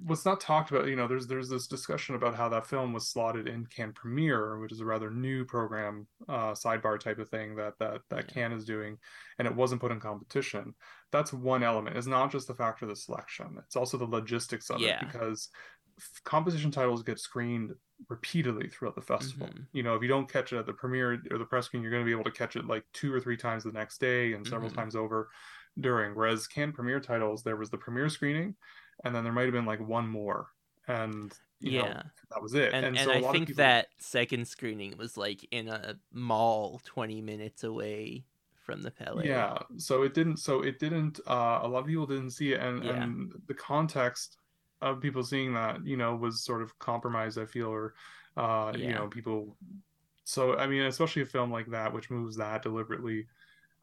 what's 0.04 0.26
not 0.26 0.42
talked 0.42 0.72
about, 0.72 0.88
you 0.88 0.96
know, 0.96 1.08
there's 1.08 1.28
there's 1.28 1.50
this 1.50 1.68
discussion 1.68 2.16
about 2.16 2.36
how 2.36 2.50
that 2.50 2.66
film 2.68 2.94
was 2.94 3.10
slotted 3.10 3.48
in 3.48 3.66
Cannes 3.68 3.94
Premiere, 3.94 4.60
which 4.60 4.72
is 4.72 4.80
a 4.80 4.86
rather 4.86 5.10
new 5.12 5.46
program, 5.46 6.08
uh, 6.28 6.52
sidebar 6.54 7.00
type 7.00 7.20
of 7.20 7.30
thing 7.30 7.56
that 7.56 7.78
that 7.80 8.02
that 8.10 8.28
Yeah. 8.28 8.34
Cannes 8.34 8.54
is 8.54 8.66
doing, 8.66 8.98
and 9.40 9.48
it 9.48 9.56
wasn't 9.56 9.82
put 9.82 9.92
in 9.92 10.00
competition. 10.00 10.76
That's 11.12 11.34
one 11.34 11.64
element. 11.64 11.98
It's 11.98 12.08
not 12.08 12.32
just 12.32 12.48
the 12.48 12.56
factor 12.56 12.86
of 12.86 12.90
the 12.90 12.96
selection; 12.96 13.58
it's 13.64 13.76
also 13.76 13.98
the 13.98 14.06
logistics 14.06 14.70
of 14.70 14.82
Yeah. 14.82 14.88
it 14.88 15.00
because 15.00 15.50
competition 16.24 16.72
titles 16.72 17.04
get 17.04 17.20
screened 17.20 17.74
repeatedly 18.10 18.70
throughout 18.70 18.96
the 18.96 19.02
festival. 19.02 19.50
Mhm. 19.50 19.68
You 19.74 19.84
know, 19.84 19.96
if 19.96 20.02
you 20.04 20.08
don't 20.08 20.32
catch 20.32 20.54
it 20.54 20.58
at 20.58 20.66
the 20.68 20.74
premiere 20.74 21.22
or 21.32 21.38
the 21.40 21.46
press 21.46 21.66
screen, 21.66 21.82
you're 21.82 21.92
going 21.92 22.04
to 22.04 22.06
be 22.06 22.12
able 22.12 22.24
to 22.26 22.32
catch 22.32 22.56
it 22.56 22.66
like 22.66 22.86
two 22.94 23.12
or 23.14 23.20
three 23.20 23.38
times 23.38 23.64
the 23.64 23.72
next 23.72 24.00
day 24.00 24.34
and 24.34 24.46
several 24.46 24.70
Mhm. 24.70 24.76
times 24.76 24.96
over 24.96 25.30
during. 25.80 26.14
Whereas 26.16 26.48
Cannes 26.48 26.74
premiere 26.74 27.00
titles, 27.00 27.44
there 27.44 27.56
was 27.58 27.70
the 27.72 27.78
premiere 27.80 28.10
screening, 28.10 28.56
and 29.04 29.14
then 29.16 29.24
there 29.24 29.34
might 29.34 29.44
have 29.44 29.54
been 29.54 29.66
like 29.66 29.86
one 29.88 30.08
more, 30.08 30.48
and 30.88 31.34
you 31.60 31.80
know 31.80 31.86
yeah 31.86 32.04
that 32.32 32.42
was 32.42 32.54
it. 32.54 32.74
and, 32.74 32.86
and, 32.86 32.98
so 33.00 33.10
a 33.12 33.16
I 33.16 33.20
lot 33.20 33.30
of 33.30 33.32
think 33.34 33.48
people- 33.48 33.64
that 33.64 33.88
second 33.98 34.48
screening 34.48 34.96
was 34.98 35.18
like 35.18 35.46
in 35.52 35.68
a 35.68 35.96
mall 36.14 36.82
20 36.86 37.22
minutes 37.22 37.64
away 37.64 38.26
from 38.64 38.84
the 38.84 38.92
Palais. 38.92 39.26
yeah 39.28 39.58
so 39.78 40.04
it 40.04 40.14
didn't 40.14 40.38
so 40.38 40.62
it 40.62 40.78
didn't 40.78 41.20
uh 41.26 41.62
a 41.64 41.68
lot 41.68 41.80
of 41.80 41.86
people 41.88 42.06
didn't 42.06 42.32
see 42.32 42.52
it 42.54 42.60
and 42.60 42.84
Yeah. 42.84 43.02
and 43.02 43.32
the 43.48 43.54
context 43.54 44.38
of 44.82 45.00
people 45.02 45.24
seeing 45.24 45.54
that 45.54 45.84
you 45.86 45.98
know 45.98 46.16
was 46.16 46.42
sort 46.44 46.62
of 46.62 46.78
compromised 46.78 47.40
i 47.40 47.46
feel 47.46 47.68
or 47.70 47.94
uh 48.36 48.74
you 48.78 48.94
know 48.94 49.08
people 49.08 49.56
so 50.26 50.58
i 50.58 50.68
mean 50.68 50.84
especially 50.84 51.22
a 51.22 51.26
film 51.26 51.50
like 51.50 51.66
that 51.72 51.92
which 51.94 52.12
moves 52.12 52.36
that 52.36 52.62
deliberately 52.62 53.26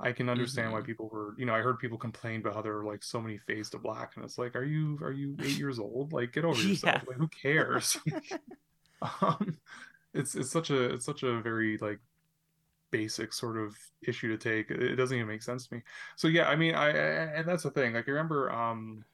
i 0.00 0.12
can 0.12 0.28
understand 0.28 0.72
why 0.72 0.80
Mhm. 0.80 0.86
people 0.86 1.08
were 1.12 1.34
you 1.38 1.46
know 1.46 1.54
i 1.54 1.60
heard 1.60 1.78
people 1.78 1.98
complain 1.98 2.40
about 2.40 2.54
how 2.54 2.62
there 2.62 2.74
were 2.74 2.84
like 2.84 3.02
so 3.04 3.20
many 3.20 3.38
fades 3.38 3.70
to 3.70 3.78
black 3.78 4.16
and 4.16 4.24
it's 4.24 4.38
like 4.38 4.56
are 4.56 4.64
you 4.64 4.98
are 5.02 5.12
you 5.12 5.36
eight 5.42 5.56
years 5.58 5.78
old? 5.78 6.12
Like 6.12 6.32
get 6.32 6.44
over 6.50 6.60
yourself. 6.60 6.96
Yeah. 7.02 7.08
like 7.08 7.16
who 7.18 7.28
cares? 7.28 7.96
Um 9.22 9.58
it's 10.14 10.34
it's 10.34 10.50
such 10.50 10.70
a 10.70 10.94
it's 10.94 11.04
such 11.04 11.22
a 11.22 11.40
very 11.40 11.76
like 11.78 11.98
basic 12.90 13.32
sort 13.32 13.56
of 13.56 13.76
issue 14.06 14.28
to 14.28 14.38
take. 14.38 14.70
It 14.70 14.96
doesn't 14.96 15.16
even 15.16 15.28
make 15.28 15.42
sense 15.42 15.66
to 15.66 15.74
me. 15.76 15.82
So 16.16 16.28
yeah 16.28 16.48
i 16.48 16.56
mean 16.56 16.74
i, 16.74 16.86
I 16.88 16.90
and 17.38 17.48
that's 17.48 17.64
the 17.64 17.70
thing. 17.70 17.94
Like 17.94 18.08
i 18.08 18.12
remember 18.12 18.50
um 18.52 19.04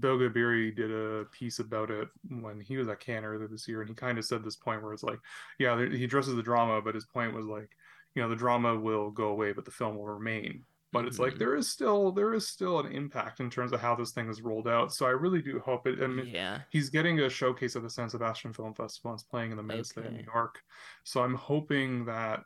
Bill 0.00 0.16
Gabiri 0.18 0.74
did 0.74 0.90
a 0.90 1.26
piece 1.26 1.58
about 1.58 1.90
it 1.90 2.08
when 2.30 2.58
he 2.58 2.78
was 2.78 2.88
at 2.88 3.00
Cannes 3.00 3.24
earlier 3.24 3.46
this 3.48 3.68
year, 3.68 3.80
and 3.82 3.88
he 3.90 3.94
kind 3.94 4.16
of 4.16 4.24
said 4.24 4.42
this 4.42 4.56
point 4.56 4.82
where 4.82 4.94
it's 4.94 5.02
like, 5.02 5.18
yeah, 5.58 5.78
he 5.90 6.04
addresses 6.04 6.34
the 6.36 6.42
drama, 6.42 6.80
but 6.80 6.94
his 6.94 7.04
point 7.04 7.34
was 7.34 7.44
like, 7.44 7.68
you 8.14 8.22
know, 8.22 8.28
the 8.28 8.36
drama 8.36 8.78
will 8.78 9.10
go 9.10 9.28
away, 9.28 9.52
but 9.52 9.64
the 9.64 9.70
film 9.70 9.96
will 9.96 10.06
remain. 10.06 10.64
but 10.92 11.06
it's 11.06 11.18
like 11.18 11.34
Mhm. 11.34 11.38
there 11.40 11.56
is 11.56 11.68
still 11.68 12.12
there 12.12 12.34
is 12.34 12.46
still 12.46 12.78
an 12.78 12.86
impact 12.92 13.40
in 13.40 13.50
terms 13.50 13.72
of 13.72 13.80
how 13.80 13.96
this 13.96 14.12
thing 14.12 14.28
is 14.30 14.40
rolled 14.42 14.68
out. 14.68 14.92
So 14.94 15.06
I 15.06 15.10
really 15.10 15.42
do 15.42 15.58
hope 15.58 15.88
it. 15.88 16.00
I 16.00 16.06
mean, 16.06 16.28
yeah. 16.28 16.60
he's 16.70 16.88
getting 16.88 17.18
a 17.18 17.28
showcase 17.28 17.74
at 17.74 17.82
the 17.82 17.90
San 17.90 18.08
Sebastian 18.08 18.52
Film 18.52 18.74
Festival. 18.74 19.10
and 19.10 19.18
It's 19.18 19.28
playing 19.28 19.50
in 19.50 19.56
the 19.56 19.62
Minnesota, 19.64 20.06
Okay. 20.06 20.18
New 20.18 20.22
York. 20.22 20.62
So 21.02 21.20
I'm 21.24 21.34
hoping 21.34 22.04
that 22.04 22.44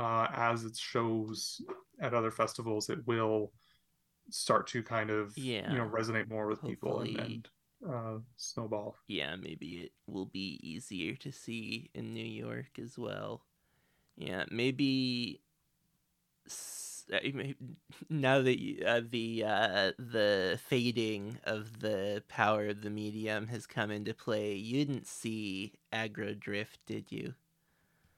uh, 0.00 0.26
as 0.32 0.64
it 0.64 0.76
shows 0.76 1.60
at 2.00 2.14
other 2.14 2.32
festivals, 2.32 2.90
it 2.90 2.98
will 3.06 3.52
start 4.30 4.66
to 4.68 4.82
kind 4.82 5.10
of 5.10 5.36
yeah. 5.38 5.70
you 5.70 5.78
know 5.78 5.88
resonate 5.88 6.28
more 6.28 6.48
with 6.48 6.62
people 6.62 6.98
and, 7.00 7.10
Hopefully. 7.16 7.34
and 7.84 7.94
uh, 7.94 8.18
snowball. 8.36 8.96
yeah, 9.06 9.36
maybe 9.36 9.84
it 9.84 9.92
will 10.08 10.26
be 10.26 10.58
easier 10.64 11.14
to 11.16 11.30
see 11.30 11.90
in 11.94 12.12
New 12.12 12.24
York 12.26 12.76
as 12.80 12.98
well. 12.98 13.44
Yeah, 14.16 14.44
maybe 14.50 15.40
uh, 17.12 17.18
now 18.08 18.42
that 18.42 18.60
you, 18.60 18.84
uh, 18.84 19.00
the 19.08 19.44
uh, 19.44 19.92
the 19.98 20.58
fading 20.68 21.38
of 21.44 21.80
the 21.80 22.22
power 22.28 22.68
of 22.68 22.82
the 22.82 22.90
medium 22.90 23.46
has 23.48 23.66
come 23.66 23.90
into 23.90 24.14
play, 24.14 24.54
you 24.54 24.84
didn't 24.84 25.06
see 25.06 25.72
Aggro 25.92 26.38
Dr1ft, 26.38 26.78
did 26.86 27.12
you? 27.12 27.34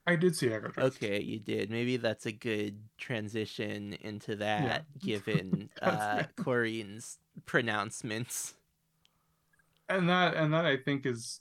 I 0.06 0.16
did 0.16 0.36
see 0.36 0.48
Aggro 0.48 0.72
Dr1ft. 0.74 0.82
Okay, 0.86 1.20
you 1.20 1.38
did. 1.40 1.70
Maybe 1.70 1.96
that's 1.96 2.26
a 2.26 2.32
good 2.32 2.78
transition 2.98 3.94
into 3.94 4.36
that, 4.36 4.84
given 5.00 5.70
That's 5.80 5.96
uh, 5.96 6.26
pronouncements. 7.44 8.54
and 9.88 10.08
that 10.08 10.34
and 10.34 10.52
that 10.52 10.64
I 10.66 10.76
think 10.76 11.06
is 11.06 11.40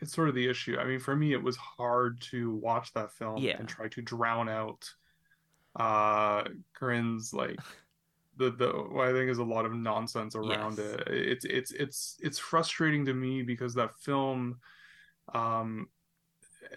it's 0.00 0.12
sort 0.12 0.28
of 0.28 0.34
the 0.34 0.48
issue. 0.48 0.76
I 0.78 0.84
mean, 0.84 0.98
for 1.00 1.16
me, 1.16 1.32
it 1.32 1.42
was 1.42 1.56
hard 1.56 2.20
to 2.32 2.54
watch 2.56 2.92
that 2.94 3.12
film 3.12 3.38
Yeah. 3.38 3.56
and 3.58 3.68
try 3.68 3.88
to 3.88 4.02
drown 4.02 4.48
out 4.48 4.88
uh 5.76 6.44
Korine's 6.78 7.34
like 7.34 7.58
the 8.36 8.50
the 8.50 8.68
what 8.72 9.08
I 9.08 9.12
think 9.12 9.28
is 9.30 9.38
a 9.38 9.44
lot 9.44 9.64
of 9.64 9.72
nonsense 9.74 10.36
around 10.36 10.78
Yes. 10.78 10.86
it. 10.94 11.08
It's 11.08 11.44
it's 11.44 11.70
it's 11.72 12.16
it's 12.20 12.38
frustrating 12.38 13.04
to 13.06 13.14
me 13.14 13.42
because 13.42 13.74
that 13.74 13.94
film, 14.00 14.60
um, 15.34 15.88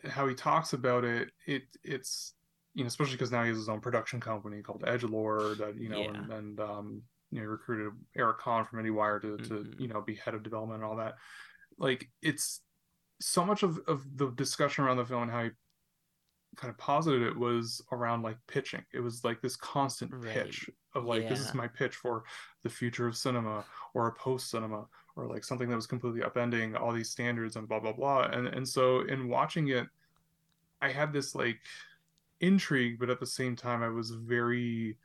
how 0.07 0.27
he 0.27 0.35
talks 0.35 0.73
about 0.73 1.03
it, 1.03 1.29
it 1.45 1.63
it's 1.83 2.33
you 2.73 2.83
know 2.83 2.87
especially 2.87 3.13
because 3.13 3.31
now 3.31 3.43
he 3.43 3.49
has 3.49 3.57
his 3.57 3.69
own 3.69 3.81
production 3.81 4.19
company 4.19 4.61
called 4.61 4.83
Edgelord 4.83 5.57
that 5.59 5.75
you 5.77 5.89
know 5.89 6.01
Yeah. 6.01 6.13
and, 6.15 6.31
and 6.31 6.59
um 6.59 7.01
you 7.31 7.41
know 7.41 7.47
recruited 7.47 7.93
Eric 8.15 8.37
Kohn 8.39 8.65
from 8.65 8.83
IndieWire 8.83 9.21
to 9.21 9.37
to 9.37 9.53
Mhm. 9.63 9.79
you 9.79 9.87
know 9.89 10.01
be 10.01 10.15
head 10.15 10.33
of 10.35 10.43
development 10.43 10.81
and 10.81 10.89
all 10.89 10.97
that. 10.97 11.15
Like 11.77 12.09
it's 12.21 12.61
so 13.19 13.45
much 13.45 13.63
of 13.63 13.79
of 13.87 14.17
the 14.17 14.29
discussion 14.31 14.83
around 14.83 14.97
the 14.97 15.05
film 15.05 15.23
and 15.23 15.31
how 15.31 15.43
he 15.43 15.49
kind 16.55 16.71
of 16.71 16.77
posited 16.77 17.21
it 17.21 17.37
was 17.37 17.81
around 17.91 18.23
like 18.23 18.37
pitching. 18.47 18.83
It 18.93 18.99
was 18.99 19.23
like 19.23 19.41
this 19.41 19.55
constant 19.55 20.11
Right. 20.13 20.33
pitch 20.33 20.69
of 20.95 21.05
like 21.05 21.27
this 21.29 21.39
is 21.39 21.53
my 21.53 21.67
pitch 21.67 21.95
for 21.95 22.23
the 22.63 22.69
future 22.69 23.07
of 23.07 23.15
cinema 23.15 23.63
or 23.93 24.07
a 24.07 24.13
post 24.13 24.49
cinema 24.49 24.87
or 25.15 25.27
like 25.27 25.43
something 25.43 25.69
that 25.69 25.75
was 25.75 25.87
completely 25.87 26.21
upending 26.21 26.79
all 26.79 26.91
these 26.93 27.09
standards 27.09 27.55
and 27.55 27.67
blah 27.67 27.79
blah 27.79 27.91
blah. 27.93 28.23
And 28.23 28.47
and 28.47 28.67
so 28.67 29.01
in 29.01 29.27
watching 29.29 29.69
it, 29.69 29.87
I 30.81 30.89
had 30.91 31.13
this 31.13 31.35
like 31.35 31.59
intrigue, 32.39 32.99
but 32.99 33.09
at 33.09 33.19
the 33.19 33.25
same 33.25 33.55
time 33.55 33.83
I 33.83 33.89
was 33.89 34.11
very 34.11 34.97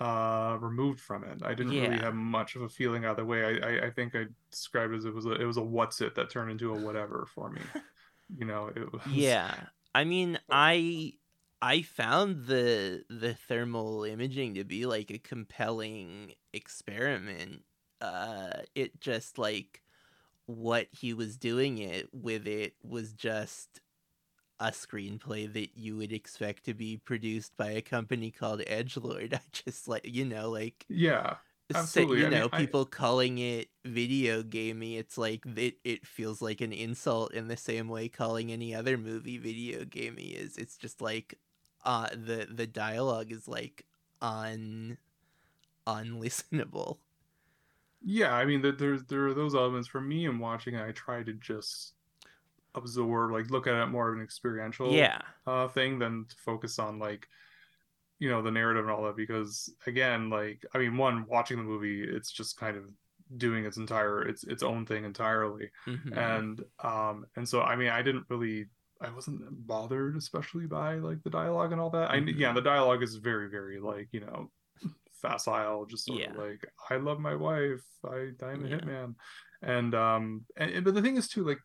uh 0.00 0.56
removed 0.60 1.00
from 1.00 1.24
it. 1.24 1.42
I 1.42 1.54
didn't 1.54 1.76
really 1.76 1.98
have 1.98 2.14
much 2.14 2.54
of 2.56 2.62
a 2.62 2.68
feeling 2.68 3.04
either 3.04 3.24
way. 3.24 3.44
I, 3.44 3.68
I 3.68 3.86
I 3.86 3.90
think 3.90 4.14
I 4.14 4.26
described 4.50 4.94
it 4.94 4.98
as 4.98 5.04
it 5.04 5.14
was 5.14 5.26
a 5.26 5.32
it 5.32 5.44
was 5.44 5.56
a 5.56 5.62
what's 5.62 6.00
it 6.00 6.14
that 6.14 6.30
turned 6.30 6.50
into 6.50 6.72
a 6.72 6.76
whatever 6.76 7.26
for 7.34 7.50
me. 7.50 7.60
you 8.38 8.44
know, 8.44 8.70
it 8.74 8.92
was 8.92 9.02
Yeah. 9.06 9.54
I 9.94 10.04
mean, 10.04 10.38
I 10.50 11.14
I 11.60 11.82
found 11.82 12.46
the 12.46 13.04
the 13.10 13.34
thermal 13.34 14.04
imaging 14.04 14.54
to 14.54 14.64
be 14.64 14.86
like 14.86 15.10
a 15.10 15.18
compelling 15.18 16.34
experiment. 16.52 17.64
Uh 18.00 18.62
it 18.74 19.00
just 19.00 19.38
like 19.38 19.82
what 20.46 20.88
he 20.92 21.12
was 21.12 21.36
doing 21.36 21.78
it 21.78 22.08
with 22.12 22.46
it 22.46 22.74
was 22.82 23.12
just 23.12 23.80
a 24.60 24.70
screenplay 24.70 25.52
that 25.52 25.76
you 25.76 25.96
would 25.96 26.12
expect 26.12 26.64
to 26.64 26.74
be 26.74 26.96
produced 26.96 27.56
by 27.56 27.70
a 27.70 27.82
company 27.82 28.30
called 28.30 28.60
Edgelord. 28.62 29.34
I 29.36 29.40
just 29.52 29.88
like 29.88 30.06
you 30.06 30.24
know 30.24 30.50
like 30.50 30.86
Yeah. 30.88 31.38
Absolutely. 31.74 32.24
you 32.24 32.26
I 32.26 32.30
mean, 32.30 32.44
know 32.44 32.48
I- 32.52 32.68
people 32.68 32.86
calling 32.86 33.38
it 33.38 33.70
video 33.84 34.42
gamey 34.42 34.96
it's 34.98 35.18
like 35.18 35.44
it, 35.56 35.78
it 35.84 36.06
feels 36.06 36.42
like 36.42 36.60
an 36.60 36.72
insult 36.72 37.32
in 37.34 37.48
the 37.48 37.56
same 37.56 37.88
way 37.88 38.08
calling 38.08 38.52
any 38.52 38.74
other 38.74 38.98
movie 38.98 39.38
video 39.38 39.84
gamey 39.84 40.28
is 40.28 40.56
it's 40.58 40.76
just 40.78 41.00
like 41.02 41.38
uh 41.84 42.08
the 42.10 42.48
the 42.50 42.66
dialogue 42.66 43.32
is 43.32 43.48
like 43.48 43.86
un 44.22 44.98
unlistenable 45.88 47.00
Yeah, 48.00 48.32
I 48.34 48.44
mean, 48.44 48.62
there 48.62 48.72
there's 48.72 49.04
there 49.06 49.26
are 49.26 49.34
those 49.34 49.54
elements 49.54 49.88
for 49.88 50.00
me 50.00 50.26
in 50.26 50.38
watching. 50.38 50.76
I 50.76 50.92
try 50.92 51.22
to 51.24 51.32
just 51.34 51.94
absorb, 52.78 53.32
like, 53.32 53.50
look 53.50 53.66
at 53.66 53.74
it 53.82 53.86
more 53.88 54.08
of 54.10 54.16
an 54.16 54.24
experiential 54.24 54.92
yeah 54.94 55.20
uh 55.46 55.68
thing 55.68 55.98
than 55.98 56.26
to 56.28 56.36
focus 56.36 56.78
on 56.78 56.98
like, 56.98 57.26
you 58.18 58.28
know, 58.30 58.42
the 58.42 58.50
narrative 58.50 58.84
and 58.84 58.92
all 58.92 59.04
that. 59.04 59.16
Because 59.16 59.72
again, 59.86 60.30
like, 60.30 60.64
I 60.74 60.78
mean, 60.78 60.96
one 60.96 61.26
watching 61.26 61.56
the 61.58 61.62
movie, 61.62 62.02
it's 62.02 62.32
just 62.32 62.56
kind 62.58 62.76
of 62.76 62.90
doing 63.36 63.64
its 63.66 63.76
entire 63.76 64.22
its 64.26 64.44
its 64.44 64.62
own 64.62 64.86
thing 64.86 65.04
entirely, 65.04 65.70
mhm. 65.86 66.16
and 66.16 66.60
um 66.82 67.26
and 67.36 67.48
so 67.48 67.62
I 67.62 67.76
mean, 67.76 67.90
I 67.90 68.02
didn't 68.02 68.26
really. 68.28 68.66
I 69.00 69.10
wasn't 69.10 69.42
bothered, 69.64 70.16
especially 70.16 70.66
by 70.66 70.96
like 70.96 71.22
the 71.22 71.30
dialogue 71.30 71.70
and 71.70 71.80
all 71.80 71.90
that. 71.90 72.10
I 72.10 72.16
yeah, 72.16 72.52
the 72.52 72.60
dialogue 72.60 73.02
is 73.04 73.14
very, 73.16 73.48
very 73.48 73.78
like 73.78 74.08
you 74.12 74.20
know, 74.20 74.50
facile, 75.22 75.86
just 75.86 76.06
sort 76.06 76.20
Yeah. 76.20 76.30
of 76.30 76.34
like 76.36 76.66
I 76.90 76.96
love 76.96 77.20
my 77.20 77.36
wife, 77.36 77.84
I 78.04 78.30
I'm 78.42 78.64
a 78.64 78.68
Yeah. 78.68 78.78
hitman, 78.78 79.14
and 79.62 79.94
um, 79.94 80.46
and, 80.56 80.70
and- 80.72 80.84
but 80.84 80.94
the 80.94 81.02
thing 81.02 81.16
is 81.16 81.28
too, 81.28 81.44
like 81.44 81.58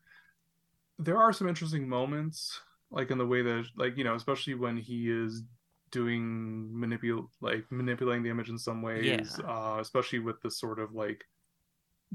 there 0.98 1.18
are 1.18 1.32
some 1.32 1.48
interesting 1.48 1.88
moments, 1.88 2.60
like 2.90 3.10
in 3.10 3.18
the 3.18 3.26
way 3.26 3.42
that 3.42 3.66
like 3.76 3.96
you 3.96 4.04
know, 4.04 4.14
especially 4.14 4.54
when 4.54 4.76
he 4.76 5.10
is 5.10 5.42
doing 5.90 6.70
manipul 6.74 7.28
like 7.40 7.70
manipulating 7.70 8.22
the 8.22 8.30
image 8.30 8.48
in 8.50 8.58
some 8.58 8.82
ways, 8.82 9.38
Yeah. 9.38 9.44
uh, 9.44 9.78
especially 9.80 10.18
with 10.20 10.40
the 10.42 10.50
sort 10.50 10.78
of 10.80 10.92
like 10.92 11.24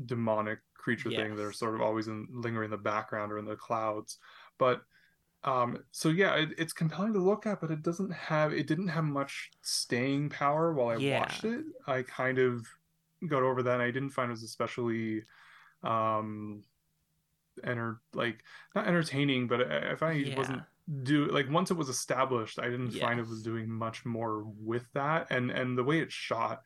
demonic 0.05 0.59
creature 0.75 1.11
thing 1.11 1.36
that 1.36 1.43
are 1.43 1.51
sort 1.51 1.75
of 1.75 1.82
always 1.82 2.07
in 2.07 2.27
lingering 2.32 2.65
in 2.65 2.71
the 2.71 2.77
background 2.77 3.32
or 3.32 3.38
in 3.38 3.45
the 3.45 3.55
clouds, 3.55 4.17
but 4.57 4.84
um 5.43 5.86
so 5.91 6.09
yeah 6.09 6.36
it, 6.36 6.49
it's 6.57 6.73
compelling 6.73 7.13
to 7.13 7.19
look 7.19 7.45
at 7.45 7.61
but 7.61 7.71
it 7.71 7.82
doesn't 7.84 8.11
have 8.11 8.53
it 8.53 8.67
didn't 8.67 8.89
have 8.89 9.05
much 9.05 9.51
staying 9.61 10.30
power 10.30 10.73
while 10.73 10.89
i 10.89 10.97
Yeah. 10.97 11.19
watched 11.19 11.45
it 11.45 11.65
i 11.88 12.03
kind 12.03 12.39
of 12.39 12.67
got 13.27 13.43
over 13.43 13.63
that 13.63 13.75
and 13.75 13.84
i 13.84 13.91
didn't 13.91 14.09
find 14.11 14.30
it 14.30 14.32
was 14.32 14.43
especially 14.43 15.23
um 15.84 16.63
enter 17.64 18.00
like 18.14 18.43
not 18.76 18.88
entertaining 18.88 19.47
but 19.47 19.62
i, 19.72 19.91
I 19.91 19.95
find 19.95 20.20
it 20.26 20.38
wasn't 20.38 20.62
do 21.04 21.26
like 21.28 21.50
once 21.52 21.70
it 21.72 21.78
was 21.78 21.89
established 21.89 22.58
i 22.60 22.70
didn't 22.70 22.91
find 23.02 23.20
it 23.20 23.28
was 23.28 23.43
doing 23.43 23.70
much 23.70 24.06
more 24.06 24.43
with 24.60 24.86
that 24.93 25.28
and 25.30 25.52
and 25.52 25.78
the 25.78 25.84
way 25.84 26.00
it's 26.00 26.14
shot 26.14 26.62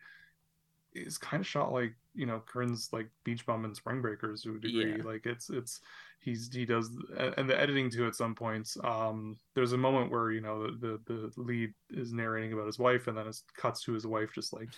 is 0.93 1.17
kind 1.17 1.41
of 1.41 1.47
shot 1.47 1.73
like 1.73 1.95
you 2.13 2.25
know 2.27 2.39
Korine's 2.45 2.89
like 2.93 3.09
beach 3.23 3.45
bum 3.45 3.65
and 3.65 3.75
spring 3.75 4.01
breakers 4.01 4.43
to 4.43 4.51
a 4.55 4.59
degree 4.59 4.97
Yeah. 4.97 5.03
like 5.03 5.25
it's 5.25 5.49
it's 5.49 5.81
he's 6.19 6.53
he 6.53 6.65
does 6.65 6.89
and 7.37 7.49
the 7.49 7.59
editing 7.59 7.89
too 7.89 8.05
at 8.05 8.15
some 8.15 8.35
points 8.35 8.77
um 8.83 9.35
there's 9.55 9.73
a 9.73 9.77
moment 9.77 10.11
where 10.11 10.31
you 10.31 10.39
know 10.41 10.67
the 10.67 10.99
the, 11.07 11.31
the 11.35 11.41
lead 11.41 11.73
is 11.89 12.13
narrating 12.13 12.53
about 12.53 12.67
his 12.67 12.77
wife 12.79 13.07
and 13.07 13.17
then 13.17 13.27
it 13.27 13.35
cuts 13.57 13.83
to 13.83 13.93
his 13.93 14.05
wife 14.05 14.29
just 14.33 14.53
like 14.53 14.69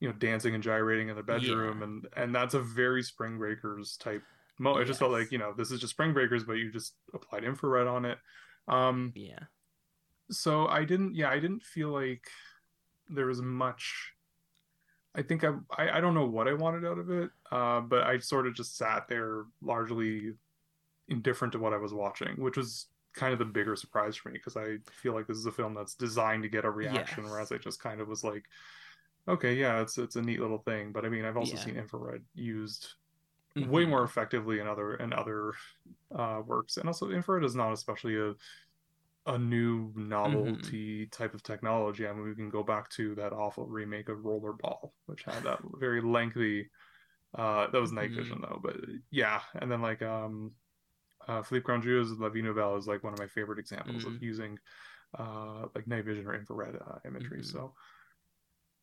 you 0.00 0.08
know 0.08 0.14
dancing 0.14 0.54
and 0.54 0.62
gyrating 0.62 1.08
in 1.08 1.16
the 1.16 1.22
bedroom 1.22 1.78
Yeah. 1.78 1.84
and 1.84 2.06
and 2.16 2.34
that's 2.34 2.54
a 2.54 2.60
very 2.60 3.02
spring 3.02 3.36
breakers 3.36 3.96
type 3.96 4.22
mo 4.58 4.76
it 4.78 4.84
just 4.86 4.98
felt 4.98 5.12
like 5.12 5.30
you 5.32 5.38
know 5.38 5.52
this 5.56 5.70
is 5.70 5.80
just 5.80 5.92
spring 5.92 6.12
breakers 6.12 6.44
but 6.44 6.54
you 6.54 6.70
just 6.70 6.94
applied 7.14 7.44
infrared 7.44 7.86
on 7.86 8.04
it 8.04 8.18
um 8.68 9.12
yeah 9.14 9.38
so 10.30 10.66
I 10.66 10.84
didn't 10.84 11.14
yeah 11.14 11.30
I 11.30 11.38
didn't 11.38 11.62
feel 11.62 11.88
like 11.90 12.28
there 13.08 13.26
was 13.26 13.40
much 13.40 14.12
I 15.14 15.22
think 15.22 15.42
I, 15.44 15.52
I 15.76 15.98
I 15.98 16.00
don't 16.00 16.14
know 16.14 16.26
what 16.26 16.48
I 16.48 16.52
wanted 16.52 16.84
out 16.84 16.98
of 16.98 17.10
it 17.10 17.30
uh 17.50 17.80
but 17.80 18.04
I 18.04 18.18
sort 18.18 18.46
of 18.46 18.54
just 18.54 18.76
sat 18.76 19.08
there 19.08 19.44
largely 19.62 20.34
indifferent 21.08 21.52
to 21.52 21.58
what 21.58 21.72
I 21.72 21.78
was 21.78 21.94
watching 21.94 22.34
which 22.36 22.56
was 22.56 22.88
kind 23.14 23.32
of 23.32 23.38
the 23.38 23.44
bigger 23.46 23.74
surprise 23.74 24.16
for 24.16 24.28
me 24.28 24.34
because 24.38 24.56
I 24.56 24.76
feel 24.92 25.14
like 25.14 25.26
this 25.26 25.38
is 25.38 25.46
a 25.46 25.52
film 25.52 25.74
that's 25.74 25.94
designed 25.94 26.42
to 26.42 26.48
get 26.48 26.66
a 26.66 26.70
reaction 26.70 27.24
Yes. 27.24 27.30
whereas 27.30 27.52
I 27.52 27.56
just 27.56 27.80
kind 27.80 28.00
of 28.00 28.08
was 28.08 28.22
like 28.22 28.44
okay 29.26 29.54
yeah 29.54 29.80
it's 29.80 29.96
it's 29.98 30.16
a 30.16 30.22
neat 30.22 30.40
little 30.40 30.58
thing 30.58 30.92
but 30.92 31.04
I 31.06 31.08
mean 31.08 31.24
I've 31.24 31.36
also 31.38 31.56
Yeah. 31.56 31.64
seen 31.64 31.76
infrared 31.76 32.22
used 32.34 32.94
way 33.60 33.84
Mhm. 33.84 33.90
more 33.90 34.04
effectively 34.04 34.60
in 34.60 34.66
other 34.66 34.94
in 34.96 35.12
other 35.12 35.54
uh 36.14 36.42
works 36.44 36.76
and 36.76 36.88
also 36.88 37.10
infrared 37.10 37.44
is 37.44 37.56
not 37.56 37.72
especially 37.72 38.16
a 38.18 38.34
a 39.26 39.38
new 39.38 39.92
novelty 39.94 41.06
type 41.08 41.34
of 41.34 41.42
technology 41.42 42.06
i 42.06 42.12
mean 42.12 42.24
we 42.24 42.34
can 42.34 42.48
go 42.50 42.62
back 42.62 42.88
to 42.88 43.14
that 43.14 43.32
awful 43.32 43.66
remake 43.66 44.08
of 44.08 44.18
rollerball 44.20 44.92
which 45.06 45.22
had 45.24 45.42
that 45.42 45.60
very 45.78 46.00
lengthy 46.00 46.70
uh 47.34 47.68
that 47.70 47.80
was 47.80 47.92
night 47.92 48.12
Mhm. 48.12 48.14
vision 48.14 48.40
though 48.42 48.60
but 48.62 48.76
yeah 49.10 49.42
and 49.56 49.70
then 49.70 49.82
like 49.82 50.02
um 50.02 50.54
uh 51.28 51.42
philippe 51.42 51.64
grandrieux's 51.66 52.18
la 52.18 52.28
vie 52.30 52.42
nouvelle 52.42 52.76
is 52.76 52.88
like 52.88 53.02
one 53.04 53.12
of 53.14 53.18
my 53.18 53.28
favorite 53.28 53.58
examples 53.58 54.04
of 54.04 54.14
Mhm. 54.14 54.22
using 54.22 54.58
uh 55.18 55.66
like 55.74 55.86
night 55.86 56.04
vision 56.04 56.26
or 56.26 56.34
infrared 56.34 56.76
uh, 56.76 56.98
imagery 57.06 57.42
Mhm. 57.42 57.44
so 57.44 57.74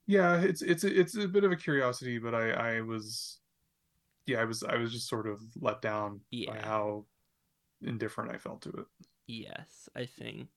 yeah, 0.07 0.41
it's 0.41 0.61
it's 0.61 0.83
it's 0.83 1.15
a 1.15 1.27
bit 1.27 1.43
of 1.43 1.51
a 1.51 1.55
curiosity, 1.55 2.19
but 2.19 2.35
I 2.35 2.51
I 2.77 2.81
was 2.81 3.41
yeah, 4.25 4.41
I 4.41 4.45
was 4.45 4.63
I 4.63 4.75
was 4.77 4.91
just 4.91 5.07
sort 5.07 5.27
of 5.27 5.41
let 5.59 5.81
down 5.81 6.21
Yeah. 6.31 6.51
by 6.53 6.59
how 6.59 7.05
indifferent 7.81 8.31
I 8.31 8.37
felt 8.37 8.61
to 8.63 8.69
it. 8.69 8.85
Yes, 9.27 9.89
I 9.95 10.05
think 10.05 10.49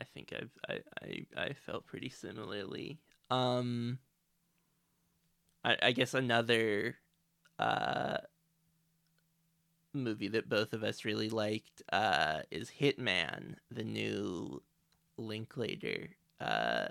I 0.00 0.04
think 0.04 0.32
I've 0.32 0.50
I, 0.68 0.80
I 1.02 1.42
I 1.48 1.52
felt 1.52 1.86
pretty 1.86 2.08
similarly. 2.08 3.00
Um 3.30 3.98
I 5.64 5.76
I 5.82 5.92
guess 5.92 6.14
another 6.14 6.96
uh 7.58 8.18
movie 9.92 10.28
that 10.28 10.48
both 10.48 10.72
of 10.72 10.84
us 10.84 11.04
really 11.04 11.28
liked 11.28 11.82
uh 11.92 12.40
is 12.50 12.70
Hitman, 12.80 13.56
the 13.70 13.84
new 13.84 14.62
Linklater 15.16 16.10
uh 16.40 16.88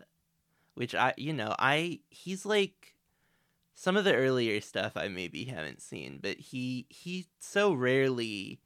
which 0.73 0.93
I 0.93 1.13
you 1.17 1.33
know, 1.33 1.55
I 1.57 2.01
he's 2.09 2.45
like 2.45 2.96
some 3.79 3.95
of 3.95 4.03
the 4.05 4.15
earlier 4.15 4.59
stuff 4.59 4.93
I 4.97 5.07
maybe 5.07 5.45
haven't 5.45 5.83
seen, 5.83 6.17
but 6.19 6.37
he 6.37 6.87
he 6.89 7.27
so 7.39 7.71
rarely 7.73 8.59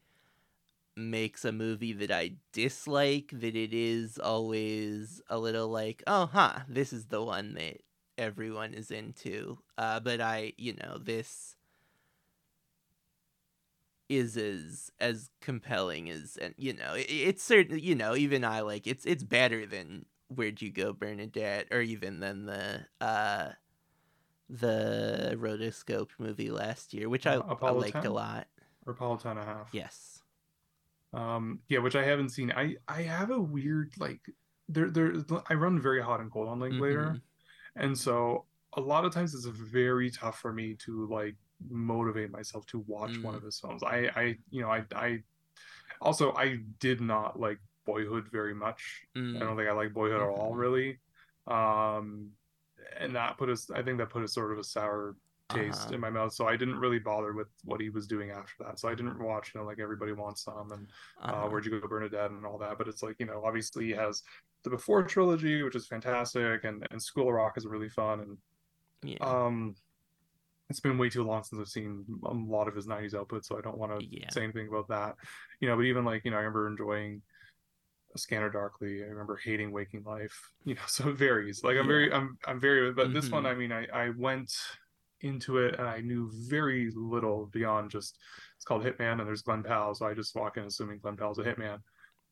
makes 0.96 1.44
a 1.44 1.52
movie 1.52 1.92
that 1.92 2.12
I 2.12 2.36
dislike 2.54 3.30
that 3.34 3.54
it 3.54 3.74
is 3.74 4.18
always 4.18 5.22
a 5.30 5.38
little 5.38 5.68
like, 5.68 6.02
oh 6.08 6.28
huh, 6.28 6.60
this 6.70 6.94
is 6.94 7.08
the 7.08 7.22
one 7.22 7.56
that 7.56 7.82
everyone 8.18 8.74
is 8.74 8.90
into. 8.90 9.58
Uh 9.78 10.00
but 10.00 10.22
I, 10.22 10.54
you 10.58 10.76
know, 10.76 10.98
this 10.98 11.58
is 14.08 14.38
as 14.38 14.92
as 15.02 15.30
compelling 15.42 16.10
as 16.10 16.38
and 16.38 16.56
you 16.58 16.72
know, 16.72 16.94
it, 16.94 17.08
it's 17.10 17.44
certainly 17.44 17.82
you 17.82 17.96
know, 17.96 18.16
even 18.16 18.46
I 18.46 18.62
like 18.62 18.88
it's 18.88 19.06
it's 19.06 19.24
better 19.24 19.66
than 19.66 20.06
Where'd 20.30 20.62
You 20.62 20.72
Go 20.72 20.94
Bernadette 20.94 21.68
or 21.70 21.82
even 21.82 22.22
than 22.22 22.46
the 22.46 22.86
uh 23.02 23.50
the 24.60 25.36
rotoscope 25.40 26.10
movie 26.20 26.52
last 26.52 26.94
year, 26.94 27.08
which 27.08 27.26
I, 27.26 27.36
Uh, 27.38 27.56
I 27.62 27.70
liked 27.72 27.94
10? 27.94 28.06
a 28.06 28.10
lot. 28.12 28.48
Or 28.86 28.94
Apollo 28.94 29.18
10 29.18 29.32
and 29.32 29.40
a 29.40 29.46
half. 29.46 29.70
Yes. 29.74 30.22
Um, 31.14 31.60
yeah, 31.68 31.80
which 31.80 31.96
I 31.96 32.04
haven't 32.04 32.30
seen. 32.30 32.52
I 32.52 32.76
I 32.88 33.02
have 33.04 33.32
a 33.32 33.40
weird 33.40 33.94
like 34.00 34.22
there 34.70 34.90
there 34.90 35.14
I 35.50 35.54
run 35.56 35.80
very 35.82 36.02
hot 36.02 36.22
and 36.22 36.32
cold 36.32 36.48
on 36.48 36.60
Linklater, 36.60 37.14
Mhm. 37.16 37.22
and 37.76 37.98
so 37.98 38.46
a 38.74 38.82
lot 38.82 39.04
of 39.04 39.14
times 39.14 39.34
it's 39.36 39.46
very 39.46 40.10
tough 40.10 40.40
for 40.40 40.54
me 40.54 40.76
to 40.76 41.08
like 41.08 41.36
motivate 41.70 42.32
myself 42.32 42.66
to 42.68 42.80
watch 42.80 43.18
one 43.20 43.34
Mm. 43.34 43.38
of 43.38 43.44
his 43.44 43.60
films. 43.60 43.84
I 43.84 44.10
I 44.16 44.38
you 44.52 44.62
know 44.62 44.70
I 44.72 44.86
I 44.96 45.24
also 46.00 46.34
I 46.34 46.58
did 46.80 47.02
not 47.02 47.38
like 47.40 47.60
Boyhood 47.86 48.30
very 48.30 48.54
much. 48.54 49.06
I 49.16 49.20
Mm. 49.20 49.40
don't 49.40 49.58
think 49.58 49.70
I 49.70 49.74
like 49.74 49.92
Boyhood 49.94 50.22
at 50.22 50.30
all 50.30 50.54
Mhm. 50.54 50.58
really. 50.58 51.00
Um, 51.48 52.32
and 52.98 53.16
that 53.16 53.38
put 53.38 53.50
us 53.50 53.70
I 53.72 53.82
think 53.84 53.98
that 54.00 54.10
put 54.10 54.24
a 54.24 54.28
sort 54.28 54.52
of 54.52 54.60
a 54.60 54.64
sour 54.64 55.16
taste 55.50 55.88
Uh-huh. 55.88 55.96
in 55.96 56.00
my 56.00 56.10
mouth. 56.10 56.34
So 56.34 56.48
I 56.48 56.56
didn't 56.56 56.80
really 56.80 57.00
bother 57.00 57.34
with 57.34 57.48
what 57.66 57.82
he 57.82 57.90
was 57.90 58.08
doing 58.08 58.32
after 58.32 58.54
that. 58.64 58.80
So 58.80 58.88
I 58.90 58.96
didn't 58.96 59.20
watch, 59.20 59.52
you 59.54 59.60
know, 59.62 59.68
like 59.68 59.80
Everybody 59.80 60.14
Wants 60.14 60.44
Some 60.44 60.72
and 60.72 60.90
uh, 61.30 61.34
Uh-huh. 61.34 61.50
Where'd 61.50 61.66
You 61.66 61.80
Go, 61.82 61.88
Bernadette, 61.88 62.32
and 62.32 62.46
all 62.46 62.58
that. 62.60 62.78
But 62.78 62.88
it's 62.88 63.04
like, 63.04 63.18
you 63.20 63.26
know, 63.26 63.44
obviously 63.46 63.86
he 63.86 63.92
has 63.92 64.24
the 64.64 64.70
Before 64.70 65.04
trilogy, 65.04 65.64
which 65.64 65.76
is 65.76 65.88
fantastic, 65.88 66.64
and 66.64 66.88
and 66.92 67.02
School 67.02 67.28
of 67.30 67.34
Rock 67.34 67.58
is 67.58 67.66
really 67.66 67.90
fun. 67.90 68.20
And 68.22 68.38
Yeah. 69.04 69.18
um, 69.20 69.76
it's 70.70 70.80
been 70.80 70.98
way 70.98 71.10
too 71.10 71.24
long 71.24 71.44
since 71.44 71.60
I've 71.60 71.68
seen 71.68 72.06
a 72.26 72.34
lot 72.34 72.68
of 72.68 72.76
his 72.76 72.88
'90s 72.88 73.14
output, 73.14 73.44
so 73.46 73.58
I 73.58 73.62
don't 73.62 73.78
want 73.78 73.92
to 73.92 74.06
Yeah. 74.10 74.30
say 74.30 74.44
anything 74.44 74.68
about 74.70 74.88
that. 74.88 75.16
You 75.60 75.68
know, 75.68 75.76
but 75.76 75.84
even 75.86 76.06
like, 76.06 76.24
you 76.24 76.32
know, 76.32 76.38
I 76.38 76.42
remember 76.42 76.68
enjoying 76.68 77.22
A 78.14 78.18
Scanner 78.18 78.50
Darkly. 78.50 79.04
I 79.04 79.08
remember 79.08 79.40
hating 79.44 79.72
Waking 79.72 80.04
Life. 80.04 80.52
You 80.64 80.76
know, 80.76 80.82
so 80.88 81.10
it 81.10 81.18
varies. 81.18 81.64
Like 81.64 81.78
I'm 81.78 81.88
very, 81.88 82.12
I'm, 82.12 82.38
I'm 82.46 82.60
very. 82.60 82.92
But 82.94 83.14
this 83.14 83.30
one, 83.30 83.44
Mhm. 83.44 83.48
I 83.50 83.54
mean, 83.56 83.72
I, 83.72 83.88
I 83.94 84.10
went 84.18 84.54
into 85.22 85.60
it 85.60 85.78
and 85.78 85.88
I 85.88 86.02
knew 86.02 86.32
very 86.34 86.92
little 86.96 87.46
beyond 87.54 87.92
just 87.92 88.18
it's 88.56 88.66
called 88.66 88.84
Hitman 88.84 89.20
and 89.20 89.28
there's 89.28 89.44
Glenn 89.44 89.64
Powell, 89.64 89.96
so 89.96 90.06
I 90.06 90.14
just 90.14 90.36
walk 90.36 90.58
in 90.58 90.64
assuming 90.64 91.00
Glenn 91.00 91.18
Powell's 91.18 91.40
a 91.40 91.44
hitman. 91.44 91.80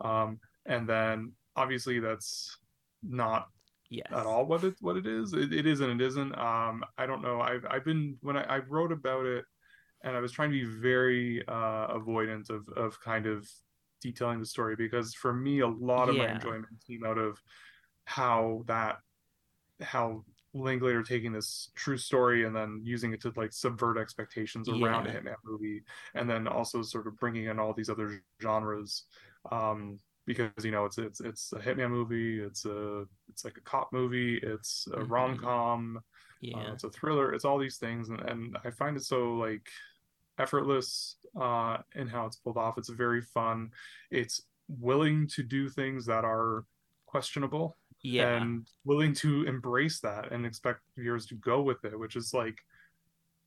Um, 0.02 0.40
and 0.66 0.88
then 0.88 1.34
obviously 1.56 2.00
that's 2.00 2.58
not 3.04 3.48
yes. 3.90 4.08
at 4.12 4.26
all 4.26 4.46
what 4.46 4.64
it 4.64 4.76
what 4.82 4.98
it 4.98 5.06
is. 5.06 5.34
It, 5.34 5.54
it 5.54 5.66
is 5.66 5.82
and 5.82 6.00
it 6.02 6.06
isn't. 6.06 6.38
Um, 6.38 6.84
I 6.98 7.06
don't 7.06 7.22
know. 7.22 7.42
I've 7.42 7.66
I've 7.70 7.86
been 7.86 8.18
when 8.22 8.38
I, 8.38 8.44
I 8.44 8.58
wrote 8.60 8.92
about 8.92 9.26
it, 9.26 9.46
and 10.04 10.16
I 10.16 10.20
was 10.20 10.32
trying 10.32 10.52
to 10.52 10.58
be 10.58 10.66
very 10.66 11.44
uh, 11.48 11.88
avoidant 11.98 12.50
of 12.50 12.68
of 12.76 13.00
kind 13.02 13.26
of 13.26 13.48
detailing 14.02 14.40
the 14.40 14.46
story 14.46 14.76
because 14.76 15.14
for 15.14 15.34
me 15.34 15.60
a 15.60 15.68
lot 15.68 16.10
of 16.10 16.18
my 16.18 16.30
enjoyment 16.30 16.68
came 16.86 17.04
out 17.04 17.18
of 17.18 17.42
how 18.06 18.64
that 18.68 19.00
how 19.82 20.26
Linklater 20.54 21.04
taking 21.04 21.32
this 21.32 21.72
true 21.76 21.98
story 21.98 22.44
and 22.46 22.56
then 22.56 22.82
using 22.84 23.14
it 23.14 23.22
to 23.22 23.32
like 23.36 23.54
subvert 23.54 23.98
expectations 24.00 24.68
around 24.68 25.06
Yeah. 25.06 25.06
a 25.06 25.10
Hitman 25.12 25.36
movie, 25.46 25.84
and 26.16 26.28
then 26.28 26.48
also 26.48 26.82
sort 26.82 27.06
of 27.08 27.18
bringing 27.18 27.46
in 27.46 27.60
all 27.60 27.74
these 27.74 27.90
other 27.90 28.24
genres. 28.42 29.06
Um, 29.52 30.00
because 30.26 30.52
you 30.66 30.72
know 30.72 30.86
it's 30.86 30.98
it's 30.98 31.22
it's 31.22 31.54
a 31.54 31.60
Hitman 31.60 31.92
movie, 31.92 32.40
it's 32.42 32.66
a 32.66 33.06
it's 33.30 33.46
like 33.46 33.58
a 33.58 33.62
cop 33.62 33.94
movie, 33.94 34.38
it's 34.42 34.88
a 34.94 35.04
Mhm. 35.04 35.06
rom 35.06 35.38
com, 35.38 35.98
uh, 36.54 36.70
Yeah. 36.70 36.74
it's 36.74 36.84
a 36.84 36.90
thriller, 36.90 37.34
it's 37.34 37.46
all 37.46 37.58
these 37.60 37.78
things, 37.78 38.10
and, 38.10 38.20
and 38.22 38.58
I 38.64 38.72
find 38.72 38.98
it 38.98 39.04
so 39.04 39.34
like 39.36 39.70
effortless 40.40 41.18
uh, 41.40 41.78
in 41.96 42.08
how 42.08 42.26
it's 42.26 42.38
pulled 42.38 42.58
off. 42.58 42.78
It's 42.78 42.90
very 42.90 43.22
fun. 43.22 43.72
It's 44.10 44.42
willing 44.68 45.28
to 45.28 45.44
do 45.44 45.70
things 45.70 46.06
that 46.06 46.24
are 46.24 46.66
questionable 47.06 47.78
Yeah. 48.02 48.38
and 48.38 48.68
willing 48.86 49.14
to 49.16 49.44
embrace 49.46 50.00
that 50.00 50.32
and 50.32 50.46
expect 50.46 50.82
viewers 50.98 51.26
to 51.28 51.36
go 51.36 51.62
with 51.62 51.84
it, 51.86 51.98
which 52.00 52.16
is 52.16 52.34
like 52.34 52.58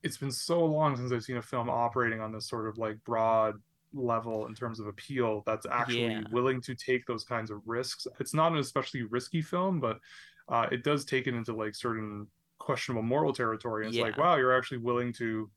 it's 0.03 0.16
been 0.16 0.32
so 0.32 0.64
long 0.64 0.97
since 0.97 1.12
I've 1.12 1.22
seen 1.22 1.36
a 1.36 1.43
film 1.43 1.70
operating 1.70 2.20
on 2.20 2.32
this 2.32 2.49
sort 2.49 2.68
of 2.68 2.76
like 2.76 3.03
broad 3.05 3.55
level 3.95 4.47
in 4.47 4.55
terms 4.55 4.80
of 4.80 4.88
appeal 4.88 5.43
that's 5.47 5.64
actually 5.66 6.07
Yeah. 6.07 6.22
willing 6.32 6.61
to 6.62 6.74
take 6.74 7.07
those 7.07 7.24
kinds 7.24 7.51
of 7.53 7.62
risks. 7.66 8.07
It's 8.18 8.34
not 8.34 8.51
an 8.53 8.59
especially 8.59 9.03
risky 9.05 9.43
film, 9.43 9.78
but 9.80 10.01
uh, 10.49 10.66
it 10.72 10.82
does 10.82 11.05
take 11.05 11.28
it 11.28 11.34
into 11.34 11.53
like 11.55 11.74
certain 11.76 12.26
questionable 12.59 13.03
moral 13.03 13.32
territory. 13.32 13.86
And 13.86 13.95
it's 13.95 14.03
like, 14.03 14.18
wow, 14.18 14.36
you're 14.36 14.57
actually 14.57 14.78
willing 14.78 15.12
to, 15.14 15.49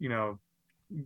you 0.00 0.08
know, 0.08 0.38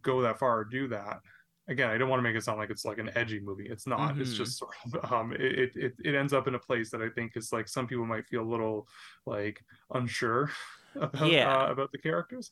go 0.03 0.23
that 0.23 0.39
far 0.39 0.59
or 0.61 0.65
do 0.65 0.89
that. 0.89 1.21
Again, 1.69 1.91
I 1.91 1.99
don't 1.99 2.09
want 2.09 2.19
to 2.19 2.23
make 2.25 2.37
it 2.37 2.43
sound 2.43 2.59
like 2.59 2.71
it's 2.71 2.85
like 2.85 2.99
an 2.99 3.11
edgy 3.15 3.39
movie. 3.41 3.69
It's 3.69 3.87
not. 3.87 4.19
It's 4.21 4.33
Mhm. 4.33 4.37
just 4.37 4.59
sort 4.59 4.75
of 4.95 5.13
um 5.13 5.33
it, 5.33 5.41
it 5.43 5.73
it 5.77 5.93
it 6.05 6.15
ends 6.15 6.33
up 6.33 6.49
in 6.49 6.55
a 6.55 6.59
place 6.59 6.91
that 6.91 7.03
I 7.03 7.09
think 7.11 7.37
is 7.37 7.53
like 7.53 7.69
some 7.69 7.87
people 7.87 8.07
might 8.07 8.27
feel 8.27 8.43
a 8.43 8.51
little 8.51 8.89
like 9.27 9.63
unsure 9.95 10.51
about 10.97 11.33
Yeah. 11.33 11.45
uh, 11.45 11.69
about 11.71 11.93
the 11.93 11.99
characters. 11.99 12.51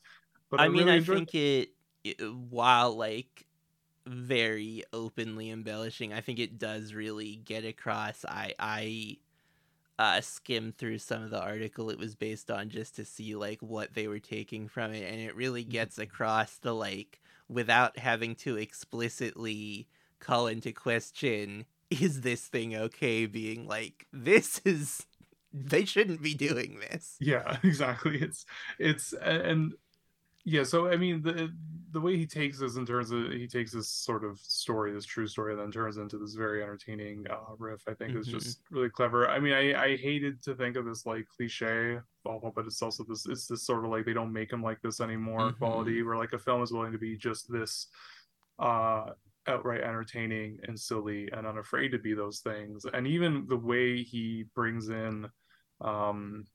But 0.49 0.61
I, 0.61 0.65
I 0.65 0.69
mean, 0.69 0.87
really 0.87 0.89
I 0.89 0.99
think 0.99 1.33
it, 1.35 1.71
it, 2.03 2.21
while 2.33 2.95
like 2.95 3.45
very 4.07 4.83
openly 4.93 5.51
embellishing, 5.51 6.13
I 6.13 6.21
think 6.21 6.39
it 6.39 6.57
does 6.59 6.93
really 6.93 7.37
get 7.37 7.65
across. 7.65 8.25
I 8.25 8.53
I 8.59 9.17
uh, 9.99 10.21
skimmed 10.21 10.77
through 10.77 10.99
some 10.99 11.23
of 11.23 11.31
the 11.31 11.41
article 11.41 11.91
it 11.91 11.99
was 11.99 12.15
based 12.15 12.51
on 12.51 12.69
just 12.69 12.95
to 12.97 13.05
see 13.05 13.35
like 13.35 13.61
what 13.61 13.93
they 13.95 14.07
were 14.09 14.19
taking 14.19 14.69
from 14.69 14.93
it, 14.93 15.11
and 15.11 15.21
it 15.21 15.35
really 15.35 15.65
Mm-hmm. 15.67 15.79
gets 15.79 15.99
across 15.99 16.57
the 16.57 16.73
like 16.75 17.21
without 17.49 17.99
having 17.99 18.35
to 18.35 18.57
explicitly 18.57 19.87
call 20.19 20.47
into 20.47 20.73
question 20.73 21.65
is 21.91 22.21
this 22.21 22.47
thing 22.47 22.75
okay 22.75 23.27
being 23.27 23.67
like 23.67 24.07
this 24.13 24.61
is 24.65 25.07
they 25.53 25.85
shouldn't 25.85 26.21
be 26.23 26.33
doing 26.35 26.79
this 26.79 27.21
yeah 27.21 27.57
exactly 27.63 28.21
it's 28.21 28.45
it's 28.79 29.13
and 29.13 29.73
yeah 30.49 30.63
so 30.63 30.87
i 30.89 30.95
mean 30.97 31.21
the 31.21 31.53
the 31.91 31.99
way 31.99 32.15
he 32.17 32.25
takes 32.25 32.59
this 32.59 32.75
in 32.75 32.85
terms 32.85 33.09
of 33.11 33.31
he 33.31 33.47
takes 33.47 33.71
this 33.71 33.89
sort 33.89 34.23
of 34.23 34.37
story 34.39 34.91
this 34.91 35.05
true 35.05 35.27
story 35.27 35.53
and 35.53 35.61
then 35.61 35.71
turns 35.71 35.97
into 35.97 36.17
this 36.17 36.33
very 36.35 36.61
entertaining 36.61 37.25
uh, 37.29 37.53
riff 37.57 37.83
i 37.87 37.93
think 37.93 38.15
is 38.15 38.27
Mhm. 38.27 38.31
just 38.31 38.59
really 38.71 38.89
clever 38.89 39.27
i 39.29 39.39
mean 39.39 39.53
i 39.53 39.63
i 39.85 39.95
hated 39.97 40.41
to 40.43 40.55
think 40.55 40.75
of 40.75 40.85
this 40.85 41.05
like 41.05 41.25
cliche 41.27 41.99
but 42.23 42.65
it's 42.65 42.81
also 42.81 43.03
this 43.03 43.25
it's 43.25 43.47
this 43.47 43.63
sort 43.63 43.85
of 43.85 43.91
like 43.91 44.05
they 44.05 44.13
don't 44.13 44.33
make 44.33 44.51
him 44.53 44.61
like 44.63 44.81
this 44.81 44.99
anymore 45.01 45.51
Mhm. 45.51 45.57
quality 45.57 46.03
where 46.03 46.17
like 46.17 46.33
a 46.33 46.39
film 46.39 46.61
is 46.61 46.71
willing 46.71 46.91
to 46.91 46.99
be 46.99 47.15
just 47.17 47.51
this 47.51 47.87
uh 48.59 49.11
outright 49.47 49.81
entertaining 49.81 50.59
and 50.67 50.79
silly 50.79 51.29
and 51.31 51.47
unafraid 51.47 51.91
to 51.91 51.97
be 51.97 52.13
those 52.13 52.39
things 52.41 52.85
and 52.93 53.07
even 53.07 53.45
the 53.47 53.57
way 53.57 54.03
he 54.03 54.45
brings 54.53 54.89
in 54.89 55.27
um 55.81 56.45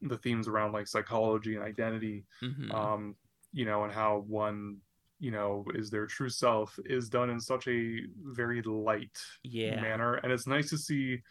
the 0.00 0.18
themes 0.18 0.48
around 0.48 0.72
like 0.72 0.88
psychology 0.88 1.54
and 1.54 1.62
identity 1.64 2.24
Mhm. 2.42 2.74
um 2.74 3.16
you 3.52 3.64
know 3.64 3.84
and 3.84 3.92
how 3.92 4.24
one 4.26 4.78
you 5.20 5.30
know 5.30 5.64
is 5.74 5.90
their 5.90 6.06
true 6.06 6.28
self 6.28 6.78
is 6.84 7.08
done 7.08 7.30
in 7.30 7.40
such 7.40 7.68
a 7.68 8.00
very 8.24 8.60
light 8.62 9.16
yeah. 9.42 9.80
manner. 9.80 10.14
And 10.14 10.32
it's 10.32 10.46
nice 10.46 10.70
to 10.70 10.78
see 10.78 11.22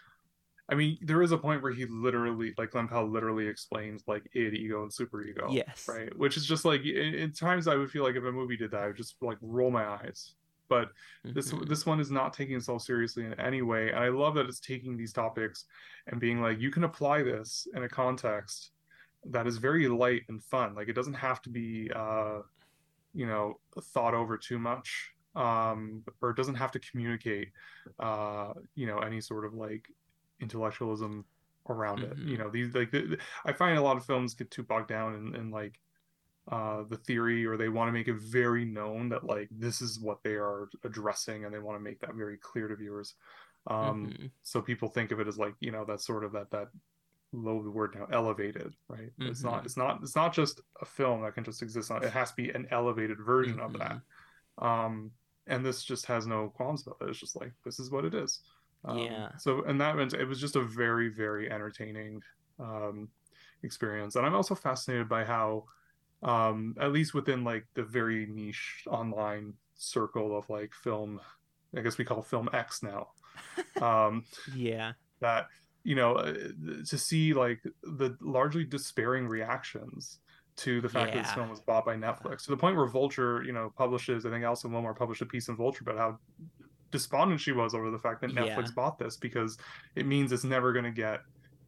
i 0.69 0.76
mean 0.76 0.97
there 1.01 1.22
is 1.22 1.32
a 1.32 1.38
point 1.38 1.61
where 1.61 1.72
he 1.72 1.86
literally 1.86 2.53
like 2.57 2.72
powell 2.72 3.09
literally 3.09 3.47
explains 3.47 4.03
like 4.07 4.24
id 4.36 4.55
ego 4.55 4.84
and 4.84 4.93
super 4.93 5.24
ego 5.24 5.47
Yes. 5.51 5.88
right? 5.89 6.15
Which 6.17 6.38
is 6.38 6.45
just 6.45 6.63
like 6.65 6.82
in, 6.86 7.15
in 7.15 7.34
times 7.34 7.67
i 7.67 7.76
would 7.76 7.91
feel 7.91 8.03
like 8.03 8.15
if 8.15 8.24
a 8.24 8.32
movie 8.32 8.57
did 8.57 8.72
that 8.72 8.84
i 8.84 8.88
would 8.88 8.95
just 8.95 9.15
like 9.22 9.38
roll 9.41 9.72
my 9.72 9.86
eyes. 9.86 10.36
But 10.69 10.89
this 11.26 11.51
Mhm. 11.51 11.67
this 11.67 11.86
one 11.86 11.99
is 11.99 12.11
not 12.11 12.32
taking 12.34 12.55
itself 12.55 12.84
seriously 12.84 13.26
in 13.26 13.34
any 13.39 13.61
way. 13.61 13.89
And 13.89 13.99
i 13.99 14.07
love 14.07 14.36
that 14.36 14.45
it's 14.45 14.61
taking 14.61 14.95
these 14.95 15.11
topics 15.11 15.65
and 16.07 16.22
being 16.22 16.41
like 16.41 16.59
you 16.61 16.72
can 16.72 16.86
apply 16.86 17.24
this 17.24 17.67
in 17.76 17.84
a 17.84 17.89
context 17.89 18.72
that 19.26 19.47
is 19.47 19.57
very 19.57 19.88
light 19.88 20.24
and 20.30 20.43
fun 20.43 20.76
like 20.76 20.88
it 20.88 20.93
doesn't 20.93 21.13
have 21.13 21.41
to 21.41 21.49
be 21.49 21.91
uh 21.95 22.41
you 23.13 23.26
know 23.26 23.59
thought 23.82 24.13
over 24.13 24.38
too 24.38 24.59
much 24.59 25.11
um 25.36 26.03
or 26.22 26.32
it 26.32 26.38
doesn't 26.38 26.55
have 26.55 26.72
to 26.72 26.80
communicate 26.80 27.51
uh 27.99 28.53
you 28.76 28.86
know 28.88 28.99
any 28.99 29.22
sort 29.22 29.45
of 29.45 29.53
like 29.53 29.88
intellectualism 30.39 31.26
around 31.69 32.03
it 32.03 32.17
Mhm. 32.17 32.28
you 32.28 32.38
know 32.38 32.49
these 32.49 32.74
like 32.74 32.91
the, 32.91 33.19
i 33.45 33.53
find 33.53 33.78
a 33.78 33.82
lot 33.82 33.97
of 33.97 34.05
films 34.05 34.34
get 34.34 34.51
too 34.51 34.63
bogged 34.63 34.88
down 34.89 35.15
in, 35.15 35.36
in 35.36 35.51
like 35.51 35.80
uh 36.51 36.84
the 36.84 36.97
theory 36.97 37.45
or 37.45 37.55
they 37.57 37.69
want 37.69 37.88
to 37.88 37.91
make 37.91 38.07
it 38.07 38.15
very 38.19 38.65
known 38.65 39.09
that 39.09 39.24
like 39.24 39.47
this 39.51 39.82
is 39.82 39.99
what 39.99 40.24
they 40.24 40.34
are 40.34 40.69
addressing 40.84 41.45
and 41.45 41.53
they 41.53 41.59
want 41.59 41.76
to 41.78 41.82
make 41.84 41.99
that 41.99 42.15
very 42.15 42.38
clear 42.38 42.67
to 42.67 42.76
viewers 42.76 43.15
um 43.67 44.15
Mhm. 44.15 44.32
so 44.41 44.61
people 44.61 44.89
think 44.89 45.11
of 45.11 45.19
it 45.19 45.28
as 45.28 45.38
like 45.38 45.55
you 45.59 45.72
know 45.72 45.86
that 45.86 46.01
sort 46.01 46.24
of 46.24 46.32
that 46.32 46.49
that 46.49 46.69
low 47.34 47.63
the 47.63 47.69
word 47.71 47.95
now 47.95 48.05
elevated 48.11 48.73
right 48.89 49.11
it's 49.19 49.43
not 49.43 49.61
Mhm. 49.61 49.65
it's 49.65 49.77
not 49.77 49.99
it's 50.03 50.15
not 50.15 50.34
just 50.34 50.59
a 50.82 50.86
film 50.86 51.21
that 51.21 51.34
can 51.34 51.43
just 51.43 51.61
exist 51.61 51.89
on 51.91 52.03
it 52.03 52.11
has 52.11 52.29
to 52.32 52.36
be 52.36 52.49
an 52.49 52.67
elevated 52.71 53.17
version 53.19 53.59
of 53.59 53.73
that 53.79 54.01
um 54.57 55.11
and 55.47 55.65
this 55.65 55.84
just 55.84 56.05
has 56.07 56.27
no 56.27 56.49
qualms 56.49 56.86
about 56.86 56.97
it 57.01 57.09
it's 57.09 57.19
just 57.19 57.36
like 57.36 57.53
this 57.63 57.79
is 57.79 57.89
what 57.89 58.05
it 58.05 58.13
is 58.13 58.41
um, 58.84 58.97
Yeah. 58.97 59.29
so 59.38 59.63
and 59.63 59.79
that 59.79 59.95
meant 59.95 60.13
it 60.13 60.25
was 60.25 60.41
just 60.41 60.55
a 60.57 60.61
very 60.61 61.07
very 61.09 61.49
entertaining 61.51 62.21
um 62.59 63.07
experience 63.63 64.15
and 64.15 64.25
i'm 64.25 64.36
also 64.36 64.55
fascinated 64.55 65.07
by 65.07 65.23
how 65.23 65.63
um 66.23 66.75
at 66.79 66.91
least 66.91 67.13
within 67.13 67.43
like 67.43 67.65
the 67.75 67.84
very 67.84 68.25
niche 68.25 68.84
online 68.88 69.53
circle 69.75 70.38
of 70.38 70.49
like 70.49 70.73
film 70.73 71.19
i 71.75 71.82
guess 71.82 71.97
we 71.97 72.05
call 72.05 72.21
film 72.21 72.49
x 72.53 72.84
now 72.84 73.07
um 73.82 74.25
Yeah. 74.53 74.93
that 75.21 75.47
you 75.84 75.95
know 75.95 76.13
uh, 76.15 76.34
to 76.88 76.97
see 76.97 77.34
like 77.34 77.61
the 77.84 78.15
largely 78.21 78.63
despairing 78.63 79.27
reactions 79.27 80.19
to 80.57 80.82
the 80.82 80.89
fact 80.89 81.13
that 81.13 81.19
this 81.19 81.32
film 81.32 81.49
was 81.49 81.61
bought 81.61 81.86
by 81.86 81.95
Netflix 81.95 82.43
to 82.43 82.51
the 82.51 82.57
point 82.57 82.75
where 82.75 82.88
Vulture 82.88 83.43
you 83.43 83.53
know 83.53 83.71
publishes 83.77 84.25
I 84.25 84.29
think 84.29 84.43
Alison 84.43 84.71
Willmore 84.71 84.95
published 84.97 85.21
a 85.21 85.25
piece 85.25 85.47
in 85.47 85.55
Vulture 85.55 85.84
about 85.84 85.97
how 85.97 86.17
despondent 86.91 87.39
she 87.39 87.51
was 87.53 87.73
over 87.73 87.89
the 87.89 87.97
fact 87.99 88.21
that 88.21 88.32
Netflix 88.32 88.65
Yeah. 88.67 88.71
bought 88.75 88.99
this 88.99 89.17
because 89.17 89.57
it 89.95 90.05
means 90.05 90.32
it's 90.32 90.43
never 90.43 90.73
going 90.73 90.86
to 90.86 90.91
get 90.91 91.19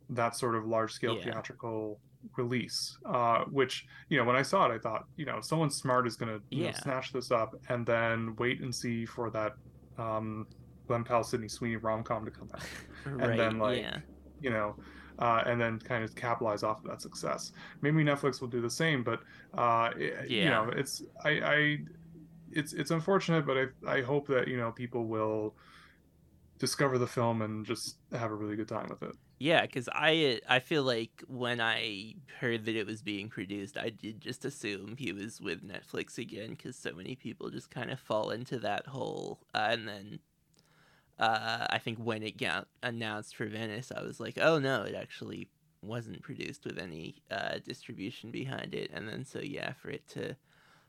that 0.10 0.36
sort 0.36 0.56
of 0.56 0.66
large 0.66 0.92
scale 0.92 1.16
Yeah. 1.16 1.24
theatrical 1.24 2.02
release 2.38 2.96
uh 3.06 3.44
which 3.52 3.84
you 4.08 4.18
know 4.18 4.24
when 4.24 4.38
i 4.38 4.42
saw 4.42 4.66
it 4.66 4.74
i 4.74 4.78
thought 4.80 5.04
you 5.18 5.26
know 5.26 5.42
someone 5.42 5.70
smart 5.70 6.08
is 6.08 6.16
going 6.16 6.34
to 6.34 6.42
Yeah. 6.52 6.72
snatch 6.72 7.12
this 7.12 7.32
up 7.32 7.52
and 7.68 7.86
then 7.86 8.34
wait 8.38 8.62
and 8.62 8.74
see 8.74 9.06
for 9.06 9.30
that 9.32 9.52
um 9.98 10.48
glenn 10.88 11.04
powell 11.04 11.24
sydney 11.24 11.48
sweeney 11.48 11.76
rom-com 11.78 12.26
to 12.26 12.32
come 12.32 12.50
out 12.54 12.62
Right. 13.06 13.38
then, 13.38 13.60
like, 13.60 13.82
yeah. 13.82 14.00
you 14.42 14.50
know, 14.50 14.76
uh, 15.20 15.44
and 15.46 15.60
then 15.62 15.80
kind 15.80 16.04
of 16.04 16.16
capitalize 16.16 16.64
off 16.64 16.80
of 16.84 16.90
that 16.90 17.02
success. 17.02 17.52
Maybe 17.82 18.04
Netflix 18.04 18.42
will 18.42 18.48
do 18.48 18.62
the 18.62 18.70
same, 18.70 19.04
but 19.04 19.22
uh, 19.54 19.92
it- 19.98 20.30
you 20.30 20.46
know, 20.46 20.70
it's 20.76 21.04
I, 21.24 21.30
I 21.30 21.78
it's 22.52 22.74
it's 22.74 22.92
unfortunate, 22.92 23.46
but 23.46 23.58
I 23.58 23.66
I 23.98 24.02
hope 24.02 24.28
that 24.28 24.48
you 24.48 24.58
know 24.58 24.72
people 24.72 25.06
will 25.06 25.56
discover 26.60 26.98
the 26.98 27.08
film 27.08 27.42
and 27.42 27.66
just 27.66 27.98
have 28.12 28.32
a 28.32 28.36
really 28.36 28.56
good 28.56 28.68
time 28.68 28.88
with 28.90 29.04
it. 29.04 29.16
Yeah, 29.40 29.64
because 29.64 29.90
I 29.94 30.40
I 30.48 30.60
feel 30.60 30.84
like 30.84 31.24
when 31.28 31.60
I 31.60 32.16
heard 32.40 32.66
that 32.66 32.76
it 32.76 32.86
was 32.86 33.02
being 33.02 33.28
produced, 33.28 33.78
I 33.78 33.90
did 33.90 34.22
just 34.22 34.46
assume 34.46 34.96
he 34.98 35.12
was 35.12 35.42
with 35.42 35.62
Netflix 35.68 36.18
again 36.18 36.52
because 36.52 36.78
so 36.78 36.94
many 36.94 37.16
people 37.16 37.50
just 37.50 37.70
kind 37.70 37.92
of 37.92 38.00
fall 38.00 38.30
into 38.30 38.60
that 38.60 38.88
hole. 38.88 39.40
Uh, 39.54 39.68
and 39.72 39.88
then 39.88 40.20
uh, 41.20 41.68
I 41.70 41.80
think 41.80 42.00
when 42.00 42.24
it 42.24 42.38
got 42.38 42.68
announced 42.82 43.36
for 43.36 43.46
Venice, 43.48 43.92
I 43.96 44.02
was 44.04 44.20
like, 44.20 44.38
oh 44.42 44.60
no, 44.60 44.84
it 44.84 44.96
actually 44.96 45.50
wasn't 45.82 46.22
produced 46.24 46.66
with 46.66 46.80
any 46.80 47.24
uh, 47.32 47.60
distribution 47.66 48.32
behind 48.32 48.74
it. 48.74 48.92
And 48.94 49.08
then 49.08 49.26
so 49.26 49.40
yeah, 49.40 49.74
for 49.74 49.90
it 49.90 50.08
to 50.10 50.36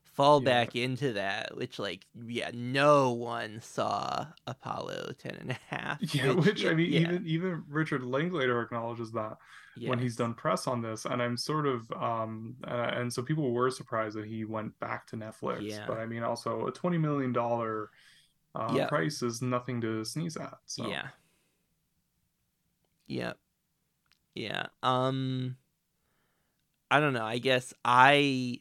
fall 0.05 0.41
Yeah. 0.41 0.45
back 0.45 0.77
into 0.77 1.13
that, 1.15 1.57
which 1.57 1.79
like 1.79 2.07
yeah, 2.15 2.51
no 2.55 3.13
one 3.13 3.61
saw 3.61 4.27
Apollo 4.47 5.13
ten 5.19 5.37
and 5.37 5.51
a 5.51 5.59
half. 5.75 6.01
Yeah, 6.15 6.33
which 6.33 6.65
I 6.65 6.75
mean, 6.75 6.91
yeah, 6.91 7.01
even 7.01 7.27
even 7.27 7.65
Richard 7.69 8.03
Linklater 8.05 8.61
acknowledges 8.63 9.13
that 9.13 9.37
when 9.85 9.99
he's 9.99 10.17
done 10.17 10.35
press 10.35 10.67
on 10.67 10.83
this, 10.83 11.05
and 11.05 11.23
I'm 11.23 11.37
sort 11.37 11.67
of 11.67 11.91
um, 11.93 12.57
uh, 12.67 12.91
and 12.95 13.13
so 13.13 13.23
people 13.23 13.53
were 13.53 13.71
surprised 13.71 14.17
that 14.17 14.27
he 14.27 14.45
went 14.45 14.79
back 14.81 15.07
to 15.09 15.17
Netflix. 15.17 15.63
Yeah. 15.63 15.85
But 15.87 15.99
I 15.99 16.07
mean, 16.07 16.23
also 16.23 16.67
a 16.67 16.73
twenty 16.73 16.99
million 16.99 17.33
dollar 17.33 17.91
uh, 18.55 18.73
Yeah. 18.75 18.87
price 18.87 19.23
is 19.23 19.43
nothing 19.43 19.81
to 19.81 20.05
sneeze 20.05 20.37
at. 20.37 20.59
So. 20.67 20.87
Yeah. 20.89 21.09
Yep. 23.07 23.39
Yeah. 24.35 24.67
Um 24.83 25.57
I 26.91 27.01
don't 27.01 27.13
know. 27.13 27.25
I 27.25 27.39
guess 27.39 27.75
I 27.85 28.61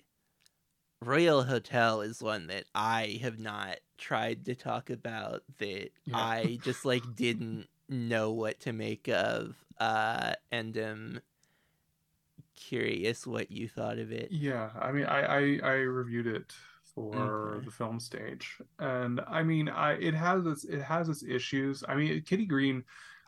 Royal 1.02 1.44
Hotel 1.44 2.02
is 2.02 2.22
one 2.24 2.48
that 2.48 2.66
I 2.74 3.20
have 3.22 3.40
not 3.40 3.78
tried 3.98 4.46
to 4.46 4.56
talk 4.56 4.90
about 4.90 5.44
that 5.60 5.90
Yeah. 6.06 6.18
I 6.18 6.60
just 6.62 6.86
like 6.86 7.04
didn't 7.16 7.68
know 7.90 8.32
what 8.32 8.60
to 8.62 8.74
make 8.74 9.08
of 9.08 9.56
uh 9.80 10.34
and 10.52 10.76
am 10.78 11.22
curious 12.56 13.28
what 13.28 13.52
you 13.52 13.68
thought 13.68 13.98
of 13.98 14.12
it. 14.12 14.32
Yeah, 14.32 14.70
I 14.80 14.92
mean, 14.92 15.06
I 15.06 15.22
I, 15.22 15.60
I 15.64 15.74
reviewed 15.74 16.28
it 16.28 16.54
for 16.96 17.62
Okay. 17.62 17.66
the 17.66 17.72
film 17.72 18.00
stage, 18.00 18.58
and 18.80 19.22
I 19.28 19.44
mean, 19.44 19.70
I 19.70 19.94
it 19.94 20.14
has 20.14 20.46
its 20.46 20.64
it 20.66 20.82
has 20.82 21.10
its 21.10 21.24
issues. 21.24 21.84
I 21.88 21.96
mean, 21.96 22.22
Kitty 22.24 22.46
Green, 22.46 22.84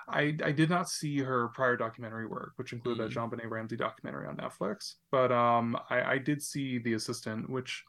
I 0.08 0.38
I 0.44 0.52
did 0.52 0.70
not 0.70 0.90
see 0.90 1.20
her 1.20 1.50
prior 1.50 1.78
documentary 1.78 2.28
work, 2.28 2.54
which 2.58 2.74
included 2.74 3.04
that 3.04 3.12
Mm. 3.12 3.18
JonBenét 3.18 3.50
Ramsey 3.50 3.78
documentary 3.78 4.28
on 4.28 4.38
Netflix, 4.38 4.96
but 5.12 5.32
um, 5.32 5.78
I 5.90 6.14
I 6.14 6.18
did 6.20 6.42
see 6.44 6.80
The 6.80 6.94
Assistant, 6.94 7.50
which 7.50 7.84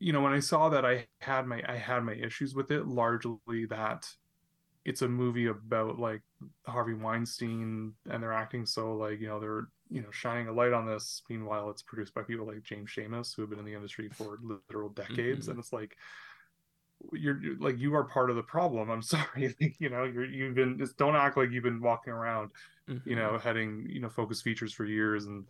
you 0.00 0.12
know 0.12 0.20
when 0.20 0.32
I 0.32 0.40
saw 0.40 0.68
that 0.70 0.84
I 0.84 1.06
had 1.20 1.46
my 1.46 1.62
I 1.66 1.76
had 1.76 2.04
my 2.04 2.14
issues 2.14 2.54
with 2.54 2.70
it 2.70 2.86
largely 2.86 3.66
that 3.70 4.08
it's 4.84 5.02
a 5.02 5.08
movie 5.08 5.46
about 5.46 5.98
like 5.98 6.22
Harvey 6.66 6.94
Weinstein 6.94 7.94
and 8.10 8.22
they're 8.22 8.32
acting 8.32 8.66
so 8.66 8.94
like 8.96 9.20
you 9.20 9.28
know 9.28 9.40
they're 9.40 9.68
you 9.94 10.02
know 10.02 10.10
shining 10.10 10.48
a 10.48 10.52
light 10.52 10.72
on 10.72 10.86
this 10.86 11.22
meanwhile 11.30 11.70
it's 11.70 11.82
produced 11.82 12.14
by 12.14 12.22
people 12.22 12.46
like 12.46 12.62
James 12.62 12.90
Schamus 12.90 13.34
who 13.34 13.42
have 13.42 13.50
been 13.50 13.60
in 13.60 13.64
the 13.64 13.74
industry 13.74 14.08
for 14.10 14.38
literal 14.42 14.90
decades 14.90 15.46
Mhm. 15.46 15.50
and 15.50 15.58
it's 15.58 15.72
like 15.72 15.96
you're, 17.12 17.40
you're 17.42 17.58
like 17.58 17.78
you 17.78 17.94
are 17.94 18.04
part 18.04 18.30
of 18.30 18.36
the 18.36 18.42
problem 18.42 18.90
I'm 18.90 19.02
sorry 19.14 19.54
like, 19.60 19.76
you 19.78 19.88
know 19.90 20.04
you're 20.04 20.24
you've 20.24 20.54
been 20.54 20.78
just 20.78 20.96
don't 20.96 21.16
act 21.16 21.36
like 21.36 21.50
you've 21.50 21.64
been 21.64 21.80
walking 21.80 22.12
around 22.12 22.50
you 23.04 23.16
Mhm. 23.16 23.16
know 23.16 23.38
heading 23.38 23.86
you 23.88 24.00
know 24.00 24.08
focus 24.10 24.42
features 24.42 24.72
for 24.72 24.84
years 24.84 25.26
and 25.26 25.46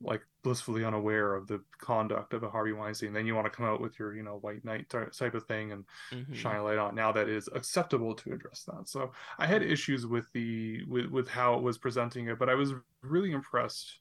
like 0.00 0.22
blissfully 0.42 0.84
unaware 0.84 1.34
of 1.34 1.46
the 1.46 1.60
conduct 1.78 2.34
of 2.34 2.42
a 2.42 2.50
Harvey 2.50 2.72
Weinstein 2.72 3.12
then 3.12 3.26
you 3.26 3.34
want 3.34 3.46
to 3.46 3.50
come 3.50 3.64
out 3.66 3.80
with 3.80 3.98
your 3.98 4.14
you 4.14 4.22
know 4.22 4.36
white 4.38 4.64
knight 4.64 4.88
type 4.90 5.34
of 5.34 5.44
thing 5.46 5.72
and 5.72 5.84
Mhm. 6.12 6.34
shine 6.34 6.56
a 6.56 6.62
light 6.64 6.78
on. 6.78 6.94
Now 6.94 7.12
that 7.12 7.28
is 7.28 7.48
acceptable 7.54 8.14
to 8.14 8.32
address 8.32 8.64
that. 8.64 8.88
So 8.88 9.12
i 9.38 9.46
had 9.46 9.62
issues 9.62 10.06
with 10.06 10.30
the 10.32 10.84
with, 10.84 11.06
with 11.06 11.28
how 11.28 11.54
it 11.54 11.62
was 11.62 11.78
presenting 11.78 12.28
it 12.28 12.38
but 12.38 12.48
i 12.50 12.54
was 12.54 12.72
really 13.02 13.32
impressed 13.32 14.00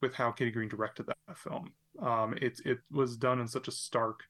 with 0.00 0.14
how 0.14 0.30
kitty 0.32 0.50
green 0.50 0.68
directed 0.68 1.06
that 1.06 1.36
film. 1.36 1.72
Um 2.00 2.34
it 2.40 2.60
it 2.64 2.80
was 2.90 3.16
done 3.16 3.40
in 3.40 3.48
such 3.48 3.68
a 3.68 3.72
stark 3.72 4.20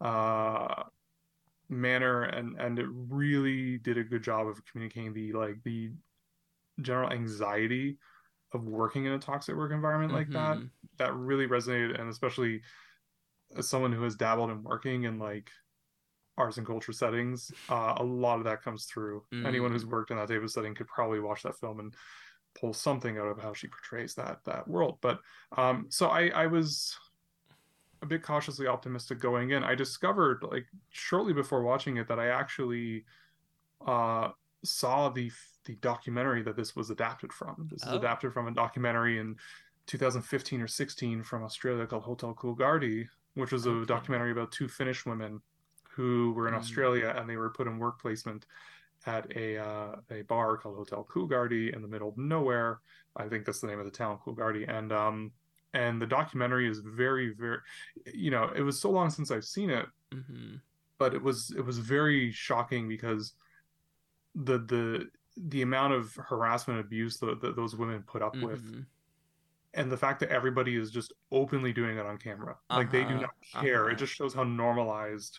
uh 0.00 0.84
manner 1.68 2.22
and 2.24 2.58
and 2.60 2.78
it 2.78 2.86
really 2.90 3.78
did 3.78 3.96
a 3.98 4.04
good 4.04 4.22
job 4.22 4.46
of 4.48 4.64
communicating 4.64 5.12
the 5.12 5.32
like 5.32 5.62
the 5.64 5.92
general 6.80 7.10
anxiety 7.10 7.98
of 8.52 8.64
working 8.64 9.04
in 9.04 9.12
a 9.12 9.18
toxic 9.18 9.56
work 9.56 9.72
environment 9.72 10.12
like 10.12 10.28
that 10.30 10.58
Mhm. 10.58 10.70
that 10.98 11.14
really 11.14 11.46
resonated 11.46 11.98
and 11.98 12.08
especially 12.08 12.62
as 13.56 13.68
someone 13.68 13.92
who 13.92 14.02
has 14.02 14.16
dabbled 14.16 14.50
in 14.50 14.62
working 14.62 15.04
in 15.04 15.18
like 15.18 15.50
arts 16.36 16.56
and 16.58 16.66
culture 16.66 16.92
settings 16.92 17.50
uh, 17.68 17.94
a 17.98 18.02
lot 18.04 18.38
of 18.38 18.44
that 18.44 18.62
comes 18.62 18.86
through. 18.86 19.24
Anyone 19.44 19.72
who's 19.72 19.84
worked 19.86 20.10
in 20.10 20.16
that 20.16 20.28
type 20.28 20.42
of 20.42 20.50
setting 20.50 20.74
could 20.74 20.86
probably 20.88 21.20
watch 21.20 21.42
that 21.42 21.58
film 21.58 21.80
and 21.80 21.94
pull 22.54 22.72
something 22.72 23.18
out 23.18 23.26
of 23.26 23.40
how 23.40 23.52
she 23.52 23.68
portrays 23.68 24.14
that 24.14 24.42
that 24.44 24.66
world. 24.66 24.98
But 25.00 25.20
um 25.56 25.86
so 25.90 26.08
i 26.08 26.28
i 26.28 26.46
was 26.46 26.96
a 28.02 28.06
bit 28.06 28.22
cautiously 28.22 28.66
optimistic 28.66 29.18
going 29.18 29.50
in. 29.50 29.62
I 29.62 29.74
discovered 29.74 30.42
like 30.42 30.66
shortly 30.88 31.32
before 31.34 31.62
watching 31.62 31.98
it 31.98 32.08
that 32.08 32.18
i 32.18 32.28
actually 32.28 33.04
uh 33.86 34.30
saw 34.64 35.08
the 35.10 35.30
the 35.70 35.76
documentary 35.76 36.42
that 36.42 36.56
this 36.56 36.74
was 36.74 36.90
adapted 36.90 37.32
from 37.32 37.68
this 37.70 37.82
is 37.84 37.92
Oh. 37.92 37.96
adapted 37.96 38.32
from 38.32 38.48
a 38.48 38.50
documentary 38.50 39.18
in 39.18 39.36
2015 39.86 40.60
or 40.60 40.66
16 40.66 41.22
from 41.22 41.42
australia 41.44 41.86
called 41.86 42.02
hotel 42.02 42.34
coolgardie 42.34 43.08
which 43.34 43.52
was 43.52 43.66
a 43.66 43.70
Okay. 43.70 43.86
documentary 43.86 44.32
about 44.32 44.50
two 44.52 44.66
finnish 44.68 45.06
women 45.06 45.40
who 45.90 46.32
were 46.32 46.48
in 46.48 46.54
Mm. 46.54 46.58
australia 46.58 47.14
and 47.16 47.28
they 47.30 47.36
were 47.36 47.50
put 47.50 47.66
in 47.68 47.78
work 47.78 48.00
placement 48.00 48.46
at 49.06 49.30
a 49.36 49.56
uh, 49.56 49.96
a 50.10 50.22
bar 50.22 50.58
called 50.58 50.76
Hotel 50.76 51.04
Coolgardie 51.10 51.74
in 51.74 51.80
the 51.80 51.88
middle 51.88 52.10
of 52.10 52.18
nowhere. 52.18 52.80
I 53.16 53.28
think 53.30 53.46
that's 53.46 53.60
the 53.60 53.66
name 53.66 53.78
of 53.78 53.86
the 53.86 53.90
town, 53.90 54.18
Coolgardie. 54.18 54.68
And 54.68 54.92
um 54.92 55.32
and 55.72 56.02
the 56.02 56.06
documentary 56.06 56.68
is 56.68 56.80
very 56.80 57.30
very, 57.32 57.60
you 58.12 58.30
know, 58.30 58.50
it 58.54 58.60
was 58.60 58.78
so 58.78 58.90
long 58.90 59.08
since 59.08 59.30
I've 59.30 59.44
seen 59.46 59.70
it. 59.70 59.86
Mhm. 60.12 60.60
but 60.98 61.14
it 61.14 61.22
was 61.22 61.50
it 61.52 61.64
was 61.64 61.78
very 61.78 62.30
shocking 62.30 62.88
because 62.88 63.32
the 64.34 64.58
the 64.58 65.10
the 65.36 65.62
amount 65.62 65.92
of 65.94 66.14
harassment 66.16 66.78
and 66.78 66.86
abuse 66.86 67.18
that, 67.18 67.40
that 67.40 67.56
those 67.56 67.76
women 67.76 68.02
put 68.02 68.22
up 68.22 68.36
with 68.36 68.62
Mhm. 68.64 68.86
and 69.74 69.90
the 69.92 69.96
fact 69.96 70.20
that 70.20 70.30
everybody 70.30 70.74
is 70.76 70.90
just 70.90 71.12
openly 71.30 71.72
doing 71.72 71.96
it 71.96 72.04
on 72.06 72.18
camera 72.18 72.58
like 72.68 72.90
they 72.90 73.04
do 73.04 73.14
Uh-huh, 73.14 73.20
not 73.22 73.62
care 73.62 73.84
uh-huh. 73.84 73.92
it 73.94 73.98
just 73.98 74.12
shows 74.12 74.34
how 74.34 74.42
normalized 74.44 75.38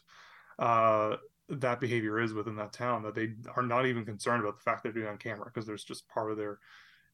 uh 0.60 1.18
that 1.50 1.82
behavior 1.82 2.20
is 2.20 2.34
within 2.34 2.56
that 2.56 2.72
town 2.72 3.04
that 3.04 3.14
they 3.14 3.34
are 3.56 3.62
not 3.64 3.86
even 3.86 4.06
concerned 4.06 4.42
about 4.42 4.56
the 4.56 4.62
fact 4.64 4.84
they're 4.84 4.94
doing 4.94 5.08
it 5.08 5.10
on 5.10 5.18
camera 5.18 5.46
because 5.46 5.66
there's 5.68 5.84
just 5.84 6.08
part 6.08 6.32
of 6.32 6.38
their 6.38 6.60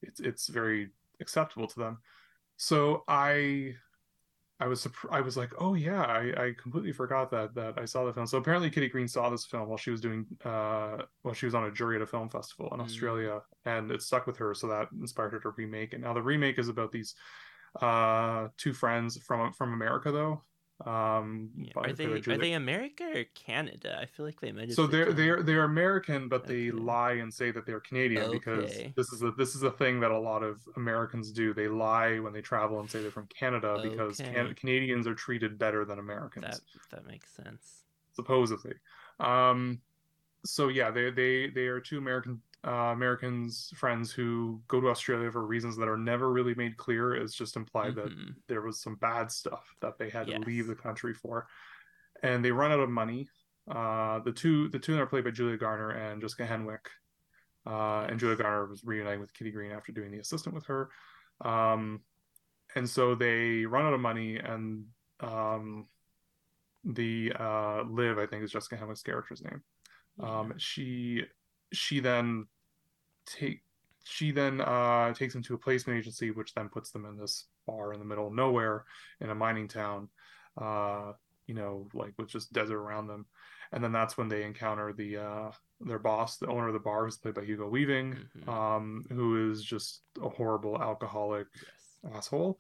it's 0.04 0.20
it's 0.20 0.48
very 0.48 0.92
acceptable 1.20 1.66
to 1.68 1.80
them 1.80 1.98
so 2.58 3.04
i 3.08 3.76
i 4.60 4.66
was 4.68 4.88
i 5.12 5.22
was 5.22 5.38
like 5.38 5.52
oh 5.60 5.74
yeah 5.76 6.02
i 6.04 6.46
i 6.46 6.54
completely 6.62 6.92
forgot 6.92 7.30
that 7.30 7.54
that 7.54 7.78
i 7.78 7.86
saw 7.86 8.06
the 8.06 8.14
film 8.14 8.26
so 8.26 8.38
apparently 8.38 8.70
kitty 8.70 8.88
green 8.88 9.08
saw 9.08 9.30
this 9.30 9.46
film 9.46 9.68
while 9.68 9.78
she 9.78 9.92
was 9.92 10.02
doing 10.02 10.26
uh 10.46 10.98
while 11.22 11.34
she 11.34 11.46
was 11.46 11.54
on 11.56 11.66
a 11.66 11.72
jury 11.72 11.96
at 11.96 12.02
a 12.02 12.08
film 12.08 12.30
festival 12.30 12.70
in 12.74 12.80
Mm. 12.80 12.86
australia 12.86 13.42
and 13.66 13.92
it 13.92 14.02
stuck 14.02 14.26
with 14.28 14.38
her 14.38 14.54
so 14.54 14.68
that 14.68 14.88
inspired 15.00 15.34
her 15.34 15.40
to 15.40 15.52
remake 15.52 15.94
And 15.94 16.04
now 16.04 16.14
the 16.14 16.22
remake 16.22 16.58
is 16.60 16.70
about 16.70 16.92
these 16.92 17.16
uh 17.82 18.48
two 18.58 18.74
friends 18.74 19.18
from 19.22 19.54
from 19.54 19.74
america 19.74 20.12
though 20.12 20.44
um. 20.86 21.50
Are 21.76 21.92
they 21.92 22.06
are 22.06 22.38
they 22.38 22.54
America 22.54 23.04
or 23.16 23.24
Canada? 23.34 23.98
I 24.00 24.06
feel 24.06 24.26
like 24.28 24.40
they 24.40 24.52
might. 24.52 24.72
so 24.74 24.86
they're 24.86 25.12
they're 25.12 25.42
they're 25.42 25.64
American, 25.64 26.30
but 26.30 26.46
they 26.46 26.70
lie 26.70 27.14
and 27.14 27.34
say 27.34 27.50
that 27.50 27.66
they're 27.66 27.80
Canadian 27.80 28.30
because 28.30 28.72
this 28.96 29.12
is 29.12 29.24
a 29.24 29.32
this 29.32 29.56
is 29.56 29.64
a 29.64 29.72
thing 29.72 30.00
that 30.02 30.12
a 30.12 30.20
lot 30.20 30.44
of 30.44 30.62
Americans 30.76 31.32
do. 31.32 31.52
They 31.54 31.68
lie 31.68 32.20
when 32.20 32.32
they 32.32 32.42
travel 32.42 32.80
and 32.80 32.90
say 32.90 33.02
they're 33.02 33.10
from 33.10 33.28
Canada 33.28 33.80
because 33.82 34.18
Can- 34.18 34.54
Canadians 34.54 35.08
are 35.08 35.16
treated 35.16 35.58
better 35.58 35.84
than 35.84 35.98
Americans, 35.98 36.46
that 36.46 36.62
that 36.92 37.08
makes 37.08 37.32
sense. 37.36 37.84
supposedly. 38.14 38.76
Um, 39.20 39.82
so 40.46 40.68
yeah, 40.68 40.92
they 40.92 41.10
they 41.10 41.50
they 41.50 41.66
are 41.68 41.80
two 41.80 41.98
American 41.98 42.40
uh, 42.68 42.92
Americans 42.92 43.72
friends 43.76 44.12
who 44.12 44.62
go 44.68 44.82
to 44.82 44.90
Australia 44.90 45.32
for 45.32 45.46
reasons 45.48 45.78
that 45.78 45.88
are 45.88 45.98
never 45.98 46.32
really 46.32 46.54
made 46.56 46.76
clear. 46.76 47.16
It's 47.16 47.34
just 47.34 47.56
implied 47.56 47.96
that 47.96 48.10
Mhm. 48.10 48.36
there 48.48 48.62
was 48.62 48.82
some 48.82 48.96
bad 48.96 49.32
stuff 49.32 49.74
that 49.80 49.98
they 49.98 50.10
had 50.10 50.28
to 50.28 50.34
leave 50.46 50.68
the 50.68 50.76
country 50.76 51.14
for, 51.14 51.48
and 52.22 52.44
they 52.44 52.52
run 52.52 52.72
out 52.72 52.82
of 52.82 52.90
money. 52.90 53.30
Uh, 53.70 54.20
the 54.20 54.32
two 54.34 54.68
the 54.70 54.80
two 54.80 55.00
are 55.00 55.06
played 55.08 55.24
by 55.24 55.32
Julia 55.32 55.58
Garner 55.58 55.92
and 55.92 56.22
Jessica 56.22 56.46
Henwick, 56.46 56.88
uh, 57.66 58.02
and 58.10 58.20
Julia 58.20 58.36
Garner 58.36 58.66
was 58.66 58.84
reuniting 58.84 59.22
with 59.22 59.34
Kitty 59.34 59.52
Green 59.52 59.72
after 59.72 59.92
doing 59.94 60.12
the 60.12 60.20
assistant 60.20 60.54
with 60.54 60.66
her, 60.66 60.90
um, 61.42 62.02
and 62.76 62.90
so 62.90 63.16
they 63.16 63.66
run 63.66 63.86
out 63.86 63.94
of 63.94 64.02
money 64.02 64.38
and 64.38 64.86
um, 65.22 65.88
the 66.84 67.32
uh, 67.40 67.84
Liv 67.84 68.18
I 68.18 68.26
think 68.26 68.44
is 68.44 68.52
Jessica 68.52 68.78
Henwick's 68.78 69.04
character's 69.04 69.42
name. 69.42 69.64
Um, 70.20 70.54
she 70.58 71.26
she 71.74 72.00
then 72.00 72.48
take 73.28 73.62
she 74.08 74.32
then 74.32 74.62
uh, 74.62 75.14
takes 75.14 75.34
them 75.34 75.44
to 75.44 75.54
a 75.54 75.58
placement 75.58 76.00
agency, 76.00 76.32
which 76.32 76.54
then 76.54 76.70
puts 76.70 76.92
them 76.92 77.06
in 77.06 77.18
this 77.18 77.46
bar 77.66 77.92
in 77.92 78.00
the 78.00 78.06
middle 78.06 78.28
of 78.28 78.34
nowhere 78.34 78.86
in 79.20 79.30
a 79.30 79.36
mining 79.36 79.68
town, 79.68 80.08
uh, 80.58 81.12
you 81.46 81.54
know, 81.54 81.88
like 81.94 82.14
with 82.18 82.30
just 82.30 82.54
desert 82.54 82.80
around 82.80 83.08
them. 83.08 83.26
And 83.74 83.84
then 83.84 83.92
that's 83.92 84.18
when 84.18 84.30
they 84.30 84.44
encounter 84.44 84.94
the 84.94 85.18
uh, 85.18 85.52
their 85.82 86.00
boss, 86.00 86.38
the 86.38 86.48
owner 86.48 86.68
of 86.68 86.74
the 86.74 86.80
bar, 86.80 87.04
who's 87.04 87.18
played 87.18 87.36
by 87.36 87.44
Hugo 87.44 87.68
Weaving, 87.68 88.18
Mhm. 88.38 88.48
um, 88.48 89.04
who 89.10 89.52
is 89.52 89.62
just 89.64 90.04
a 90.22 90.30
horrible 90.30 90.82
alcoholic 90.82 91.48
yes. 91.54 92.16
asshole. 92.16 92.60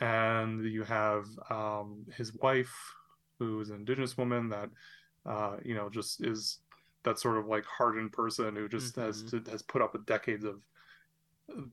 And 0.00 0.64
you 0.64 0.82
have 0.82 1.26
um, 1.50 2.06
his 2.16 2.34
wife, 2.34 2.74
who 3.38 3.60
is 3.60 3.68
an 3.68 3.76
indigenous 3.76 4.16
woman 4.16 4.48
that, 4.48 4.70
uh, 5.26 5.56
you 5.62 5.74
know, 5.74 5.90
just 5.90 6.24
is 6.24 6.60
that 7.06 7.18
sort 7.20 7.38
of 7.38 7.46
like 7.46 7.64
hardened 7.64 8.12
person 8.12 8.54
who 8.56 8.68
just 8.68 8.96
has 8.96 9.22
Mhm. 9.22 9.44
to, 9.44 9.50
has 9.50 9.62
put 9.62 9.80
up 9.80 9.92
with 9.94 10.04
decades 10.04 10.44
of 10.44 10.60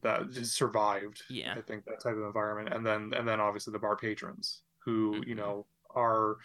that 0.01 0.29
just 0.29 0.55
survived. 0.55 1.23
Yeah. 1.29 1.55
I 1.57 1.61
think 1.61 1.84
that 1.86 1.99
type 1.99 2.15
of 2.15 2.23
environment, 2.23 2.73
and 2.73 2.86
then 2.86 3.11
and 3.13 3.27
then 3.27 3.41
obviously 3.41 3.73
the 3.73 3.79
bar 3.79 3.97
patrons 3.97 4.61
who 4.77 5.23
you 5.25 5.34
Mhm. 5.34 5.38
know 5.38 5.67
are 5.89 6.38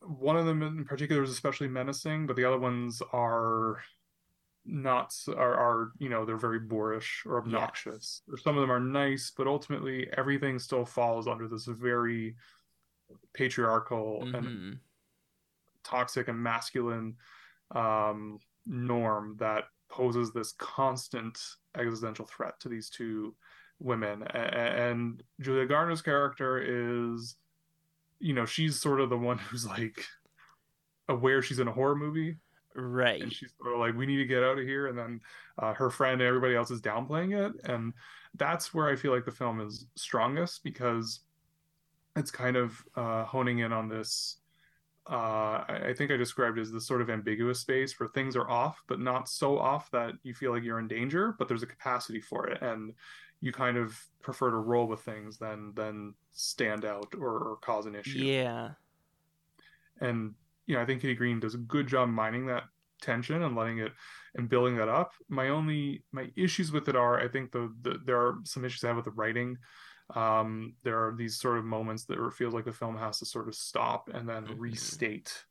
one 0.00 0.36
of 0.36 0.46
them 0.46 0.62
in 0.62 0.84
particular 0.86 1.22
is 1.22 1.30
especially 1.30 1.68
menacing, 1.68 2.26
but 2.26 2.34
the 2.36 2.44
other 2.44 2.58
ones 2.58 3.02
are 3.12 3.82
not 4.64 5.14
are, 5.28 5.54
are 5.54 5.92
you 5.98 6.08
know 6.08 6.24
they're 6.24 6.36
very 6.38 6.60
boorish 6.60 7.24
or 7.26 7.38
obnoxious 7.38 8.22
or 8.28 8.36
some 8.36 8.56
of 8.56 8.60
them 8.60 8.70
are 8.70 8.78
nice 8.78 9.30
but 9.30 9.46
ultimately 9.46 10.06
everything 10.18 10.58
still 10.58 10.84
falls 10.84 11.26
under 11.26 11.48
this 11.48 11.64
very 11.64 12.36
patriarchal 13.32 14.22
and 14.34 14.46
Mhm. 14.46 14.80
toxic 15.82 16.28
and 16.28 16.38
masculine 16.38 17.16
um, 17.72 18.38
norm 18.66 19.36
that 19.38 19.64
poses 19.88 20.32
this 20.32 20.52
constant 20.52 21.38
existential 21.76 22.26
threat 22.26 22.58
to 22.60 22.68
these 22.68 22.90
two 22.90 23.34
women. 23.80 24.22
And 24.22 25.22
Julia 25.40 25.66
Garner's 25.66 26.02
character 26.02 26.58
is, 26.58 27.36
you 28.18 28.34
know, 28.34 28.46
she's 28.46 28.80
sort 28.80 29.00
of 29.00 29.10
the 29.10 29.16
one 29.18 29.38
who's 29.50 29.66
like 29.66 30.04
aware 31.08 31.42
she's 31.42 31.58
in 31.58 31.68
a 31.68 31.72
horror 31.72 31.96
movie 31.96 32.36
Right. 32.76 33.20
and 33.20 33.32
she's 33.32 33.52
sort 33.60 33.74
of 33.74 33.80
like, 33.80 33.96
we 33.96 34.06
need 34.06 34.18
to 34.18 34.26
get 34.26 34.44
out 34.44 34.58
of 34.58 34.64
here. 34.64 34.86
And 34.86 34.96
then 34.96 35.20
uh, 35.58 35.74
her 35.74 35.90
friend 35.90 36.20
and 36.20 36.28
everybody 36.28 36.54
else 36.54 36.70
is 36.70 36.80
downplaying 36.80 37.36
it. 37.46 37.52
And 37.68 37.92
that's 38.36 38.72
where 38.72 38.88
I 38.88 38.96
feel 38.96 39.12
like 39.12 39.24
the 39.24 39.32
film 39.32 39.60
is 39.60 39.86
strongest 39.96 40.62
because 40.62 41.20
it's 42.16 42.30
kind 42.30 42.56
of 42.56 42.80
uh, 42.94 43.24
honing 43.24 43.58
in 43.58 43.72
on 43.72 43.88
this. 43.88 44.36
Uh, 45.10 45.64
I 45.68 45.92
think 45.96 46.12
I 46.12 46.16
described 46.16 46.56
it 46.58 46.62
as 46.62 46.70
this 46.70 46.86
sort 46.86 47.02
of 47.02 47.10
ambiguous 47.10 47.58
space 47.60 47.98
where 47.98 48.08
things 48.10 48.36
are 48.36 48.48
off, 48.48 48.80
but 48.86 49.00
not 49.00 49.28
so 49.28 49.58
off 49.58 49.90
that 49.90 50.12
you 50.22 50.34
feel 50.34 50.52
like 50.52 50.62
you're 50.62 50.78
in 50.78 50.86
danger, 50.86 51.34
but 51.36 51.48
there's 51.48 51.64
a 51.64 51.66
capacity 51.66 52.20
for 52.20 52.46
it. 52.46 52.62
And 52.62 52.94
you 53.40 53.50
kind 53.52 53.76
of 53.76 53.98
prefer 54.22 54.50
to 54.50 54.56
roll 54.58 54.86
with 54.86 55.00
things 55.00 55.36
than 55.38 55.72
than 55.74 56.14
stand 56.30 56.84
out 56.84 57.12
or, 57.18 57.38
or 57.38 57.56
cause 57.56 57.86
an 57.86 57.94
issue 57.96 58.18
Yeah. 58.20 58.70
and 60.00 60.34
you 60.66 60.76
know, 60.76 60.82
I 60.82 60.86
think 60.86 61.00
Kitty 61.00 61.14
Green 61.14 61.40
does 61.40 61.54
a 61.54 61.58
good 61.58 61.88
job 61.88 62.08
mining 62.08 62.46
that 62.46 62.64
tension 63.02 63.42
and 63.42 63.56
letting 63.56 63.78
it 63.78 63.92
and 64.36 64.48
building 64.48 64.76
that 64.76 64.88
up. 64.88 65.12
My 65.28 65.48
only 65.48 66.04
my 66.12 66.30
issues 66.36 66.70
with 66.70 66.88
it 66.88 66.94
are 66.94 67.18
I 67.18 67.26
think 67.28 67.50
the, 67.50 67.74
the 67.82 67.98
there 68.04 68.20
are 68.20 68.38
some 68.44 68.64
issues 68.64 68.84
I 68.84 68.88
have 68.88 68.96
with 68.96 69.06
the 69.06 69.10
writing. 69.10 69.56
Um, 70.14 70.76
there 70.82 70.98
are 71.06 71.14
these 71.16 71.38
sort 71.38 71.58
of 71.58 71.64
moments 71.64 72.04
that 72.06 72.18
it 72.18 72.32
feels 72.34 72.54
like 72.54 72.64
the 72.64 72.72
film 72.72 72.96
has 72.96 73.18
to 73.20 73.26
sort 73.26 73.48
of 73.48 73.54
stop 73.54 74.08
and 74.08 74.28
then 74.28 74.46
Mhm. 74.46 74.56
restate 74.58 75.44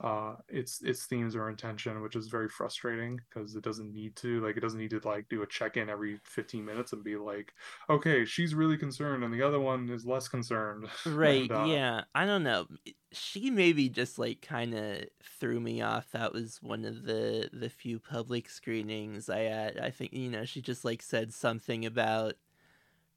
uh 0.00 0.36
its 0.48 0.80
its 0.82 1.06
themes 1.06 1.34
or 1.34 1.48
intention 1.50 2.00
which 2.02 2.14
is 2.14 2.28
very 2.28 2.48
frustrating 2.48 3.16
because 3.16 3.56
it 3.56 3.64
doesn't 3.64 3.92
need 3.92 4.14
to 4.16 4.40
like 4.40 4.56
it 4.56 4.60
doesn't 4.60 4.78
need 4.78 4.90
to 4.90 5.00
like 5.00 5.28
do 5.28 5.42
a 5.42 5.46
check-in 5.46 5.90
every 5.90 6.20
15 6.24 6.64
minutes 6.64 6.92
and 6.92 7.02
be 7.02 7.16
like 7.16 7.52
okay 7.90 8.24
she's 8.24 8.54
really 8.54 8.78
concerned 8.78 9.24
and 9.24 9.34
the 9.34 9.42
other 9.42 9.58
one 9.60 9.88
is 9.90 10.06
less 10.06 10.28
concerned 10.28 10.88
Right. 11.04 11.50
And, 11.50 11.50
uh, 11.50 11.78
yeah. 11.78 12.04
I 12.14 12.26
don't 12.26 12.42
know. 12.42 12.66
She 13.12 13.50
maybe 13.50 13.88
just 13.88 14.18
like 14.18 14.42
kind 14.42 14.74
of 14.74 15.04
threw 15.22 15.58
me 15.60 15.80
off. 15.80 16.10
That 16.10 16.32
was 16.32 16.60
one 16.62 16.84
of 16.84 17.04
the 17.04 17.48
the 17.52 17.70
few 17.70 17.98
public 17.98 18.48
screenings 18.48 19.30
I 19.30 19.40
had. 19.40 19.78
I 19.78 19.90
think 19.90 20.12
you 20.12 20.28
know 20.30 20.44
she 20.44 20.60
just 20.60 20.84
like 20.84 21.00
said 21.02 21.32
something 21.32 21.86
about 21.86 22.34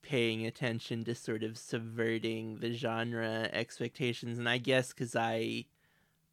paying 0.01 0.45
attention 0.45 1.03
to 1.05 1.15
sort 1.15 1.43
of 1.43 1.57
subverting 1.57 2.57
the 2.59 2.73
genre 2.73 3.49
expectations, 3.53 4.37
and 4.37 4.49
I 4.49 4.57
guess 4.57 4.89
because 4.89 5.15
I 5.15 5.65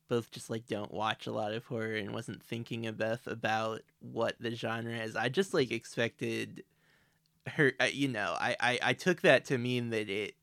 both 0.08 0.30
just 0.30 0.50
like 0.50 0.66
don't 0.66 0.92
watch 0.92 1.26
a 1.26 1.32
lot 1.32 1.52
of 1.52 1.66
horror 1.66 1.94
and 1.94 2.12
wasn't 2.14 2.42
thinking 2.42 2.86
about 2.86 3.26
about 3.26 3.82
what 4.00 4.36
the 4.40 4.54
genre 4.54 4.96
is. 4.96 5.16
I 5.16 5.28
just 5.28 5.54
like 5.54 5.70
expected 5.70 6.64
her. 7.48 7.72
uh, 7.80 7.86
You 7.92 8.08
know, 8.08 8.36
I 8.38 8.56
I, 8.60 8.78
I 8.82 8.92
took 8.94 9.22
that 9.22 9.44
to 9.46 9.58
mean 9.58 9.90
that 9.90 10.08
it 10.08 10.34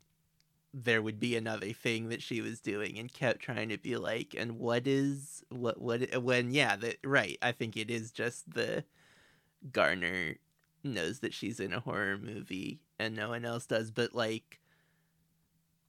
there 0.74 1.02
would 1.02 1.20
be 1.20 1.36
another 1.38 1.72
thing 1.72 2.10
that 2.10 2.22
she 2.22 2.42
was 2.42 2.60
doing 2.60 3.00
and 3.00 3.12
kept 3.14 3.40
trying 3.40 3.70
to 3.70 3.78
be 3.78 3.96
like 3.96 4.36
and 4.38 4.60
what 4.60 4.86
is 4.86 5.44
what 5.50 5.80
what 5.80 6.22
when 6.22 6.52
yeah 6.52 6.76
that 6.76 6.98
right 7.04 7.38
i 7.42 7.52
think 7.54 7.78
it 7.78 7.90
is 7.90 8.12
just 8.12 8.54
the 8.54 8.84
garner 9.72 10.36
knows 10.84 11.20
that 11.20 11.34
she's 11.34 11.60
in 11.60 11.74
a 11.74 11.80
horror 11.80 12.18
movie 12.18 12.80
and 13.00 13.16
no 13.16 13.30
one 13.30 13.46
else 13.46 13.66
does 13.66 13.92
but 13.92 14.14
like 14.16 14.60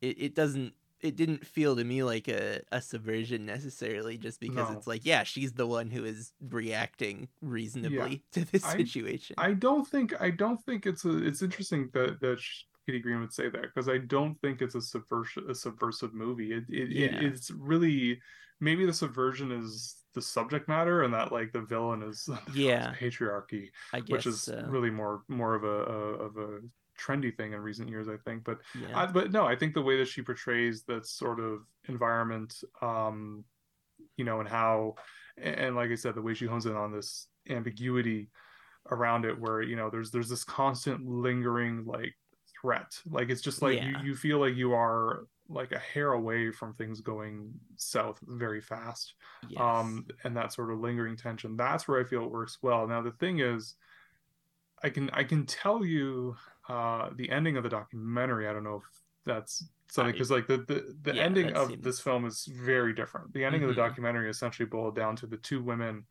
it, 0.01 0.21
it 0.21 0.35
doesn't 0.35 0.73
it 1.03 1.15
didn't 1.15 1.47
feel 1.47 1.77
to 1.77 1.85
me 1.85 2.03
like 2.03 2.27
a, 2.27 2.61
a 2.73 2.81
subversion 2.81 3.45
necessarily 3.45 4.17
just 4.17 4.41
because 4.41 4.71
No. 4.71 4.77
it's 4.77 4.87
like 4.87 5.05
yeah 5.05 5.23
she's 5.25 5.53
the 5.53 5.67
one 5.67 5.91
who 5.91 6.05
is 6.05 6.33
reacting 6.49 7.29
reasonably 7.41 8.23
to 8.33 8.45
this 8.51 8.65
I- 8.65 8.77
situation 8.79 9.37
I 9.39 9.53
don't 9.53 9.87
think 9.87 10.15
I 10.21 10.31
don't 10.31 10.63
think 10.65 10.87
it's 10.87 11.05
a 11.05 11.25
it's 11.25 11.43
interesting 11.43 11.91
that 11.93 12.21
that 12.21 12.39
Kitty 12.87 13.01
Green 13.01 13.21
would 13.21 13.33
say 13.33 13.49
that 13.49 13.63
because 13.63 13.89
I 13.89 13.99
don't 13.99 14.41
think 14.41 14.63
it's 14.63 14.75
a 14.77 14.81
subversive 14.81 15.49
a 15.51 15.55
subversive 15.57 16.15
movie. 16.15 16.53
It, 16.53 16.65
it, 16.69 16.91
Yeah. 16.91 17.07
it 17.17 17.25
it's 17.25 17.51
really 17.51 18.21
maybe 18.61 18.87
the 18.87 18.93
subversion 18.93 19.51
is 19.53 19.97
the 20.15 20.23
subject 20.23 20.67
matter 20.69 21.03
and 21.03 21.13
that 21.13 21.31
like 21.33 21.53
the 21.53 21.61
villain 21.61 22.03
is 22.03 22.25
the 22.25 22.39
Yeah. 22.55 22.95
patriarchy, 22.99 23.71
i 23.93 24.01
guess 24.01 24.09
which 24.13 24.27
is 24.27 24.43
so. 24.43 24.65
really 24.69 24.89
more 24.91 25.23
more 25.29 25.55
of 25.55 25.65
a, 25.65 25.67
a 25.67 25.99
of 26.27 26.37
a 26.39 26.61
trendy 26.97 27.35
thing 27.37 27.53
in 27.53 27.61
recent 27.61 27.89
years, 27.89 28.09
I 28.09 28.17
think. 28.19 28.45
But 28.45 28.59
yeah 28.75 29.01
I, 29.01 29.07
but 29.07 29.33
no, 29.33 29.47
I 29.47 29.57
think 29.57 29.75
the 29.75 29.83
way 29.83 29.99
that 29.99 30.09
she 30.09 30.23
portrays 30.23 30.85
that 30.85 31.07
sort 31.07 31.41
of 31.41 31.67
environment, 31.89 32.63
um, 32.83 33.45
you 34.17 34.25
know, 34.25 34.41
and 34.41 34.49
how, 34.49 34.97
and 35.37 35.77
like 35.77 35.91
I 35.91 35.95
said, 35.95 36.15
the 36.15 36.23
way 36.23 36.35
she 36.35 36.47
hones 36.47 36.67
in 36.67 36.77
on 36.77 36.93
this 36.93 37.29
ambiguity 37.49 38.31
around 38.91 39.25
it, 39.25 39.39
where 39.39 39.63
you 39.63 39.77
know, 39.77 39.91
there's 39.91 40.11
there's 40.11 40.29
this 40.29 40.45
constant 40.45 41.07
lingering 41.07 41.85
like 41.85 42.15
threat, 42.61 43.01
like 43.07 43.31
it's 43.31 43.43
just 43.43 43.63
like 43.63 43.79
Yeah. 43.79 43.85
you, 43.85 43.97
you 43.97 44.17
feel 44.17 44.39
like 44.39 44.55
you 44.55 44.73
are 44.75 45.27
like 45.49 45.73
a 45.73 45.79
hair 45.79 46.13
away 46.13 46.51
from 46.51 46.75
things 46.75 47.01
going 47.01 47.55
south 47.77 48.19
very 48.23 48.61
fast 48.61 49.15
Yes. 49.49 49.61
um 49.61 50.09
and 50.25 50.37
that 50.37 50.53
sort 50.53 50.73
of 50.73 50.81
lingering 50.81 51.17
tension 51.17 51.57
that's 51.57 51.87
where 51.87 52.01
i 52.01 52.05
feel 52.05 52.25
it 52.25 52.31
works 52.33 52.59
well 52.63 52.89
now 52.89 53.01
the 53.01 53.13
thing 53.13 53.39
is 53.39 53.77
i 54.83 54.91
can 54.91 55.09
i 55.11 55.25
can 55.25 55.47
tell 55.47 55.85
you 55.85 56.37
uh 56.69 57.11
the 57.17 57.31
ending 57.31 57.57
of 57.57 57.62
the 57.62 57.69
documentary 57.69 58.49
i 58.49 58.53
don't 58.53 58.64
know 58.64 58.77
if 58.77 59.01
that's 59.25 59.64
something 59.89 60.12
because 60.12 60.31
like 60.31 60.47
the 60.47 60.59
the, 60.59 60.97
the 61.03 61.14
yeah, 61.14 61.23
ending 61.23 61.53
of 61.53 61.69
seems- 61.69 61.83
this 61.85 62.01
film 62.01 62.25
is 62.25 62.47
very 62.47 62.93
different 62.93 63.33
the 63.33 63.45
ending 63.45 63.62
of 63.62 63.71
Mhm. 63.71 63.75
the 63.75 63.81
documentary 63.83 64.29
essentially 64.31 64.67
boiled 64.67 64.97
down 64.97 65.14
to 65.17 65.27
the 65.27 65.37
two 65.37 65.62
women 65.62 66.05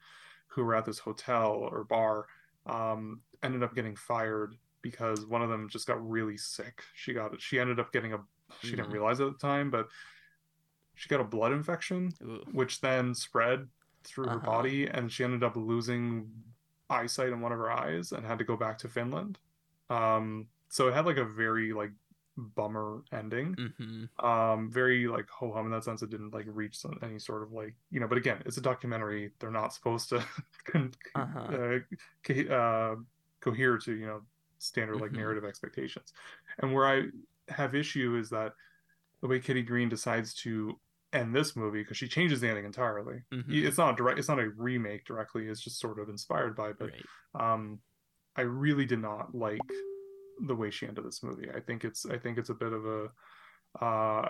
who 0.48 0.64
were 0.64 0.76
at 0.76 0.86
this 0.86 1.00
hotel 1.00 1.52
or 1.54 1.84
bar 1.84 2.26
um 2.66 3.22
ended 3.44 3.64
up 3.64 3.76
getting 3.76 3.96
fired 3.96 4.56
because 4.82 5.26
one 5.26 5.42
of 5.42 5.50
them 5.50 5.68
just 5.70 5.88
got 5.88 6.08
really 6.10 6.38
sick 6.38 6.82
she 6.94 7.14
got 7.14 7.40
she 7.42 7.60
ended 7.60 7.80
up 7.80 7.92
getting 7.92 8.14
a 8.14 8.20
she 8.62 8.72
didn't 8.72 8.90
Mm. 8.90 8.94
realize 8.94 9.20
at 9.20 9.32
the 9.32 9.38
time 9.40 9.70
but 9.70 9.88
she 10.94 11.10
got 11.10 11.20
a 11.20 11.24
blood 11.26 11.52
infection 11.52 12.14
Ooh. 12.24 12.44
which 12.54 12.80
then 12.80 13.14
spread 13.14 13.68
through 14.04 14.26
her 14.28 14.38
Uh-huh. 14.38 14.46
body 14.46 14.88
and 14.88 15.12
she 15.12 15.24
ended 15.24 15.44
up 15.44 15.56
losing 15.58 16.32
eyesight 16.90 17.30
in 17.34 17.42
one 17.42 17.52
of 17.52 17.58
her 17.58 17.72
eyes 17.72 18.12
and 18.14 18.26
had 18.26 18.38
to 18.38 18.46
go 18.46 18.56
back 18.56 18.78
to 18.78 18.88
Finland. 18.88 19.40
Um 19.90 20.50
so 20.70 20.88
it 20.88 20.94
had 20.94 21.06
like 21.06 21.18
a 21.18 21.26
very 21.26 21.74
like 21.74 21.92
bummer 22.38 23.04
ending. 23.12 23.58
Mhm. 23.58 24.10
Um 24.20 24.72
very 24.72 25.08
like 25.08 25.30
ho 25.30 25.52
hum 25.54 25.66
in 25.68 25.72
that 25.72 25.84
sense 25.84 26.02
it 26.02 26.10
didn't 26.10 26.34
like 26.34 26.46
reach 26.48 26.78
some, 26.78 26.98
any 27.04 27.20
sort 27.20 27.44
of 27.44 27.52
like 27.52 27.76
you 27.92 28.00
know 28.00 28.08
but 28.08 28.18
again 28.18 28.42
it's 28.46 28.58
a 28.58 28.62
documentary 28.62 29.34
they're 29.40 29.52
not 29.52 29.74
supposed 29.74 30.10
to 30.10 30.26
Uh-huh. 31.16 31.56
uh, 31.56 31.80
uh, 32.50 32.96
cohere 33.42 33.78
to 33.78 33.94
you 33.96 34.06
know 34.08 34.22
standard 34.60 34.98
like 34.98 35.12
Mhm. 35.12 35.16
narrative 35.16 35.46
expectations. 35.46 36.14
And 36.60 36.74
where 36.74 36.88
I 36.88 37.08
have 37.50 37.76
issue 37.76 38.18
is 38.18 38.30
that 38.32 38.54
the 39.22 39.28
way 39.28 39.40
Kitty 39.40 39.64
Green 39.64 39.90
decides 39.90 40.34
to 40.36 40.80
end 41.14 41.36
this 41.36 41.56
movie 41.56 41.82
because 41.82 41.98
she 41.98 42.08
changes 42.08 42.42
the 42.42 42.50
ending 42.50 42.66
entirely. 42.66 43.24
Mhm. 43.32 43.66
It's 43.66 43.78
not 43.78 43.98
direct. 43.98 44.20
It's 44.20 44.30
not 44.30 44.40
a 44.40 44.50
remake 44.50 45.06
directly. 45.06 45.48
It's 45.48 45.62
just 45.62 45.80
sort 45.80 46.00
of 46.00 46.10
inspired 46.10 46.56
by. 46.56 46.74
But 46.74 46.92
Right. 46.92 47.06
um, 47.36 47.82
I 48.36 48.42
really 48.42 48.86
did 48.86 49.00
not 49.00 49.34
like 49.34 49.62
the 50.48 50.56
way 50.56 50.70
she 50.70 50.88
ended 50.88 51.06
this 51.06 51.24
movie. 51.24 51.50
I 51.54 51.60
think 51.60 51.84
it's. 51.86 52.06
I 52.06 52.18
think 52.18 52.38
it's 52.38 52.50
a 52.50 52.54
bit 52.56 52.74
of 52.74 52.86
a. 52.86 53.10
Uh, 53.84 54.30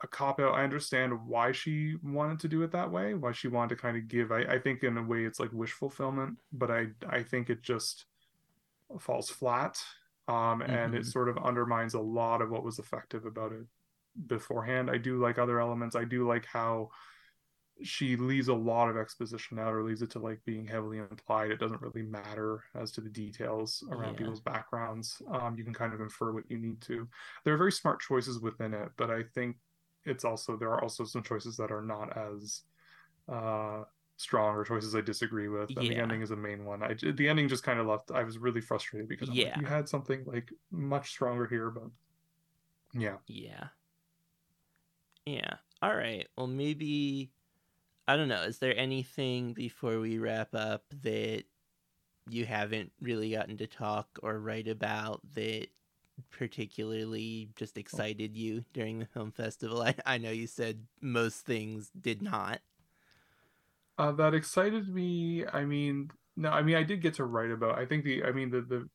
a 0.00 0.06
cop 0.06 0.38
out. 0.38 0.54
I 0.54 0.62
understand 0.62 1.26
why 1.26 1.50
she 1.50 1.96
wanted 2.04 2.38
to 2.40 2.48
do 2.48 2.62
it 2.62 2.70
that 2.70 2.90
way, 2.92 3.14
why 3.14 3.32
she 3.32 3.48
wanted 3.48 3.70
to 3.74 3.82
kind 3.82 3.96
of 3.96 4.06
give. 4.06 4.30
I, 4.30 4.42
I 4.42 4.58
think 4.60 4.84
in 4.84 4.96
a 4.96 5.02
way 5.02 5.24
it's 5.24 5.40
like 5.40 5.50
wish 5.52 5.72
fulfillment, 5.72 6.38
but 6.52 6.70
I 6.70 6.88
I 7.08 7.24
think 7.24 7.50
it 7.50 7.62
just 7.62 8.06
falls 9.00 9.28
flat. 9.28 9.82
Um, 10.28 10.60
and 10.62 10.94
it 10.94 11.02
Mhm. 11.02 11.06
sort 11.06 11.28
of 11.30 11.38
undermines 11.38 11.94
a 11.94 12.00
lot 12.00 12.42
of 12.42 12.50
what 12.50 12.62
was 12.62 12.78
effective 12.78 13.24
about 13.24 13.52
it 13.52 13.66
beforehand. 14.26 14.90
I 14.90 14.98
do 14.98 15.18
like 15.18 15.38
other 15.38 15.58
elements. 15.58 15.96
I 15.96 16.04
do 16.04 16.28
like 16.28 16.44
how 16.44 16.90
she 17.82 18.16
leaves 18.16 18.48
a 18.48 18.54
lot 18.54 18.88
of 18.90 18.96
exposition 18.96 19.58
out 19.58 19.74
or 19.74 19.84
leaves 19.84 20.02
it 20.02 20.10
to 20.12 20.18
like 20.18 20.44
being 20.44 20.66
heavily 20.66 20.98
implied. 20.98 21.50
It 21.50 21.58
doesn't 21.60 21.80
really 21.82 22.02
matter 22.02 22.64
as 22.74 22.92
to 22.92 23.00
the 23.00 23.10
details 23.10 23.82
around 23.90 24.16
Yeah. 24.16 24.16
people's 24.16 24.40
backgrounds. 24.40 25.20
Um, 25.30 25.56
you 25.56 25.64
can 25.64 25.74
kind 25.74 25.94
of 25.94 26.00
infer 26.00 26.32
what 26.32 26.50
you 26.50 26.58
need 26.58 26.80
to. 26.82 27.08
There 27.44 27.54
are 27.54 27.58
very 27.58 27.72
smart 27.72 28.00
choices 28.00 28.40
within 28.40 28.74
it, 28.74 28.90
but 28.96 29.10
I 29.10 29.22
think 29.34 29.58
it's 30.04 30.24
also 30.24 30.56
there 30.56 30.72
are 30.72 30.82
also 30.82 31.04
some 31.04 31.22
choices 31.22 31.56
that 31.58 31.70
are 31.72 31.82
not 31.82 32.16
as 32.16 32.62
uh 33.28 33.84
strong 34.16 34.56
or 34.56 34.64
choices 34.64 34.94
I 34.96 35.00
disagree 35.00 35.48
with. 35.48 35.76
And 35.76 35.90
the 35.90 35.98
ending 35.98 36.22
is 36.22 36.30
the 36.30 36.36
main 36.36 36.64
one. 36.64 36.82
I 36.82 36.94
the 36.94 37.28
ending 37.28 37.48
just 37.48 37.64
kind 37.64 37.78
of 37.80 37.86
left 37.86 38.10
I 38.10 38.24
was 38.24 38.38
really 38.38 38.60
frustrated 38.60 39.08
because 39.08 39.28
I'm 39.28 39.38
like, 39.38 39.50
Yeah. 39.50 39.56
you 39.56 39.66
had 39.66 39.88
something 39.88 40.24
like 40.24 40.52
much 40.70 41.10
stronger 41.10 41.46
here, 41.46 41.70
but 41.70 41.90
yeah. 42.94 43.18
Yeah. 43.28 43.70
Yeah. 45.26 45.58
All 45.82 45.94
right. 45.94 46.26
Well, 46.36 46.46
maybe 46.46 47.32
I 48.08 48.16
don't 48.16 48.28
know. 48.28 48.42
Is 48.42 48.58
there 48.58 48.76
anything 48.76 49.54
before 49.54 50.00
we 50.00 50.18
wrap 50.18 50.54
up 50.54 50.84
that 51.02 51.44
you 52.28 52.46
haven't 52.46 52.92
really 53.00 53.32
gotten 53.32 53.58
to 53.58 53.66
talk 53.68 54.08
or 54.22 54.40
write 54.40 54.68
about 54.68 55.20
that 55.34 55.68
particularly 56.30 57.50
just 57.56 57.78
excited 57.78 58.36
you 58.36 58.64
during 58.74 59.00
the 59.00 59.06
film 59.06 59.32
festival? 59.32 59.82
I, 59.82 59.94
I 60.06 60.18
know 60.18 60.32
you 60.32 60.46
said 60.48 60.86
most 61.02 61.46
things 61.46 61.90
did 62.00 62.22
not. 62.22 62.60
Uh, 63.98 64.12
that 64.12 64.34
excited 64.34 64.88
me. 64.88 65.44
I 65.46 65.64
mean, 65.64 66.10
no, 66.36 66.50
I 66.50 66.62
mean, 66.62 66.76
I 66.76 66.84
did 66.84 67.02
get 67.02 67.14
to 67.14 67.24
write 67.24 67.50
about. 67.50 67.78
I 67.78 67.84
think 67.86 68.04
the, 68.04 68.22
I 68.24 68.30
mean, 68.32 68.50
the 68.50 68.60
the 68.62 68.88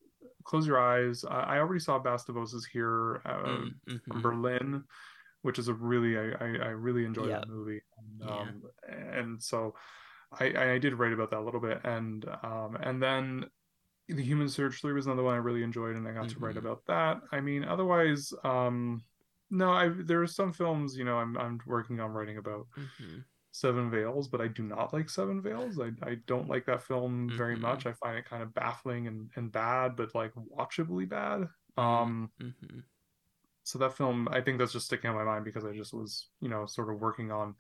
close 0.46 0.66
your 0.66 0.80
eyes. 0.80 1.26
I, 1.26 1.56
I 1.56 1.60
already 1.60 1.80
saw 1.82 2.02
Bastivos 2.02 2.54
here 2.72 3.22
uh, 3.26 3.66
Mm, 3.88 4.00
from 4.08 4.22
mhm. 4.22 4.22
Berlin, 4.22 4.84
which 5.44 5.60
is 5.60 5.70
a 5.70 5.76
really, 5.76 6.18
I, 6.18 6.32
I, 6.46 6.48
I 6.58 6.70
really 6.70 7.06
enjoyed 7.06 7.32
Yeah. 7.32 7.36
that 7.36 7.48
movie. 7.48 7.82
And, 8.00 8.24
Yeah. 8.24 8.54
um, 8.54 8.64
and 8.90 9.44
so, 9.44 9.76
I, 10.32 10.74
I 10.76 10.78
did 10.80 10.96
write 10.96 11.14
about 11.14 11.32
that 11.32 11.40
a 11.40 11.46
little 11.46 11.62
bit, 11.62 11.82
and 11.86 12.26
um, 12.44 12.76
and 12.78 13.02
then 13.02 13.46
the 14.10 14.24
Human 14.24 14.50
Surge 14.50 14.82
Three 14.82 14.94
was 14.94 15.08
another 15.08 15.24
one 15.24 15.36
I 15.36 15.38
really 15.38 15.64
enjoyed, 15.64 15.96
and 15.96 16.08
I 16.08 16.14
got 16.14 16.30
to 16.30 16.40
write 16.40 16.58
Mhm. 16.58 16.60
about 16.60 16.86
that. 16.88 17.22
I 17.32 17.42
mean, 17.42 17.64
otherwise, 17.64 18.34
um, 18.44 19.06
no, 19.52 19.72
I 19.72 19.90
there 19.90 20.22
are 20.22 20.28
some 20.28 20.54
films, 20.54 20.98
you 20.98 21.06
know, 21.06 21.18
I'm 21.18 21.38
I'm 21.38 21.60
working 21.68 22.00
on 22.00 22.12
writing 22.12 22.38
about. 22.38 22.68
Mhm. 22.76 23.26
Seven 23.52 23.92
Veils, 23.92 24.28
but 24.28 24.42
I 24.42 24.48
do 24.48 24.64
not 24.64 24.94
like 24.94 25.10
Seven 25.10 25.42
Veils. 25.42 25.80
I, 25.80 25.92
I 26.02 26.16
don't 26.26 26.48
like 26.50 26.66
that 26.66 26.82
film 26.82 27.32
very 27.36 27.56
Mhm. 27.56 27.58
much. 27.58 27.86
I 27.86 27.94
find 27.94 28.18
it 28.18 28.26
kind 28.26 28.42
of 28.42 28.54
baffling 28.54 29.08
and, 29.08 29.30
and 29.36 29.52
bad, 29.52 29.96
but 29.96 30.16
like 30.16 30.32
watchably 30.36 31.06
bad. 31.06 31.48
Um, 31.78 32.32
Mhm. 32.40 32.84
So 33.64 33.80
that 33.80 33.94
film, 33.94 34.28
I 34.30 34.42
think 34.42 34.60
that's 34.60 34.74
just 34.74 34.86
sticking 34.86 35.10
on 35.10 35.16
my 35.16 35.24
mind 35.24 35.46
because 35.46 35.64
I 35.66 35.72
just 35.72 35.94
was, 35.94 36.28
you 36.42 36.50
know, 36.50 36.66
sort 36.66 36.92
of 36.94 37.00
working 37.00 37.32
on 37.32 37.56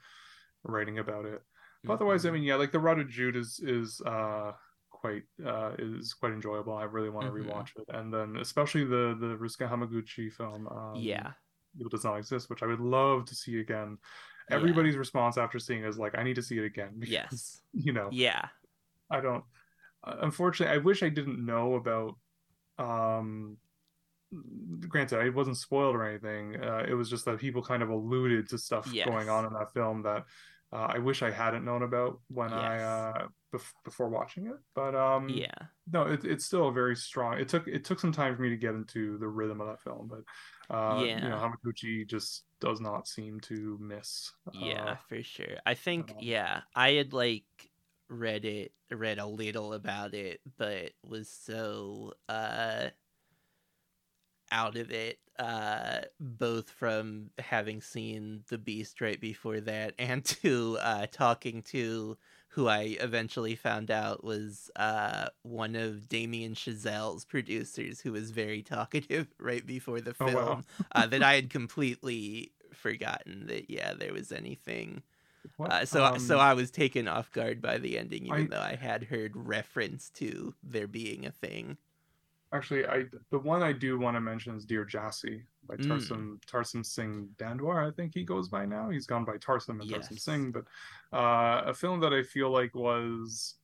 writing 0.63 0.99
about 0.99 1.25
it. 1.25 1.41
But 1.83 1.93
otherwise, 1.93 2.25
I 2.25 2.29
Mhm. 2.29 2.33
mean, 2.33 2.43
yeah, 2.43 2.55
like 2.55 2.71
the 2.71 2.77
Radu 2.77 3.07
Jude 3.07 3.35
is 3.35 3.59
is 3.59 4.01
uh 4.01 4.53
quite 4.89 5.23
uh 5.45 5.75
is 5.79 6.13
quite 6.13 6.31
enjoyable. 6.33 6.73
I 6.75 6.83
really 6.83 7.09
want 7.09 7.27
to 7.27 7.31
Mhm. 7.33 7.45
rewatch 7.45 7.75
it, 7.77 7.85
and 7.89 8.13
then 8.13 8.37
especially 8.37 8.83
the 8.85 9.15
the 9.19 9.35
Ryusuke 9.37 9.69
Hamaguchi 9.69 10.31
film. 10.31 10.67
Um, 10.67 10.95
yeah. 10.95 11.33
it 11.79 11.89
does 11.89 12.03
not 12.03 12.17
exist, 12.17 12.49
which 12.51 12.61
I 12.61 12.67
would 12.67 12.79
love 12.79 13.25
to 13.25 13.33
see 13.35 13.59
again. 13.59 13.97
Yeah. 14.49 14.55
Everybody's 14.57 14.95
response 14.95 15.37
after 15.39 15.57
seeing 15.57 15.83
it 15.83 15.87
is 15.87 15.97
like, 15.97 16.15
I 16.15 16.21
need 16.21 16.35
to 16.35 16.43
see 16.43 16.57
it 16.59 16.65
again. 16.65 16.93
because, 16.99 17.11
Yes. 17.11 17.61
You 17.73 17.93
know, 17.93 18.09
Yeah. 18.11 18.47
I 19.09 19.19
don't. 19.21 19.43
uh, 20.03 20.17
Unfortunately, 20.21 20.71
I 20.73 20.77
wish 20.77 21.01
I 21.01 21.09
didn't 21.09 21.43
know 21.43 21.73
about. 21.75 22.19
Um, 22.77 23.57
granted, 24.87 25.19
I 25.19 25.29
wasn't 25.29 25.57
spoiled 25.57 25.95
or 25.95 26.03
anything. 26.07 26.61
Uh, 26.61 26.85
it 26.87 26.93
was 26.93 27.09
just 27.09 27.25
that 27.25 27.39
people 27.39 27.61
kind 27.63 27.83
of 27.83 27.89
alluded 27.89 28.49
to 28.49 28.57
stuff 28.57 28.89
Yes. 28.93 29.05
going 29.05 29.29
on 29.29 29.45
in 29.45 29.53
that 29.53 29.73
film 29.73 30.03
that 30.03 30.25
uh, 30.71 30.87
I 30.89 30.97
wish 30.97 31.21
I 31.21 31.29
hadn't 31.31 31.65
known 31.65 31.83
about 31.83 32.19
when 32.29 32.51
I 32.51 32.79
uh, 32.81 33.27
bef- 33.53 33.73
before 33.85 34.09
watching 34.09 34.47
it. 34.47 34.55
But 34.73 34.95
um, 34.95 35.29
Yeah. 35.29 35.53
no, 35.91 36.03
it, 36.03 36.25
it's 36.25 36.45
still 36.45 36.67
a 36.69 36.71
very 36.73 36.95
strong. 36.95 37.37
It 37.39 37.47
took 37.47 37.67
it 37.67 37.85
took 37.85 37.99
some 37.99 38.11
time 38.11 38.35
for 38.35 38.41
me 38.41 38.49
to 38.49 38.57
get 38.57 38.73
into 38.73 39.17
the 39.19 39.27
rhythm 39.27 39.61
of 39.61 39.67
that 39.67 39.81
film, 39.81 40.07
but 40.09 40.75
uh, 40.75 41.03
you 41.03 41.05
know, 41.15 41.29
Yeah. 41.29 41.51
Hamaguchi 41.65 42.07
just 42.07 42.45
does 42.59 42.81
not 42.81 43.07
seem 43.07 43.39
to 43.41 43.77
miss. 43.79 44.31
Yeah, 44.53 44.91
Uh, 44.91 44.95
for 45.07 45.21
sure. 45.21 45.57
I 45.65 45.75
think 45.75 46.11
um, 46.11 46.17
yeah, 46.21 46.61
I 46.75 46.93
had 46.93 47.13
like 47.13 47.45
read 48.09 48.45
it 48.45 48.73
read 48.91 49.17
a 49.19 49.25
little 49.25 49.73
about 49.73 50.13
it, 50.13 50.39
but 50.57 50.91
was 51.03 51.29
so 51.29 52.13
uh 52.29 52.89
out 54.53 54.77
of 54.77 54.91
it 54.91 55.17
uh 55.39 56.01
both 56.19 56.69
from 56.69 57.31
having 57.39 57.81
seen 57.81 58.43
the 58.49 58.57
beast 58.57 59.01
right 59.01 59.19
before 59.19 59.59
that 59.59 59.93
and 59.99 60.23
to 60.23 60.77
uh 60.79 61.07
talking 61.11 61.63
to 61.63 62.15
who 62.49 62.67
I 62.67 62.97
eventually 63.01 63.55
found 63.55 63.89
out 63.89 64.23
was 64.23 64.69
uh 64.75 65.29
one 65.41 65.75
of 65.75 66.07
Damien 66.07 66.53
Chazelle's 66.53 67.25
producers 67.25 67.99
who 68.01 68.11
was 68.11 68.29
very 68.29 68.61
talkative 68.61 69.27
right 69.39 69.65
before 69.65 70.01
the 70.01 70.13
Oh, 70.19 70.25
film 70.27 70.35
wow. 70.35 70.61
uh, 70.93 71.07
that 71.07 71.23
I 71.23 71.33
had 71.33 71.49
completely 71.49 72.51
forgotten 72.73 73.47
that 73.47 73.71
yeah 73.71 73.93
there 73.95 74.13
was 74.13 74.31
anything 74.31 75.01
uh, 75.59 75.85
so 75.85 76.17
so 76.17 76.35
um, 76.35 76.41
I 76.41 76.53
was 76.53 76.69
taken 76.69 77.07
off 77.07 77.31
guard 77.31 77.59
by 77.61 77.79
the 77.79 77.97
ending 77.97 78.27
even 78.27 78.49
I- 78.51 78.55
though 78.55 78.61
I 78.61 78.75
had 78.75 79.05
heard 79.05 79.35
reference 79.35 80.09
to 80.11 80.53
there 80.63 80.87
being 80.87 81.25
a 81.25 81.31
thing 81.31 81.77
Actually, 82.53 82.85
I 82.85 83.05
the 83.31 83.39
one 83.39 83.63
I 83.63 83.73
do 83.73 83.97
want 83.97 84.15
to 84.15 84.21
mention 84.21 84.55
is 84.55 84.63
Dear 84.65 84.85
Jassi 84.85 85.43
by 85.67 85.75
Mm. 85.75 85.87
Tarsem 85.87 86.45
Tarsem 86.45 86.85
Singh 86.85 87.27
Dhandwar. 87.37 87.87
I 87.87 87.91
think 87.91 88.13
he 88.13 88.23
goes 88.23 88.47
by 88.47 88.63
now. 88.65 88.89
He's 88.89 89.07
gone 89.07 89.25
by 89.25 89.37
Tarsem 89.37 89.81
and 89.81 89.89
Yes. 89.89 90.23
Singh, 90.23 90.51
but 90.51 90.65
uh, 91.11 91.63
a 91.65 91.73
film 91.73 91.99
that 92.01 92.13
I 92.13 92.21
feel 92.21 92.51
like 92.51 92.75
was 92.75 93.55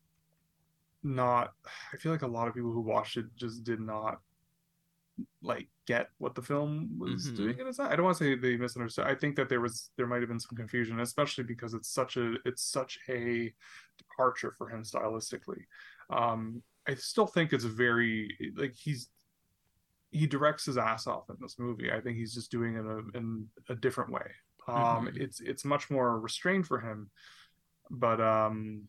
not. 1.04 1.54
I 1.94 1.98
feel 1.98 2.12
like 2.12 2.24
a 2.24 2.28
lot 2.28 2.48
of 2.48 2.56
people 2.56 2.72
who 2.72 2.82
watched 2.82 3.18
it 3.18 3.28
just 3.36 3.64
did 3.64 3.80
not 3.80 4.22
like 5.42 5.68
get 5.86 6.10
what 6.18 6.34
the 6.34 6.42
film 6.42 6.98
was 6.98 7.30
Mhm. 7.30 7.36
doing 7.36 7.60
in 7.60 7.68
its 7.68 7.80
I 7.80 7.96
don't 7.96 8.06
want 8.06 8.18
to 8.18 8.24
say 8.24 8.36
they 8.36 8.58
misunderstood. 8.58 9.06
I 9.06 9.14
think 9.16 9.36
that 9.36 9.50
there 9.50 9.62
was 9.62 9.92
there 9.98 10.08
might 10.08 10.22
have 10.22 10.30
been 10.30 10.40
some 10.40 10.58
confusion, 10.58 11.00
especially 11.00 11.44
because 11.44 11.76
it's 11.76 11.90
such 11.90 12.18
a 12.18 12.36
it's 12.46 12.64
such 12.64 13.00
a 13.08 13.54
departure 13.98 14.52
for 14.58 14.68
him 14.70 14.82
stylistically. 14.82 15.66
Um, 16.10 16.64
I 16.90 16.96
still 16.96 17.28
think 17.28 17.54
it's 17.54 17.64
very 17.64 18.36
like 18.56 18.74
he's 18.76 19.10
he 20.12 20.26
directs 20.26 20.66
his 20.66 20.78
ass 20.78 21.06
off 21.08 21.30
in 21.30 21.36
this 21.40 21.58
movie. 21.60 21.92
I 21.92 22.00
think 22.02 22.18
he's 22.18 22.34
just 22.34 22.50
doing 22.52 22.76
it 22.76 22.80
in 22.80 22.88
a, 23.14 23.18
in 23.18 23.48
a 23.70 23.76
different 23.76 24.12
way. 24.12 24.28
Um, 24.68 25.08
Mhm. 25.08 25.18
it's 25.18 25.40
it's 25.40 25.64
much 25.66 25.90
more 25.90 26.20
restrained 26.20 26.66
for 26.68 26.80
him, 26.80 27.10
but 27.90 28.20
um, 28.20 28.88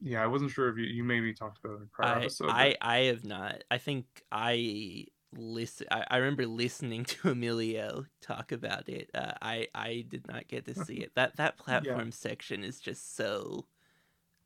yeah, 0.00 0.22
I 0.22 0.26
wasn't 0.26 0.50
sure 0.50 0.68
if 0.70 0.76
you, 0.78 0.84
you 0.84 1.04
maybe 1.04 1.32
talked 1.34 1.58
about 1.58 1.74
it 1.74 1.76
in 1.76 1.82
a 1.84 1.86
prior 1.92 2.14
I, 2.16 2.20
episode. 2.20 2.50
I 2.50 2.68
but- 2.80 2.86
I 2.86 2.96
have 3.10 3.24
not. 3.24 3.64
I 3.70 3.78
think 3.78 4.06
I 4.32 5.06
listen. 5.32 5.86
I, 5.90 6.04
I 6.10 6.16
remember 6.18 6.46
listening 6.46 7.04
to 7.04 7.30
Emilio 7.32 8.04
talk 8.22 8.52
about 8.52 8.88
it. 8.88 9.10
Uh, 9.14 9.32
I 9.42 9.68
I 9.74 10.04
did 10.08 10.26
not 10.28 10.48
get 10.48 10.64
to 10.66 10.74
see 10.84 10.96
it. 10.96 11.12
That 11.16 11.36
that 11.36 11.58
platform 11.58 12.12
section 12.12 12.64
is 12.64 12.80
just 12.80 13.16
so 13.16 13.66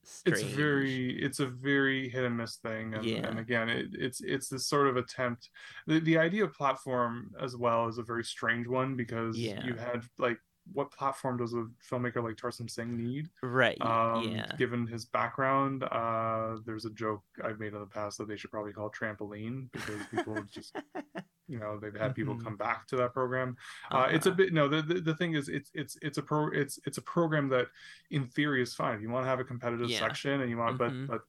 strange. 0.04 0.38
it's 0.38 0.54
very 0.54 1.22
it's 1.22 1.40
a 1.40 1.46
very 1.46 2.08
hit 2.08 2.24
and 2.24 2.36
miss 2.36 2.56
thing 2.56 2.94
and, 2.94 3.04
Yeah. 3.04 3.26
and 3.26 3.38
again 3.38 3.68
it, 3.68 3.88
it's 3.92 4.20
it's 4.20 4.48
this 4.48 4.66
sort 4.66 4.86
of 4.88 4.96
attempt 4.96 5.50
the, 5.86 6.00
the 6.00 6.18
idea 6.18 6.44
of 6.44 6.52
platform 6.54 7.32
as 7.40 7.56
well 7.56 7.86
is 7.88 7.98
a 7.98 8.02
very 8.02 8.24
strange 8.24 8.66
one 8.66 8.96
because 8.96 9.36
Yeah. 9.38 9.64
you 9.64 9.74
had 9.74 10.02
like 10.18 10.38
what 10.72 10.92
platform 10.92 11.36
does 11.38 11.52
a 11.54 11.66
filmmaker 11.90 12.22
like 12.22 12.36
Tarsem 12.36 12.68
Singh 12.70 12.96
need 12.96 13.28
right. 13.42 13.80
um 13.80 14.22
yeah. 14.30 14.46
given 14.56 14.86
his 14.86 15.04
background 15.06 15.82
uh 15.84 16.56
there's 16.64 16.84
a 16.84 16.90
joke 16.90 17.22
i've 17.44 17.58
made 17.58 17.72
in 17.74 17.80
the 17.80 17.86
past 17.86 18.18
that 18.18 18.28
they 18.28 18.36
should 18.36 18.50
probably 18.50 18.72
call 18.72 18.90
trampoline 18.90 19.70
because 19.72 20.00
people 20.10 20.36
just 20.50 20.76
you 21.50 21.58
know 21.58 21.78
they've 21.78 21.94
had 21.96 22.14
people 22.14 22.34
Mhm. 22.36 22.44
come 22.44 22.56
back 22.56 22.86
to 22.86 22.96
that 22.96 23.12
program 23.12 23.56
uh, 23.90 24.06
it's 24.10 24.26
a 24.26 24.30
Uh-huh. 24.30 24.36
bit 24.36 24.52
no 24.52 24.68
the, 24.68 24.82
the 24.82 25.00
the 25.00 25.14
thing 25.16 25.34
is 25.34 25.48
it's 25.48 25.70
it's 25.74 25.96
it's 26.00 26.16
a 26.18 26.22
pro 26.22 26.48
it's 26.50 26.78
it's 26.86 26.98
a 26.98 27.02
program 27.02 27.48
that 27.48 27.66
in 28.10 28.26
theory 28.28 28.62
is 28.62 28.72
fine 28.74 28.94
if 28.94 29.00
you 29.02 29.10
want 29.10 29.24
to 29.24 29.28
have 29.28 29.40
a 29.40 29.44
competitive 29.44 29.90
Yeah. 29.90 29.98
section 29.98 30.40
and 30.40 30.48
you 30.50 30.56
want 30.56 30.78
Mhm. 30.78 31.06
but 31.08 31.12
but 31.12 31.22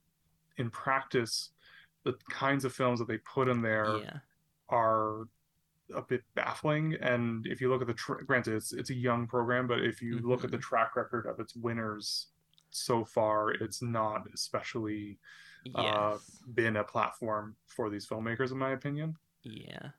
in 0.57 0.69
practice 0.69 1.51
the 2.03 2.13
kinds 2.29 2.65
of 2.65 2.73
films 2.73 2.99
that 2.99 3.07
they 3.07 3.17
put 3.19 3.47
in 3.47 3.61
there 3.61 3.97
yeah. 3.97 4.19
are 4.69 5.27
a 5.93 6.01
bit 6.01 6.23
baffling 6.35 6.93
and 7.01 7.45
if 7.47 7.59
you 7.59 7.69
look 7.69 7.81
at 7.81 7.87
the 7.87 7.93
tra- 7.93 8.23
granted 8.23 8.53
it's 8.55 8.71
it's 8.73 8.91
a 8.91 8.93
young 8.93 9.27
program 9.27 9.65
but 9.67 9.79
if 9.83 10.01
you 10.01 10.19
look 10.19 10.43
at 10.43 10.51
the 10.51 10.57
Mhm. 10.57 10.61
track 10.69 10.95
record 10.95 11.25
of 11.25 11.39
its 11.39 11.55
winners 11.55 12.27
so 12.69 13.03
far 13.03 13.51
it's 13.51 13.81
not 13.81 14.27
especially 14.33 15.19
uh, 15.75 16.17
been 16.55 16.77
a 16.77 16.83
platform 16.83 17.55
for 17.67 17.89
these 17.89 18.07
filmmakers 18.07 18.51
in 18.51 18.57
my 18.57 18.71
opinion 18.71 19.15
yeah. 19.43 19.89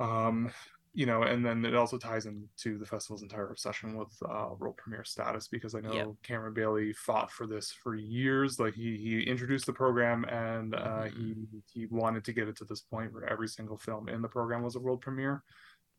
Um 0.00 0.50
you 0.94 1.04
know 1.06 1.22
and 1.22 1.44
then 1.44 1.64
it 1.64 1.74
also 1.74 1.98
ties 1.98 2.26
into 2.26 2.78
the 2.78 2.86
festival's 2.86 3.22
entire 3.22 3.50
obsession 3.50 3.96
with 3.96 4.08
uh 4.28 4.48
world 4.58 4.76
premiere 4.76 5.04
status 5.04 5.46
because 5.48 5.74
i 5.74 5.80
know 5.80 5.92
Yep. 5.92 6.08
cameron 6.22 6.54
bailey 6.54 6.92
fought 6.94 7.30
for 7.30 7.46
this 7.46 7.70
for 7.70 7.94
years 7.94 8.58
like 8.58 8.74
he 8.74 8.96
he 8.96 9.20
introduced 9.22 9.66
the 9.66 9.72
program 9.72 10.24
and 10.24 10.74
uh 10.74 11.04
he 11.04 11.34
he 11.72 11.86
wanted 11.86 12.24
to 12.24 12.32
get 12.32 12.48
it 12.48 12.56
to 12.56 12.64
this 12.64 12.80
point 12.80 13.12
where 13.12 13.28
every 13.28 13.48
single 13.48 13.76
film 13.76 14.08
in 14.08 14.22
the 14.22 14.28
program 14.28 14.62
was 14.62 14.76
a 14.76 14.80
world 14.80 15.00
premiere 15.00 15.42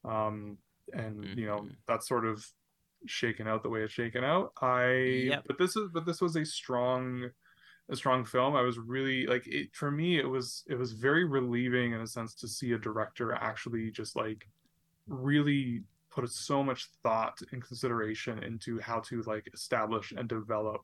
um 0.05 0.57
and 0.93 1.23
you 1.37 1.45
know 1.45 1.59
Mhm. 1.59 1.75
that's 1.87 2.07
sort 2.07 2.25
of 2.25 2.45
shaken 3.05 3.47
out 3.47 3.63
the 3.63 3.69
way 3.69 3.81
it's 3.83 3.93
shaken 3.93 4.23
out 4.23 4.51
i 4.61 4.91
Yep. 4.91 5.43
but 5.47 5.57
this 5.57 5.75
is 5.77 5.89
but 5.93 6.05
this 6.05 6.19
was 6.19 6.35
a 6.35 6.43
strong 6.45 7.29
a 7.89 7.95
strong 7.95 8.23
film 8.25 8.55
i 8.55 8.61
was 8.61 8.77
really 8.77 9.25
like 9.27 9.45
it 9.47 9.75
for 9.75 9.89
me 9.91 10.19
it 10.19 10.27
was 10.27 10.63
it 10.67 10.75
was 10.75 10.93
very 10.93 11.25
relieving 11.25 11.93
in 11.93 12.01
a 12.01 12.07
sense 12.07 12.35
to 12.35 12.47
see 12.47 12.73
a 12.73 12.77
director 12.77 13.33
actually 13.33 13.89
just 13.91 14.15
like 14.15 14.47
really 15.07 15.83
put 16.11 16.29
so 16.29 16.63
much 16.63 16.87
thought 17.03 17.39
and 17.51 17.63
consideration 17.63 18.43
into 18.43 18.79
how 18.79 18.99
to 18.99 19.21
like 19.23 19.49
establish 19.53 20.11
and 20.11 20.29
develop 20.29 20.81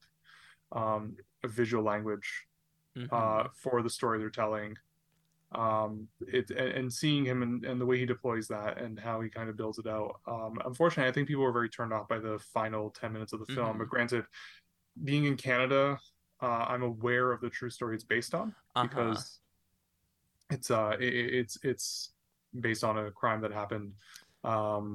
um 0.71 1.15
a 1.43 1.47
visual 1.47 1.83
language 1.83 2.45
Mhm. 2.97 3.09
uh 3.11 3.49
for 3.53 3.81
the 3.81 3.89
story 3.89 4.19
they're 4.19 4.29
telling 4.29 4.75
um 5.51 6.07
it 6.27 6.49
and, 6.49 6.69
and 6.69 6.93
seeing 6.93 7.23
him 7.25 7.43
and, 7.43 7.65
and 7.65 7.79
the 7.79 7.85
way 7.85 7.97
he 7.99 8.05
deploys 8.05 8.47
that 8.47 8.77
and 8.79 8.99
how 8.99 9.21
he 9.21 9.29
kind 9.29 9.49
of 9.49 9.55
builds 9.57 9.77
it 9.77 9.85
out 9.87 10.19
um 10.27 10.57
unfortunately 10.65 11.09
i 11.09 11.13
think 11.13 11.27
people 11.27 11.43
were 11.43 11.51
very 11.51 11.69
turned 11.69 11.93
off 11.93 12.07
by 12.07 12.17
the 12.19 12.39
final 12.39 12.89
10 12.89 13.13
minutes 13.13 13.31
of 13.33 13.39
the 13.39 13.53
film 13.53 13.75
Mhm. 13.75 13.79
but 13.79 13.89
granted 13.89 14.25
being 15.03 15.25
in 15.25 15.37
canada 15.37 15.99
uh 16.45 16.63
i'm 16.71 16.83
aware 16.93 17.27
of 17.35 17.39
the 17.45 17.49
true 17.57 17.71
story 17.77 17.93
it's 17.97 18.09
based 18.17 18.33
on 18.41 18.47
Uh-huh. 18.75 18.85
because 18.87 19.21
it's 20.55 20.69
uh 20.79 20.93
it, 20.99 21.13
it's 21.39 21.55
it's 21.71 21.87
based 22.67 22.83
on 22.89 22.93
a 23.03 23.05
crime 23.19 23.41
that 23.45 23.51
happened 23.61 23.89
um 24.53 24.87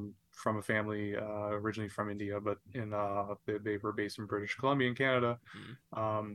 from 0.42 0.54
a 0.62 0.64
family 0.72 1.04
uh 1.16 1.48
originally 1.62 1.88
from 1.96 2.06
india 2.16 2.36
but 2.48 2.58
in 2.80 2.88
uh 2.94 3.34
they, 3.46 3.58
they 3.66 3.76
were 3.84 3.92
based 4.02 4.16
in 4.20 4.24
british 4.26 4.54
columbia 4.60 4.88
in 4.88 4.94
canada. 4.94 5.32
Um 6.02 6.26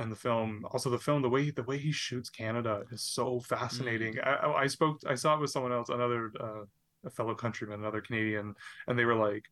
and 0.00 0.10
the 0.14 0.16
film 0.26 0.50
also 0.72 0.88
the 0.90 0.98
film 1.08 1.22
the 1.22 1.28
way 1.36 1.44
the 1.60 1.62
way 1.70 1.78
he 1.88 1.92
shoots 1.92 2.28
canada 2.42 2.74
is 2.94 3.00
so 3.18 3.26
fascinating. 3.54 4.12
I, 4.30 4.32
I 4.44 4.48
I 4.64 4.66
spoke 4.76 4.96
i 5.06 5.14
saw 5.22 5.30
it 5.36 5.40
with 5.42 5.50
someone 5.54 5.74
else 5.78 5.88
another 5.98 6.22
uh 6.46 6.64
a 7.08 7.10
fellow 7.18 7.34
countryman 7.44 7.78
another 7.84 8.02
canadian 8.08 8.46
and 8.86 8.94
they 8.98 9.04
were 9.10 9.20
like 9.28 9.44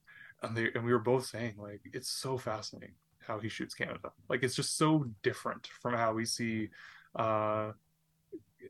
and 0.42 0.50
they 0.56 0.66
and 0.74 0.82
we 0.86 0.92
were 0.96 1.04
both 1.12 1.24
saying 1.34 1.54
like 1.68 1.80
it's 1.96 2.10
so 2.24 2.30
fascinating 2.50 2.96
how 3.26 3.38
he 3.38 3.48
shoots 3.48 3.74
canada 3.74 4.10
like 4.28 4.42
it's 4.42 4.54
just 4.54 4.76
so 4.76 5.04
different 5.22 5.66
from 5.82 5.94
how 5.94 6.12
we 6.12 6.24
see 6.24 6.68
uh 7.16 7.72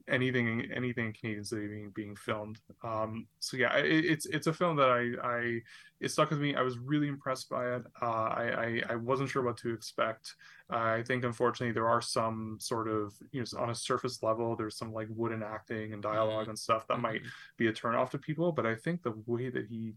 anything 0.09 0.71
anything 0.75 1.07
in 1.07 1.13
Canadian 1.13 1.45
city 1.45 1.67
being 1.69 1.91
being 1.91 2.17
filmed. 2.17 2.61
Um, 2.85 3.27
so 3.41 3.57
yeah, 3.57 3.77
it, 3.77 4.05
it's 4.05 4.27
it's 4.27 4.47
a 4.47 4.53
film 4.53 4.77
that 4.77 4.91
I 4.91 5.13
I 5.27 5.61
it 6.01 6.11
stuck 6.11 6.31
with 6.31 6.39
me. 6.41 6.55
I 6.55 6.63
was 6.63 6.79
really 6.79 7.09
impressed 7.09 7.49
by 7.49 7.75
it. 7.77 7.83
Uh, 8.01 8.05
I, 8.05 8.45
I 8.45 8.83
I 8.91 8.95
wasn't 8.97 9.31
sure 9.31 9.43
what 9.43 9.57
to 9.59 9.73
expect. 9.73 10.35
I 10.69 11.03
think 11.03 11.25
unfortunately 11.25 11.73
there 11.73 11.89
are 11.89 12.03
some 12.03 12.59
sort 12.61 12.89
of 12.89 13.15
you 13.33 13.41
know 13.41 13.61
on 13.61 13.71
a 13.71 13.75
surface 13.75 14.23
level 14.23 14.57
there's 14.57 14.77
some 14.77 14.93
like 14.93 15.09
wooden 15.11 15.43
acting 15.43 15.93
and 15.93 16.03
dialog 16.03 16.49
and 16.49 16.59
stuff 16.59 16.87
that 16.89 17.01
might 17.01 17.23
Mhm. 17.23 17.29
be 17.57 17.67
a 17.69 17.73
turnoff 17.73 18.11
to 18.11 18.19
people, 18.19 18.53
but 18.53 18.67
I 18.67 18.75
think 18.75 19.03
the 19.03 19.15
way 19.27 19.49
that 19.49 19.67
he 19.67 19.95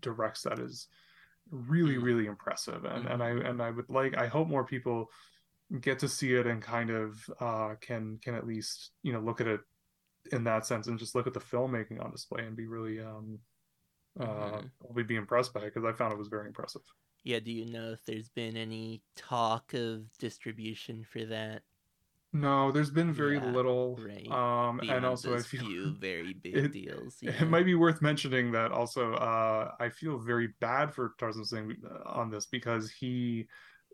directs 0.00 0.42
that 0.42 0.58
is 0.58 0.88
really 1.50 1.98
Mhm. 1.98 1.98
really 1.98 2.26
impressive 2.26 2.84
and 2.84 3.06
and 3.06 3.22
I 3.22 3.30
Mhm. 3.30 3.48
and 3.48 3.62
I 3.62 3.70
would 3.70 3.88
like 3.88 4.16
I 4.16 4.26
hope 4.26 4.48
more 4.48 4.64
people 4.64 5.06
get 5.80 6.00
to 6.00 6.08
see 6.08 6.34
it 6.34 6.46
and 6.46 6.62
kind 6.62 6.90
of 6.90 7.18
uh 7.40 7.76
can 7.80 8.18
can 8.18 8.34
at 8.34 8.46
least 8.46 8.92
you 9.02 9.12
know 9.12 9.20
look 9.20 9.40
at 9.40 9.48
it 9.48 9.60
in 10.32 10.44
that 10.44 10.66
sense 10.66 10.88
and 10.88 10.98
just 10.98 11.14
look 11.14 11.26
at 11.28 11.34
the 11.34 11.40
filmmaking 11.40 12.04
on 12.04 12.10
display 12.12 12.46
and 12.46 12.56
be 12.56 12.66
really 12.66 13.00
um 13.00 13.40
uh 14.20 14.62
probably 14.80 15.04
be 15.04 15.16
impressed 15.16 15.54
by 15.54 15.62
it 15.62 15.74
because 15.74 15.84
I 15.84 15.92
found 15.92 16.12
it 16.12 16.18
was 16.18 16.28
very 16.28 16.48
impressive. 16.48 16.82
Yeah, 17.22 17.40
do 17.40 17.52
you 17.52 17.64
know 17.66 17.92
if 17.92 18.04
there's 18.04 18.28
been 18.28 18.56
any 18.56 19.02
talk 19.16 19.74
of 19.74 20.12
distribution 20.18 21.04
for 21.04 21.24
that? 21.26 21.62
No, 22.32 22.70
there's 22.70 22.90
been 22.90 23.12
very 23.12 23.36
Yeah, 23.36 23.52
little 23.52 23.96
right. 23.96 24.30
um 24.30 24.80
and 24.80 25.04
also 25.06 25.34
I 25.34 25.40
feel 25.42 25.64
few 25.64 25.96
very 25.98 26.34
big 26.34 26.56
it- 26.56 26.72
deals. 26.72 27.16
It 27.22 27.48
might 27.48 27.64
be 27.64 27.74
worth 27.74 28.02
mentioning 28.02 28.52
that 28.52 28.70
also. 28.70 29.14
Uh, 29.14 29.72
I 29.80 29.88
feel 29.88 30.18
very 30.18 30.48
bad 30.60 30.92
for 30.94 31.14
Tarsem 31.18 31.44
Singh 31.46 31.76
uh, 31.84 32.02
on 32.08 32.30
this 32.30 32.46
because 32.46 32.90
he, 32.90 33.46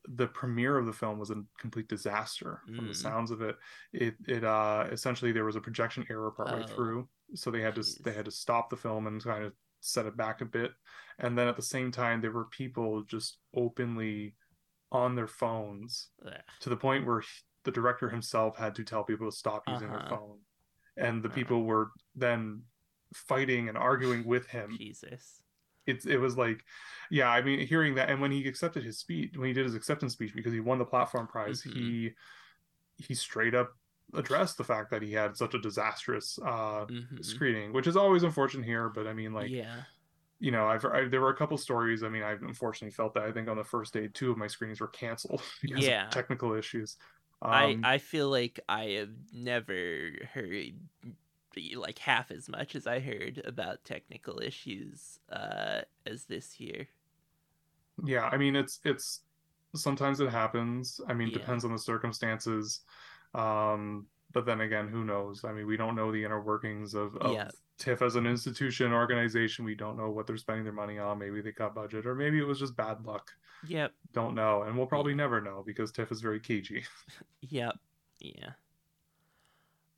the 0.06 0.26
premiere 0.26 0.76
of 0.78 0.86
the 0.86 0.92
film 0.92 1.18
was 1.18 1.30
a 1.30 1.42
complete 1.58 1.88
disaster. 1.88 2.60
From 2.74 2.86
the 2.88 2.92
Mm. 2.92 2.96
sounds 2.96 3.30
of 3.30 3.40
it, 3.40 3.56
it 3.92 4.16
it 4.26 4.44
uh 4.44 4.88
essentially 4.90 5.30
there 5.32 5.44
was 5.44 5.56
a 5.56 5.60
projection 5.60 6.04
error 6.10 6.32
partway 6.32 6.62
Oh, 6.64 6.66
through, 6.74 7.08
so 7.34 7.50
they 7.52 7.60
had 7.62 7.76
to 7.76 7.84
they 8.02 8.12
had 8.12 8.24
to 8.24 8.30
stop 8.32 8.68
the 8.68 8.76
film 8.76 9.06
and 9.06 9.22
kind 9.22 9.44
of 9.44 9.52
set 9.80 10.06
it 10.06 10.16
back 10.16 10.40
a 10.40 10.44
bit, 10.44 10.72
and 11.20 11.38
then 11.38 11.46
at 11.46 11.56
the 11.56 11.62
same 11.62 11.92
time 11.92 12.20
there 12.20 12.32
were 12.32 12.46
people 12.46 13.04
just 13.04 13.38
openly 13.54 14.34
on 14.90 15.14
their 15.14 15.28
phones 15.28 16.10
Ugh. 16.26 16.32
to 16.60 16.68
the 16.70 16.76
point 16.76 17.06
where 17.06 17.20
he- 17.20 17.28
the 17.64 17.70
director 17.72 18.08
himself 18.08 18.56
had 18.56 18.74
to 18.76 18.84
tell 18.84 19.02
people 19.04 19.30
to 19.30 19.36
stop 19.36 19.62
using 19.68 19.88
their 19.88 19.98
Uh-huh. 20.00 20.16
phone 20.16 20.38
and 20.96 21.22
the 21.22 21.28
Uh. 21.28 21.32
people 21.32 21.64
were 21.64 21.90
then 22.14 22.62
fighting 23.14 23.68
and 23.68 23.76
arguing 23.78 24.24
with 24.32 24.46
him 24.46 24.76
Jesus. 24.76 25.42
it's 25.86 26.06
it 26.06 26.16
was 26.18 26.36
like 26.36 26.64
yeah 27.10 27.28
i 27.30 27.40
mean 27.42 27.66
hearing 27.66 27.94
that 27.94 28.10
and 28.10 28.20
when 28.20 28.30
he 28.32 28.46
accepted 28.48 28.82
his 28.84 28.98
speech 28.98 29.36
when 29.36 29.46
he 29.48 29.52
did 29.52 29.64
his 29.64 29.74
acceptance 29.74 30.12
speech 30.12 30.34
because 30.34 30.52
he 30.52 30.60
won 30.60 30.78
the 30.78 30.84
platform 30.84 31.26
prize 31.26 31.62
Mhm. 31.62 31.72
he 31.74 32.10
he 32.96 33.14
straight 33.14 33.54
up 33.54 33.72
addressed 34.14 34.56
the 34.58 34.64
fact 34.64 34.90
that 34.90 35.02
he 35.02 35.12
had 35.12 35.36
such 35.36 35.54
a 35.54 35.58
disastrous 35.60 36.38
uh 36.44 36.86
Mhm. 36.86 37.24
screening 37.24 37.72
which 37.72 37.86
is 37.86 37.96
always 37.96 38.22
unfortunate 38.22 38.64
here 38.66 38.88
but 38.88 39.06
i 39.06 39.12
mean 39.12 39.32
like 39.32 39.50
yeah. 39.50 39.82
you 40.40 40.50
know 40.50 40.66
I've, 40.66 40.84
I, 40.84 41.04
there 41.08 41.20
were 41.20 41.30
a 41.30 41.36
couple 41.36 41.56
stories 41.58 42.02
i 42.02 42.08
mean 42.08 42.22
i've 42.22 42.42
unfortunately 42.42 42.92
felt 42.94 43.14
that 43.14 43.24
i 43.24 43.32
think 43.32 43.48
on 43.48 43.56
the 43.56 43.64
first 43.64 43.92
day 43.94 44.08
two 44.08 44.30
of 44.30 44.36
my 44.38 44.46
screenings 44.48 44.80
were 44.80 44.88
canceled 44.88 45.42
because 45.62 45.84
Yeah. 45.86 46.06
of 46.06 46.10
technical 46.12 46.52
issues 46.54 46.96
Um, 47.42 47.82
I 47.82 47.98
feel 47.98 48.28
like 48.30 48.60
I 48.68 48.84
have 49.00 49.10
never 49.32 50.10
heard 50.32 50.74
like 51.76 51.98
half 52.00 52.30
as 52.32 52.48
much 52.48 52.74
as 52.74 52.86
I 52.86 52.98
heard 53.00 53.40
about 53.44 53.84
technical 53.84 54.40
issues 54.40 55.20
uh 55.30 55.82
as 56.06 56.24
this 56.24 56.58
year. 56.60 56.88
yeah 58.04 58.28
i 58.32 58.36
mean 58.36 58.56
it's 58.56 58.80
it's 58.84 59.22
sometimes 59.74 60.20
it 60.20 60.30
happens 60.30 61.00
i 61.08 61.14
mean 61.14 61.30
Yeah. 61.30 61.32
depends 61.32 61.64
on 61.64 61.72
the 61.72 61.78
circumstances 61.78 62.80
um 63.34 64.06
but 64.32 64.46
then 64.46 64.60
again 64.60 64.88
who 64.88 65.04
knows 65.04 65.44
i 65.44 65.52
mean 65.52 65.66
we 65.66 65.76
don't 65.76 65.94
know 65.94 66.10
the 66.12 66.24
inner 66.24 66.40
workings 66.42 66.94
of, 66.94 67.16
of 67.16 67.32
Yeah. 67.32 67.50
TIFF 67.78 68.02
as 68.02 68.16
an 68.16 68.26
institution, 68.26 68.92
organization, 68.92 69.64
we 69.64 69.74
don't 69.74 69.96
know 69.96 70.10
what 70.10 70.26
they're 70.26 70.36
spending 70.36 70.64
their 70.64 70.72
money 70.72 70.98
on. 70.98 71.18
Maybe 71.18 71.40
they 71.40 71.52
cut 71.52 71.74
budget, 71.74 72.06
or 72.06 72.14
maybe 72.14 72.38
it 72.38 72.46
was 72.46 72.58
just 72.58 72.76
bad 72.76 73.04
luck. 73.04 73.30
Yep. 73.66 73.92
Don't 74.12 74.34
know, 74.34 74.62
and 74.62 74.76
we'll 74.76 74.86
probably 74.86 75.14
never 75.14 75.40
know 75.40 75.62
because 75.66 75.90
TIFF 75.90 76.12
is 76.12 76.20
very 76.20 76.40
cagey. 76.40 76.84
Yep. 77.40 77.74
Yeah. 78.20 78.50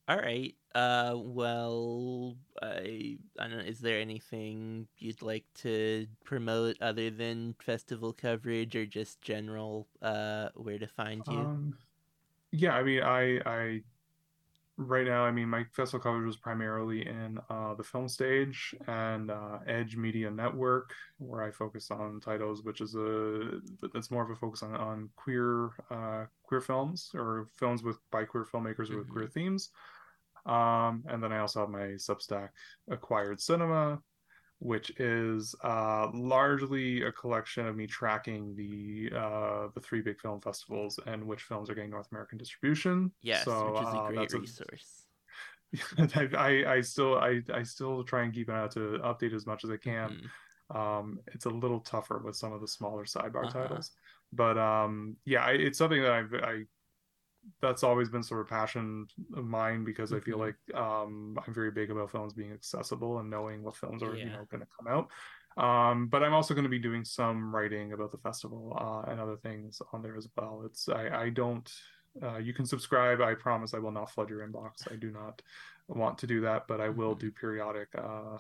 All 0.09 0.19
right. 0.19 0.55
Uh. 0.75 1.15
Well, 1.17 2.37
I. 2.63 3.19
I 3.39 3.49
don't. 3.49 3.59
know, 3.59 3.65
Is 3.65 3.81
there 3.81 4.01
anything 4.01 4.89
you'd 4.99 5.23
like 5.23 5.45
to 5.63 6.07
promote 6.25 6.77
other 6.81 7.11
than 7.11 7.55
festival 7.61 8.13
coverage 8.13 8.75
or 8.75 8.87
just 8.87 9.21
general? 9.21 9.87
Uh, 10.03 10.49
where 10.55 10.79
to 10.79 10.87
find 10.87 11.23
you? 11.29 11.39
Um, 11.39 11.77
yeah, 12.53 12.75
I 12.75 12.83
mean, 12.83 13.03
I, 13.03 13.41
I, 13.45 13.83
right 14.77 15.07
now, 15.07 15.25
I 15.25 15.31
mean, 15.31 15.49
my 15.49 15.65
festival 15.73 16.03
coverage 16.03 16.27
was 16.27 16.37
primarily 16.37 17.07
in 17.07 17.39
uh, 17.49 17.75
the 17.75 17.83
film 17.83 18.09
stage 18.09 18.75
and 18.87 19.31
uh, 19.31 19.59
Edge 19.67 19.97
Media 19.97 20.31
Network, 20.31 20.93
where 21.19 21.43
I 21.43 21.51
focus 21.51 21.91
on 21.91 22.21
titles, 22.21 22.63
which 22.63 22.81
is 22.81 22.95
a, 22.95 23.61
that's 23.93 24.11
more 24.11 24.23
of 24.23 24.31
a 24.31 24.37
focus 24.37 24.63
on 24.63 24.75
on 24.77 25.09
queer, 25.17 25.71
uh, 25.91 26.27
queer 26.43 26.61
films 26.61 27.11
or 27.15 27.49
films 27.57 27.83
with 27.83 27.99
by 28.11 28.25
queer 28.25 28.45
filmmakers 28.45 28.91
with 28.95 29.07
Mhm. 29.07 29.13
queer 29.13 29.27
themes. 29.27 29.71
Um, 30.45 31.05
and 31.09 31.23
then 31.23 31.33
I 31.33 31.39
also 31.39 31.61
have 31.61 31.71
my 31.71 31.97
Substack 31.97 32.51
Acquired 32.89 33.41
Cinema, 33.41 34.01
which 34.59 34.91
is 35.01 35.55
uh, 35.65 36.11
largely 36.15 37.03
a 37.03 37.13
collection 37.13 37.67
of 37.67 37.77
me 37.77 37.87
tracking 37.87 38.55
the 38.55 39.11
uh, 39.15 39.69
the 39.75 39.81
three 39.81 40.01
big 40.03 40.19
film 40.21 40.41
festivals 40.41 40.99
and 41.07 41.27
which 41.27 41.43
films 41.43 41.69
are 41.71 41.75
getting 41.75 41.91
North 41.91 42.11
American 42.13 42.39
distribution. 42.39 43.13
yes, 43.21 43.63
so, 43.63 43.63
which 43.63 43.81
is 43.81 43.93
a 43.93 43.99
uh, 43.99 44.01
great 44.01 44.33
a- 44.35 44.39
resource. 44.39 45.07
I, 45.99 46.29
I 46.37 46.73
I 46.77 46.81
still 46.81 47.19
I 47.19 47.43
I 47.53 47.63
still 47.63 48.05
try 48.05 48.23
and 48.25 48.33
keep 48.33 48.49
an 48.49 48.55
eye 48.55 48.61
out 48.61 48.73
to 48.73 48.99
update 49.03 49.33
as 49.35 49.47
much 49.47 49.65
as 49.65 49.71
I 49.71 49.77
can. 49.77 50.17
Mhm. 50.17 50.31
Um, 50.71 51.21
it's 51.29 51.47
a 51.47 51.51
little 51.51 51.81
tougher 51.81 52.19
with 52.19 52.37
some 52.37 52.53
of 52.53 52.61
the 52.61 52.69
smaller 52.69 53.05
sidebar 53.05 53.49
Uh-huh. 53.49 53.49
titles, 53.49 53.93
but 54.33 54.59
um, 54.59 55.19
yeah, 55.25 55.45
I, 55.45 55.53
it's 55.53 55.79
something 55.79 56.03
that 56.03 56.13
I've 56.13 56.35
I 56.35 56.65
that's 57.61 57.83
always 57.83 58.09
been 58.09 58.23
sort 58.23 58.41
of 58.41 58.49
passion 58.49 59.07
of 59.35 59.45
mine 59.45 59.85
because 59.85 60.13
I 60.13 60.21
feel 60.21 60.39
Mhm. 60.39 60.41
like 60.41 60.75
um, 60.75 61.39
I'm 61.47 61.55
very 61.55 61.71
big 61.71 61.91
about 61.91 62.11
films 62.11 62.33
being 62.35 62.53
accessible 62.53 63.19
and 63.19 63.31
knowing 63.31 63.63
what 63.63 63.77
films 63.77 64.03
are 64.03 64.15
you 64.17 64.31
know 64.31 64.47
going 64.51 64.61
to 64.63 64.69
come 64.77 64.89
out. 64.89 65.11
Um, 65.57 66.09
but 66.09 66.23
I'm 66.23 66.35
also 66.35 66.55
going 66.55 66.65
to 66.65 66.71
be 66.71 66.79
doing 66.79 67.05
some 67.05 67.55
writing 67.55 67.93
about 67.93 68.13
the 68.13 68.19
festival 68.19 68.77
uh, 68.79 69.11
and 69.11 69.21
other 69.21 69.37
things 69.39 69.81
on 69.93 70.03
there 70.03 70.17
as 70.17 70.29
well. 70.37 70.63
It's 70.67 70.89
I 70.89 71.09
I 71.25 71.31
don't. 71.31 71.71
Uh, 72.23 72.39
you 72.39 72.55
can 72.55 72.65
subscribe. 72.67 73.21
I 73.21 73.35
promise 73.35 73.75
I 73.75 73.79
will 73.79 73.91
not 73.93 74.11
flood 74.11 74.31
your 74.31 74.47
inbox. 74.47 74.91
I 74.91 74.97
do 74.97 75.11
not 75.11 75.43
want 75.89 76.19
to 76.19 76.27
do 76.27 76.41
that, 76.43 76.67
but 76.67 76.81
I 76.81 76.89
will 76.89 77.15
Mhm. 77.15 77.21
do 77.21 77.31
periodic 77.31 77.89
uh, 77.97 78.39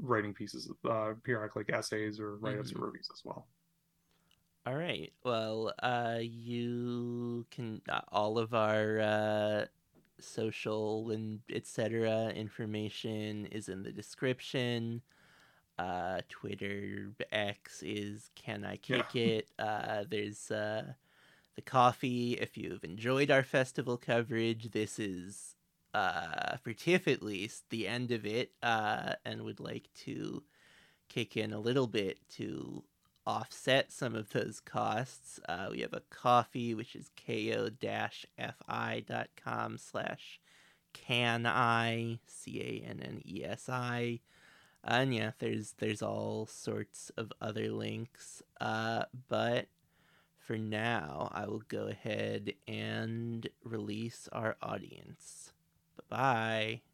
writing 0.00 0.32
pieces, 0.34 0.70
uh, 0.88 1.14
periodic 1.24 1.56
like 1.56 1.70
essays 1.70 2.20
or 2.20 2.36
write-ups 2.38 2.72
Mhm. 2.72 2.78
or 2.78 2.86
reviews 2.86 3.10
as 3.12 3.22
well. 3.24 3.48
All 4.68 4.76
right. 4.76 5.10
Well, 5.24 5.72
uh, 5.82 6.18
you 6.20 7.46
can 7.50 7.80
uh, 7.88 8.02
all 8.12 8.38
of 8.38 8.52
our 8.52 9.00
uh, 9.00 9.64
social 10.20 11.10
and 11.10 11.40
etc. 11.50 12.28
information 12.32 13.46
is 13.46 13.70
in 13.70 13.82
the 13.82 13.92
description. 13.92 15.00
Uh, 15.78 16.20
Twitter 16.28 17.12
X 17.32 17.82
is 17.82 18.28
can 18.34 18.62
I 18.62 18.72
Yeah. 18.72 19.04
kick 19.04 19.16
it? 19.16 19.48
Uh, 19.58 20.04
there's 20.06 20.50
uh, 20.50 20.92
the 21.56 21.62
Ko-fi. 21.62 22.36
If 22.38 22.58
you've 22.58 22.84
enjoyed 22.84 23.30
our 23.30 23.44
festival 23.44 23.96
coverage, 23.96 24.72
this 24.72 24.98
is 24.98 25.56
uh, 25.94 26.58
for 26.58 26.74
TIFF 26.74 27.08
at 27.08 27.22
least 27.22 27.70
the 27.70 27.88
end 27.88 28.10
of 28.10 28.26
it. 28.26 28.52
Uh, 28.62 29.14
and 29.24 29.44
would 29.44 29.60
like 29.60 29.88
to 30.04 30.42
kick 31.08 31.38
in 31.38 31.54
a 31.54 31.58
little 31.58 31.86
bit 31.86 32.18
to 32.32 32.84
offset 33.28 33.92
some 33.92 34.14
of 34.14 34.30
those 34.30 34.58
costs. 34.58 35.38
Uh, 35.46 35.68
we 35.70 35.82
have 35.82 35.92
a 35.92 36.02
Ko-fi, 36.08 36.72
which 36.72 36.96
is 36.96 37.10
ko-fi.com 37.26 37.68
slash 39.78 40.40
can 40.94 41.44
I 41.46 42.20
C-A-N-N-E-S-I. 42.26 44.20
And 44.82 45.14
yeah, 45.14 45.32
there's 45.38 45.74
there's 45.78 46.02
all 46.02 46.46
sorts 46.46 47.10
of 47.16 47.30
other 47.40 47.70
links. 47.70 48.42
Uh, 48.60 49.04
but 49.28 49.66
for 50.38 50.56
now, 50.56 51.30
I 51.32 51.46
will 51.46 51.62
go 51.68 51.88
ahead 51.88 52.54
and 52.66 53.46
release 53.62 54.28
our 54.32 54.56
audience. 54.62 55.52
Bye 55.96 56.16
bye. 56.16 56.87